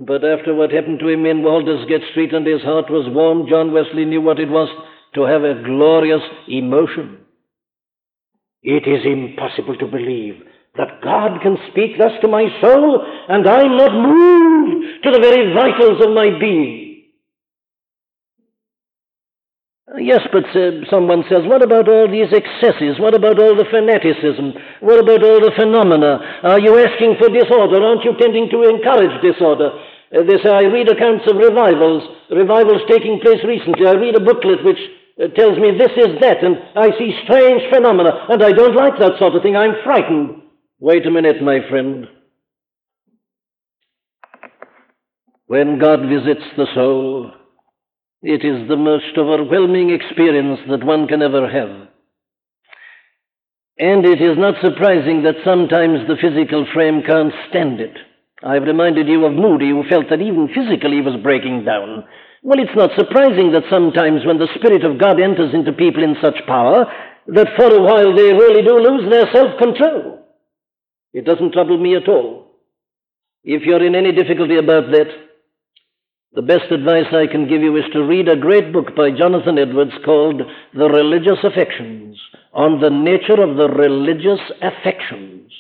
But 0.01 0.25
after 0.25 0.55
what 0.55 0.73
happened 0.73 0.99
to 1.01 1.09
him 1.09 1.27
in 1.27 1.45
Aldersgate 1.45 2.11
Street 2.11 2.33
and 2.33 2.47
his 2.47 2.63
heart 2.63 2.89
was 2.89 3.13
warm, 3.13 3.47
John 3.49 3.73
Wesley 3.73 4.07
knew 4.07 4.23
what 4.23 4.41
it 4.41 4.49
was 4.49 4.69
to 5.15 5.25
have 5.25 5.45
a 5.45 5.63
glorious 5.63 6.23
emotion. 6.49 7.19
It 8.63 8.89
is 8.89 9.05
impossible 9.05 9.77
to 9.77 9.87
believe 9.87 10.41
that 10.77 11.03
God 11.03 11.43
can 11.43 11.57
speak 11.71 11.99
thus 11.99 12.13
to 12.23 12.29
my 12.29 12.49
soul 12.63 13.05
and 13.29 13.47
I'm 13.47 13.77
not 13.77 13.93
moved 13.93 15.05
to 15.05 15.11
the 15.11 15.21
very 15.21 15.53
vitals 15.53 16.01
of 16.01 16.15
my 16.15 16.33
being. 16.39 16.91
Yes, 19.99 20.21
but 20.33 20.45
uh, 20.55 20.87
someone 20.89 21.25
says, 21.29 21.43
what 21.45 21.63
about 21.63 21.89
all 21.89 22.07
these 22.07 22.33
excesses? 22.33 23.01
What 23.01 23.13
about 23.13 23.43
all 23.43 23.57
the 23.57 23.67
fanaticism? 23.67 24.55
What 24.81 25.01
about 25.01 25.25
all 25.25 25.41
the 25.41 25.51
phenomena? 25.59 26.41
Are 26.45 26.61
you 26.61 26.79
asking 26.79 27.17
for 27.19 27.29
disorder? 27.29 27.83
Aren't 27.83 28.05
you 28.05 28.15
tending 28.17 28.49
to 28.51 28.63
encourage 28.71 29.21
disorder? 29.21 29.73
Uh, 30.13 30.23
they 30.27 30.43
say, 30.43 30.51
I 30.51 30.63
read 30.63 30.89
accounts 30.89 31.31
of 31.31 31.37
revivals, 31.37 32.03
revivals 32.31 32.83
taking 32.89 33.21
place 33.23 33.41
recently. 33.47 33.87
I 33.87 33.93
read 33.93 34.17
a 34.17 34.21
booklet 34.21 34.65
which 34.65 34.79
uh, 35.23 35.29
tells 35.37 35.59
me 35.59 35.71
this 35.79 35.93
is 35.97 36.19
that, 36.21 36.43
and 36.43 36.57
I 36.75 36.91
see 36.99 37.19
strange 37.25 37.63
phenomena, 37.71 38.27
and 38.29 38.43
I 38.43 38.53
don't 38.53 38.75
like 38.75 38.99
that 38.99 39.19
sort 39.19 39.35
of 39.35 39.43
thing. 39.43 39.57
I'm 39.57 39.75
frightened. 39.85 40.43
Wait 40.81 41.07
a 41.07 41.11
minute, 41.11 41.43
my 41.43 41.61
friend. 41.69 42.09
When 45.47 45.79
God 45.79 46.01
visits 46.09 46.47
the 46.57 46.67
soul, 46.75 47.33
it 48.23 48.45
is 48.45 48.69
the 48.69 48.77
most 48.77 49.17
overwhelming 49.17 49.91
experience 49.91 50.61
that 50.69 50.85
one 50.85 51.07
can 51.07 51.23
ever 51.23 51.49
have. 51.49 51.89
And 53.79 54.05
it 54.05 54.21
is 54.21 54.37
not 54.37 54.55
surprising 54.63 55.23
that 55.23 55.43
sometimes 55.45 56.07
the 56.07 56.17
physical 56.21 56.67
frame 56.75 57.03
can't 57.07 57.33
stand 57.49 57.81
it. 57.81 57.97
I've 58.43 58.63
reminded 58.63 59.07
you 59.07 59.25
of 59.27 59.33
Moody, 59.35 59.71
who 59.71 59.85
felt 59.89 60.09
that 60.09 60.23
even 60.23 60.49
physically 60.49 60.97
he 60.97 61.03
was 61.03 61.23
breaking 61.23 61.65
down. 61.65 62.05
Well, 62.43 62.59
it's 62.59 62.77
not 62.77 62.91
surprising 62.97 63.53
that 63.53 63.69
sometimes 63.69 64.25
when 64.25 64.39
the 64.39 64.49
Spirit 64.57 64.85
of 64.85 64.99
God 64.99 65.21
enters 65.21 65.53
into 65.53 65.73
people 65.73 66.03
in 66.03 66.17
such 66.23 66.41
power, 66.47 66.87
that 67.27 67.49
for 67.57 67.69
a 67.69 67.83
while 67.83 68.17
they 68.17 68.33
really 68.33 68.63
do 68.63 68.79
lose 68.79 69.11
their 69.11 69.31
self 69.33 69.59
control. 69.59 70.25
It 71.13 71.27
doesn't 71.27 71.53
trouble 71.53 71.77
me 71.77 71.97
at 71.97 72.09
all. 72.09 72.57
If 73.45 73.63
you're 73.63 73.85
in 73.85 73.95
any 73.95 74.13
difficulty 74.13 74.57
about 74.57 74.91
that, 74.93 75.09
the 76.33 76.43
best 76.43 76.71
advice 76.71 77.13
I 77.13 77.27
can 77.27 77.49
give 77.49 77.61
you 77.61 77.77
is 77.77 77.85
to 77.93 78.05
read 78.05 78.29
a 78.29 78.37
great 78.37 78.73
book 78.73 78.95
by 78.97 79.11
Jonathan 79.11 79.59
Edwards 79.59 79.93
called 80.05 80.41
The 80.73 80.89
Religious 80.89 81.43
Affections, 81.43 82.17
on 82.55 82.81
the 82.81 82.91
nature 82.91 83.43
of 83.43 83.57
the 83.57 83.69
religious 83.69 84.41
affections. 84.63 85.51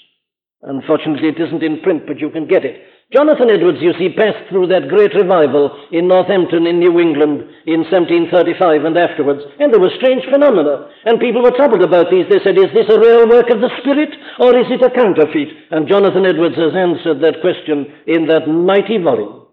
Unfortunately, 0.63 1.29
it 1.29 1.41
isn't 1.41 1.63
in 1.63 1.81
print, 1.81 2.05
but 2.07 2.21
you 2.21 2.29
can 2.29 2.47
get 2.47 2.65
it. 2.65 2.85
Jonathan 3.13 3.51
Edwards, 3.51 3.79
you 3.81 3.93
see, 3.99 4.15
passed 4.15 4.47
through 4.49 4.69
that 4.69 4.87
great 4.89 5.11
revival 5.15 5.75
in 5.91 6.07
Northampton 6.07 6.67
in 6.67 6.79
New 6.79 7.01
England 7.01 7.43
in 7.67 7.83
1735 7.89 8.85
and 8.85 8.97
afterwards, 8.97 9.43
and 9.59 9.73
there 9.73 9.81
were 9.81 9.91
strange 9.99 10.23
phenomena, 10.31 10.87
and 11.07 11.19
people 11.19 11.43
were 11.43 11.57
troubled 11.57 11.83
about 11.83 12.07
these. 12.11 12.27
They 12.31 12.39
said, 12.45 12.55
Is 12.55 12.71
this 12.71 12.87
a 12.87 13.01
real 13.01 13.27
work 13.27 13.51
of 13.51 13.61
the 13.61 13.73
Spirit, 13.81 14.15
or 14.39 14.55
is 14.55 14.71
it 14.71 14.85
a 14.85 14.95
counterfeit? 14.95 15.49
And 15.73 15.89
Jonathan 15.89 16.27
Edwards 16.27 16.55
has 16.55 16.77
answered 16.77 17.19
that 17.25 17.41
question 17.41 17.91
in 18.07 18.29
that 18.29 18.47
mighty 18.47 19.03
volume. 19.03 19.49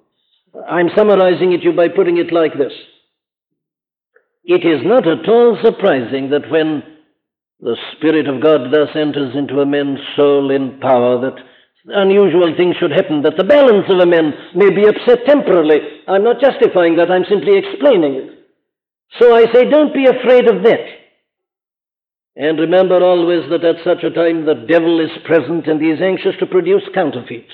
I'm 0.70 0.92
summarizing 0.96 1.54
it 1.54 1.64
you 1.64 1.72
by 1.72 1.88
putting 1.88 2.18
it 2.18 2.32
like 2.32 2.54
this. 2.60 2.74
It 4.44 4.66
is 4.66 4.86
not 4.86 5.08
at 5.08 5.28
all 5.28 5.58
surprising 5.64 6.30
that 6.30 6.52
when 6.52 6.84
the 7.60 7.76
Spirit 7.96 8.28
of 8.28 8.42
God 8.42 8.72
thus 8.72 8.90
enters 8.96 9.36
into 9.36 9.62
a 9.62 9.66
man's 9.66 10.00
soul 10.16 10.52
in 10.52 10.80
power, 10.80 11.20
that 11.22 11.42
unusual 11.88 12.54
things 12.56 12.76
should 12.80 12.92
happen, 12.92 13.24
that 13.24 13.38
the 13.38 13.44
balance 13.44 13.86
of 13.90 14.00
a 14.00 14.06
man 14.06 14.34
may 14.54 14.70
be 14.70 14.86
upset 14.88 15.26
temporarily. 15.26 15.80
I'm 16.08 16.24
not 16.24 16.42
justifying 16.42 16.98
that, 16.98 17.10
I'm 17.10 17.26
simply 17.30 17.58
explaining 17.58 18.14
it. 18.14 18.30
So 19.20 19.34
I 19.36 19.52
say, 19.54 19.70
don't 19.70 19.94
be 19.94 20.06
afraid 20.06 20.48
of 20.48 20.64
that. 20.64 20.86
And 22.36 22.60
remember 22.60 23.02
always 23.02 23.50
that 23.50 23.66
at 23.66 23.84
such 23.84 24.04
a 24.04 24.14
time 24.14 24.46
the 24.46 24.68
devil 24.70 25.00
is 25.00 25.10
present 25.26 25.66
and 25.66 25.82
he 25.82 25.90
is 25.90 26.02
anxious 26.02 26.38
to 26.40 26.46
produce 26.46 26.84
counterfeits. 26.94 27.54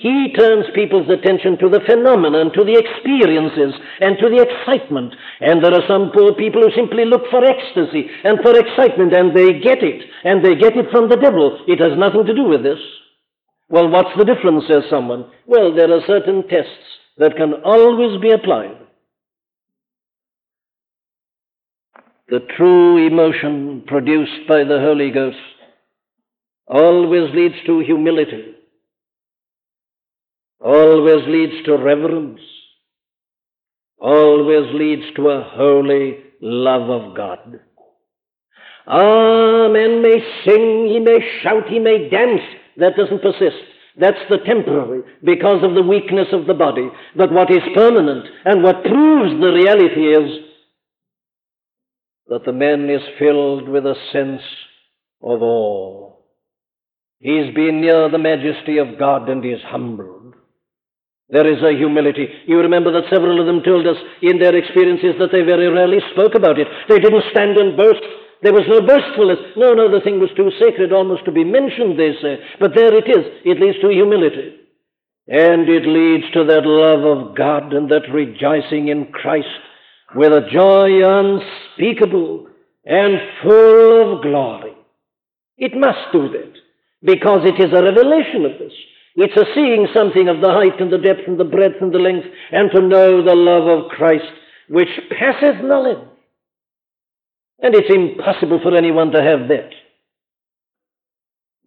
He 0.00 0.32
turns 0.32 0.64
people's 0.74 1.10
attention 1.10 1.58
to 1.58 1.68
the 1.68 1.84
phenomenon, 1.84 2.52
to 2.54 2.64
the 2.64 2.72
experiences, 2.72 3.78
and 4.00 4.16
to 4.16 4.30
the 4.32 4.40
excitement. 4.40 5.12
And 5.40 5.62
there 5.62 5.74
are 5.74 5.86
some 5.86 6.10
poor 6.14 6.32
people 6.32 6.62
who 6.62 6.72
simply 6.72 7.04
look 7.04 7.28
for 7.30 7.44
ecstasy 7.44 8.08
and 8.24 8.40
for 8.40 8.56
excitement, 8.56 9.12
and 9.12 9.36
they 9.36 9.60
get 9.60 9.82
it. 9.84 10.00
And 10.24 10.42
they 10.42 10.54
get 10.54 10.74
it 10.74 10.90
from 10.90 11.10
the 11.10 11.20
devil. 11.20 11.60
It 11.68 11.80
has 11.80 11.98
nothing 11.98 12.24
to 12.24 12.34
do 12.34 12.44
with 12.44 12.62
this. 12.62 12.78
Well, 13.68 13.90
what's 13.90 14.16
the 14.16 14.24
difference, 14.24 14.64
says 14.66 14.84
someone? 14.88 15.26
Well, 15.46 15.74
there 15.74 15.92
are 15.92 16.00
certain 16.06 16.48
tests 16.48 16.88
that 17.18 17.36
can 17.36 17.60
always 17.62 18.18
be 18.22 18.30
applied. 18.30 18.78
The 22.30 22.40
true 22.56 23.06
emotion 23.06 23.84
produced 23.86 24.48
by 24.48 24.64
the 24.64 24.80
Holy 24.80 25.10
Ghost 25.10 25.36
always 26.66 27.34
leads 27.34 27.56
to 27.66 27.80
humility 27.80 28.54
always 30.60 31.26
leads 31.26 31.64
to 31.64 31.76
reverence, 31.76 32.40
always 33.98 34.74
leads 34.74 35.14
to 35.16 35.28
a 35.28 35.42
holy 35.42 36.18
love 36.40 36.90
of 36.90 37.16
God. 37.16 37.60
Ah, 38.86 39.68
man 39.68 40.02
may 40.02 40.18
sing, 40.44 40.88
he 40.88 40.98
may 41.00 41.18
shout, 41.42 41.68
he 41.68 41.78
may 41.78 42.08
dance. 42.08 42.42
That 42.76 42.96
doesn't 42.96 43.22
persist. 43.22 43.56
That's 43.98 44.18
the 44.30 44.38
temporary, 44.38 45.02
because 45.22 45.62
of 45.62 45.74
the 45.74 45.82
weakness 45.82 46.28
of 46.32 46.46
the 46.46 46.54
body. 46.54 46.88
But 47.16 47.32
what 47.32 47.50
is 47.50 47.62
permanent 47.74 48.26
and 48.44 48.62
what 48.62 48.82
proves 48.82 49.40
the 49.40 49.52
reality 49.52 50.14
is 50.14 50.44
that 52.28 52.44
the 52.44 52.52
man 52.52 52.88
is 52.88 53.02
filled 53.18 53.68
with 53.68 53.84
a 53.84 53.96
sense 54.12 54.42
of 55.22 55.42
awe. 55.42 56.14
He's 57.18 57.54
been 57.54 57.80
near 57.80 58.08
the 58.08 58.18
majesty 58.18 58.78
of 58.78 58.98
God 58.98 59.28
and 59.28 59.44
is 59.44 59.60
humbled. 59.66 60.19
There 61.30 61.46
is 61.46 61.62
a 61.62 61.76
humility. 61.76 62.26
You 62.46 62.58
remember 62.58 62.90
that 62.92 63.08
several 63.08 63.38
of 63.38 63.46
them 63.46 63.62
told 63.62 63.86
us 63.86 63.96
in 64.20 64.38
their 64.38 64.56
experiences 64.56 65.14
that 65.18 65.30
they 65.30 65.42
very 65.42 65.68
rarely 65.68 66.02
spoke 66.12 66.34
about 66.34 66.58
it. 66.58 66.66
They 66.88 66.98
didn't 66.98 67.30
stand 67.30 67.56
and 67.56 67.76
boast. 67.76 68.02
There 68.42 68.52
was 68.52 68.66
no 68.66 68.82
boastfulness. 68.82 69.38
No, 69.56 69.74
no, 69.74 69.86
the 69.86 70.02
thing 70.02 70.18
was 70.18 70.34
too 70.34 70.50
sacred 70.58 70.92
almost 70.92 71.24
to 71.26 71.32
be 71.32 71.44
mentioned, 71.44 71.98
they 71.98 72.18
say. 72.20 72.42
But 72.58 72.74
there 72.74 72.92
it 72.94 73.06
is. 73.06 73.24
It 73.44 73.60
leads 73.60 73.78
to 73.80 73.94
humility. 73.94 74.58
And 75.28 75.68
it 75.68 75.86
leads 75.86 76.26
to 76.34 76.42
that 76.50 76.66
love 76.66 77.06
of 77.06 77.36
God 77.36 77.72
and 77.72 77.88
that 77.90 78.10
rejoicing 78.12 78.88
in 78.88 79.12
Christ 79.12 79.46
with 80.16 80.32
a 80.32 80.50
joy 80.50 80.98
unspeakable 81.06 82.48
and 82.84 83.20
full 83.42 84.16
of 84.16 84.22
glory. 84.22 84.74
It 85.58 85.76
must 85.76 86.10
do 86.12 86.28
that 86.30 86.54
because 87.02 87.42
it 87.44 87.62
is 87.62 87.70
a 87.70 87.84
revelation 87.84 88.46
of 88.46 88.58
this. 88.58 88.72
It's 89.16 89.36
a 89.36 89.44
seeing 89.54 89.88
something 89.94 90.28
of 90.28 90.40
the 90.40 90.50
height 90.50 90.80
and 90.80 90.92
the 90.92 90.98
depth 90.98 91.26
and 91.26 91.38
the 91.38 91.44
breadth 91.44 91.80
and 91.80 91.92
the 91.92 91.98
length, 91.98 92.26
and 92.52 92.70
to 92.72 92.80
know 92.80 93.24
the 93.24 93.34
love 93.34 93.66
of 93.66 93.90
Christ, 93.90 94.32
which 94.68 94.88
passeth 95.10 95.62
knowledge. 95.64 96.06
And 97.62 97.74
it's 97.74 97.92
impossible 97.92 98.60
for 98.62 98.76
anyone 98.76 99.10
to 99.10 99.22
have 99.22 99.48
that 99.48 99.70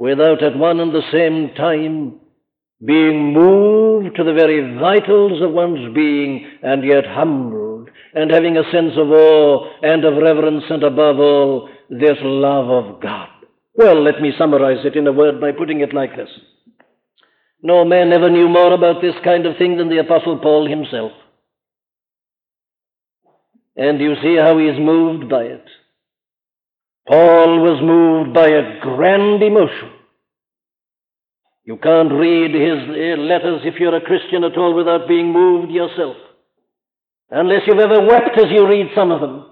without 0.04 0.44
at 0.44 0.58
one 0.58 0.82
and 0.82 0.94
the 0.94 1.10
same 1.14 1.56
time 1.56 2.20
being 2.86 3.32
moved 3.32 4.16
to 4.18 4.24
the 4.24 4.34
very 4.34 4.78
vitals 4.78 5.42
of 5.42 5.52
one's 5.52 5.94
being 5.96 6.46
and 6.62 6.84
yet 6.84 7.06
humbled 7.08 7.90
and 8.14 8.30
having 8.30 8.58
a 8.58 8.70
sense 8.72 8.94
of 8.98 9.10
awe 9.10 9.72
and 9.82 10.04
of 10.04 10.22
reverence 10.22 10.66
and 10.70 10.84
above 10.84 11.20
all 11.20 11.70
this 11.90 12.18
love 12.22 12.70
of 12.70 13.02
God. 13.02 13.30
Well, 13.76 14.04
let 14.04 14.20
me 14.20 14.34
summarize 14.38 14.86
it 14.86 14.98
in 14.98 15.08
a 15.08 15.14
word 15.14 15.40
by 15.40 15.52
putting 15.54 15.80
it 15.80 15.94
like 15.94 16.16
this. 16.18 16.30
No 17.66 17.86
man 17.86 18.12
ever 18.12 18.30
knew 18.30 18.50
more 18.50 18.74
about 18.74 19.02
this 19.02 19.16
kind 19.24 19.46
of 19.46 19.58
thing 19.58 19.78
than 19.78 19.88
the 19.88 20.00
Apostle 20.00 20.38
Paul 20.40 20.70
himself. 20.70 21.14
And 23.78 24.02
you 24.02 24.16
see 24.22 24.36
how 24.36 24.58
he 24.58 24.66
is 24.66 24.78
moved 24.78 25.30
by 25.30 25.44
it. 25.44 25.66
Paul 27.08 27.62
was 27.62 27.82
moved 27.82 28.34
by 28.34 28.48
a 28.50 28.82
grand 28.82 29.42
emotion. 29.42 29.92
You 31.64 31.78
can't 31.78 32.12
read 32.12 32.52
his 32.52 33.20
letters 33.20 33.62
if 33.64 33.80
you're 33.80 33.96
a 33.96 34.02
Christian 34.02 34.44
at 34.44 34.58
all 34.58 34.76
without 34.76 35.08
being 35.08 35.32
moved 35.32 35.72
yourself. 35.72 36.18
Unless 37.32 37.62
you've 37.66 37.80
ever 37.80 38.06
wept 38.06 38.38
as 38.38 38.52
you 38.52 38.68
read 38.68 38.88
some 38.94 39.12
of 39.12 39.22
them. 39.22 39.46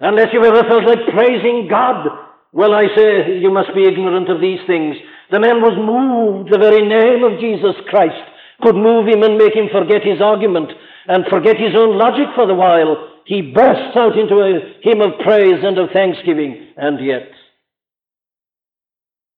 Unless 0.00 0.28
you've 0.32 0.44
ever 0.44 0.68
felt 0.68 0.84
like 0.84 1.14
praising 1.14 1.68
God, 1.70 2.08
well, 2.52 2.74
I 2.74 2.86
say 2.96 3.38
you 3.38 3.52
must 3.52 3.72
be 3.72 3.86
ignorant 3.86 4.28
of 4.28 4.40
these 4.40 4.58
things. 4.66 4.96
The 5.32 5.40
man 5.40 5.62
was 5.62 5.72
moved. 5.80 6.52
The 6.52 6.58
very 6.60 6.86
name 6.86 7.24
of 7.24 7.40
Jesus 7.40 7.74
Christ 7.88 8.20
could 8.60 8.76
move 8.76 9.08
him 9.08 9.22
and 9.22 9.38
make 9.38 9.56
him 9.56 9.72
forget 9.72 10.04
his 10.04 10.20
argument 10.20 10.70
and 11.08 11.24
forget 11.26 11.56
his 11.56 11.74
own 11.74 11.96
logic 11.96 12.28
for 12.36 12.46
the 12.46 12.54
while. 12.54 13.08
He 13.24 13.40
bursts 13.40 13.96
out 13.96 14.18
into 14.18 14.44
a 14.44 14.60
hymn 14.82 15.00
of 15.00 15.18
praise 15.24 15.64
and 15.64 15.78
of 15.78 15.88
thanksgiving, 15.90 16.74
and 16.76 17.04
yet, 17.04 17.30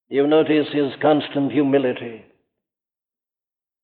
you 0.09 0.27
notice 0.27 0.67
his 0.73 0.93
constant 1.01 1.53
humility, 1.53 2.25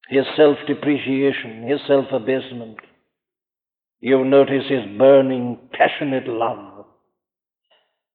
his 0.09 0.25
self 0.37 0.57
depreciation, 0.67 1.69
his 1.69 1.81
self 1.87 2.07
abasement. 2.13 2.79
You 4.01 4.25
notice 4.25 4.65
his 4.69 4.99
burning, 4.99 5.59
passionate 5.73 6.27
love. 6.27 6.87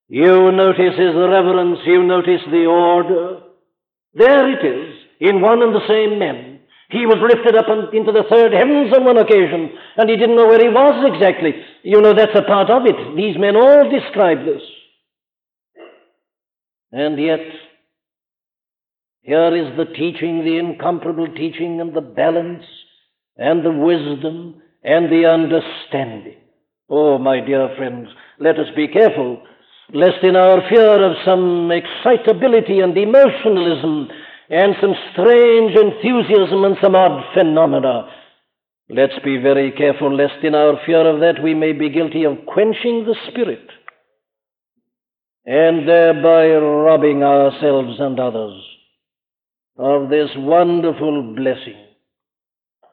You 0.07 0.51
notice 0.51 0.97
his 0.97 1.15
reverence. 1.15 1.79
You 1.85 2.03
notice 2.03 2.41
the 2.51 2.65
order. 2.65 3.41
There 4.15 4.49
it 4.49 4.65
is, 4.65 4.95
in 5.19 5.41
one 5.41 5.61
and 5.61 5.75
the 5.75 5.87
same 5.87 6.17
man. 6.19 6.59
He 6.89 7.05
was 7.05 7.17
lifted 7.19 7.55
up 7.55 7.67
into 7.93 8.11
the 8.11 8.23
third 8.29 8.53
heavens 8.53 8.93
on 8.95 9.03
one 9.03 9.17
occasion, 9.17 9.71
and 9.97 10.09
he 10.09 10.15
didn't 10.15 10.35
know 10.35 10.47
where 10.47 10.61
he 10.61 10.69
was 10.69 11.11
exactly. 11.13 11.53
You 11.83 11.99
know, 11.99 12.13
that's 12.13 12.35
a 12.35 12.43
part 12.43 12.69
of 12.69 12.85
it. 12.85 12.95
These 13.15 13.37
men 13.37 13.55
all 13.55 13.89
describe 13.89 14.45
this. 14.45 14.61
And 16.91 17.19
yet, 17.19 17.41
here 19.21 19.55
is 19.55 19.75
the 19.75 19.91
teaching, 19.93 20.45
the 20.45 20.57
incomparable 20.57 21.27
teaching, 21.27 21.81
and 21.81 21.93
the 21.93 22.01
balance, 22.01 22.63
and 23.35 23.65
the 23.65 23.71
wisdom, 23.71 24.61
and 24.83 25.11
the 25.11 25.25
understanding. 25.25 26.37
Oh, 26.87 27.17
my 27.17 27.39
dear 27.39 27.75
friends, 27.75 28.07
let 28.39 28.59
us 28.59 28.67
be 28.75 28.87
careful, 28.87 29.41
lest 29.93 30.23
in 30.23 30.35
our 30.35 30.61
fear 30.69 31.03
of 31.03 31.17
some 31.25 31.71
excitability 31.71 32.79
and 32.79 32.97
emotionalism, 32.97 34.09
and 34.49 34.75
some 34.79 34.93
strange 35.11 35.75
enthusiasm 35.75 36.63
and 36.65 36.77
some 36.81 36.95
odd 36.95 37.23
phenomena, 37.33 38.09
let's 38.89 39.17
be 39.23 39.37
very 39.37 39.71
careful, 39.71 40.15
lest 40.15 40.43
in 40.43 40.53
our 40.53 40.79
fear 40.85 41.07
of 41.07 41.19
that 41.21 41.41
we 41.43 41.53
may 41.53 41.73
be 41.73 41.89
guilty 41.89 42.23
of 42.23 42.45
quenching 42.45 43.05
the 43.05 43.15
Spirit, 43.29 43.67
and 45.45 45.87
thereby 45.87 46.47
robbing 46.55 47.23
ourselves 47.23 47.97
and 47.99 48.19
others 48.19 48.61
of 49.77 50.09
this 50.09 50.29
wonderful 50.35 51.33
blessing 51.35 51.85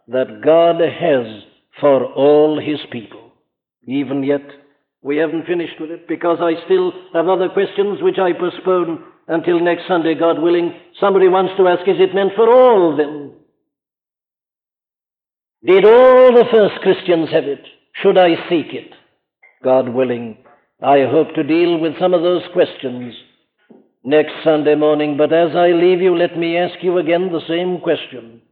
that 0.08 0.42
God 0.44 0.80
has 0.80 1.42
for 1.80 2.04
all 2.04 2.60
His 2.60 2.80
people. 2.90 3.32
Even 3.86 4.22
yet, 4.22 4.42
we 5.02 5.16
haven't 5.16 5.46
finished 5.46 5.80
with 5.80 5.90
it 5.90 6.06
because 6.06 6.38
I 6.40 6.64
still 6.64 6.92
have 7.12 7.28
other 7.28 7.48
questions 7.48 8.00
which 8.00 8.18
I 8.18 8.32
postpone 8.32 9.04
until 9.28 9.60
next 9.60 9.86
Sunday, 9.88 10.14
God 10.14 10.40
willing. 10.40 10.74
Somebody 11.00 11.28
wants 11.28 11.54
to 11.56 11.68
ask, 11.68 11.82
is 11.88 12.00
it 12.00 12.14
meant 12.14 12.32
for 12.36 12.48
all 12.48 12.96
then? 12.96 13.32
Did 15.64 15.84
all 15.84 16.32
the 16.34 16.46
first 16.50 16.80
Christians 16.82 17.30
have 17.30 17.44
it? 17.44 17.64
Should 18.02 18.18
I 18.18 18.34
seek 18.48 18.72
it? 18.72 18.92
God 19.62 19.88
willing, 19.88 20.38
I 20.82 21.04
hope 21.08 21.34
to 21.34 21.44
deal 21.44 21.78
with 21.78 21.98
some 22.00 22.14
of 22.14 22.22
those 22.22 22.42
questions 22.52 23.14
next 24.02 24.32
Sunday 24.42 24.74
morning. 24.74 25.16
But 25.16 25.32
as 25.32 25.54
I 25.54 25.68
leave 25.68 26.00
you, 26.00 26.16
let 26.16 26.36
me 26.36 26.56
ask 26.56 26.82
you 26.82 26.98
again 26.98 27.30
the 27.30 27.46
same 27.46 27.80
question. 27.80 28.42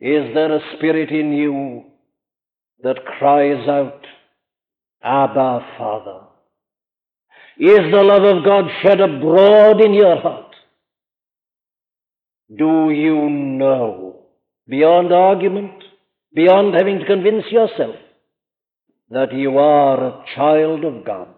Is 0.00 0.32
there 0.32 0.54
a 0.54 0.76
spirit 0.76 1.10
in 1.10 1.32
you 1.32 1.84
that 2.84 3.04
cries 3.18 3.68
out, 3.68 4.06
Abba, 5.02 5.66
Father? 5.78 6.20
Is 7.58 7.90
the 7.90 8.02
love 8.02 8.22
of 8.22 8.44
God 8.44 8.64
shed 8.82 9.00
abroad 9.00 9.80
in 9.80 9.92
your 9.94 10.20
heart? 10.20 10.54
Do 12.56 12.90
you 12.90 13.28
know, 13.28 14.20
beyond 14.68 15.12
argument, 15.12 15.82
beyond 16.34 16.74
having 16.74 17.00
to 17.00 17.06
convince 17.06 17.44
yourself, 17.50 17.96
that 19.10 19.32
you 19.32 19.58
are 19.58 20.04
a 20.04 20.24
child 20.34 20.84
of 20.84 21.04
God 21.04 21.28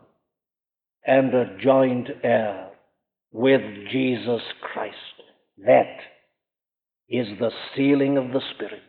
and 1.07 1.35
a 1.35 1.57
joint 1.63 2.09
heir 2.23 2.71
with 3.33 3.63
Jesus 3.91 4.43
Christ? 4.61 4.97
That 5.59 5.97
is 7.09 7.27
the 7.39 7.51
sealing 7.75 8.17
of 8.17 8.33
the 8.33 8.41
Spirit. 8.55 8.83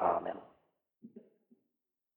Amen. 0.00 0.34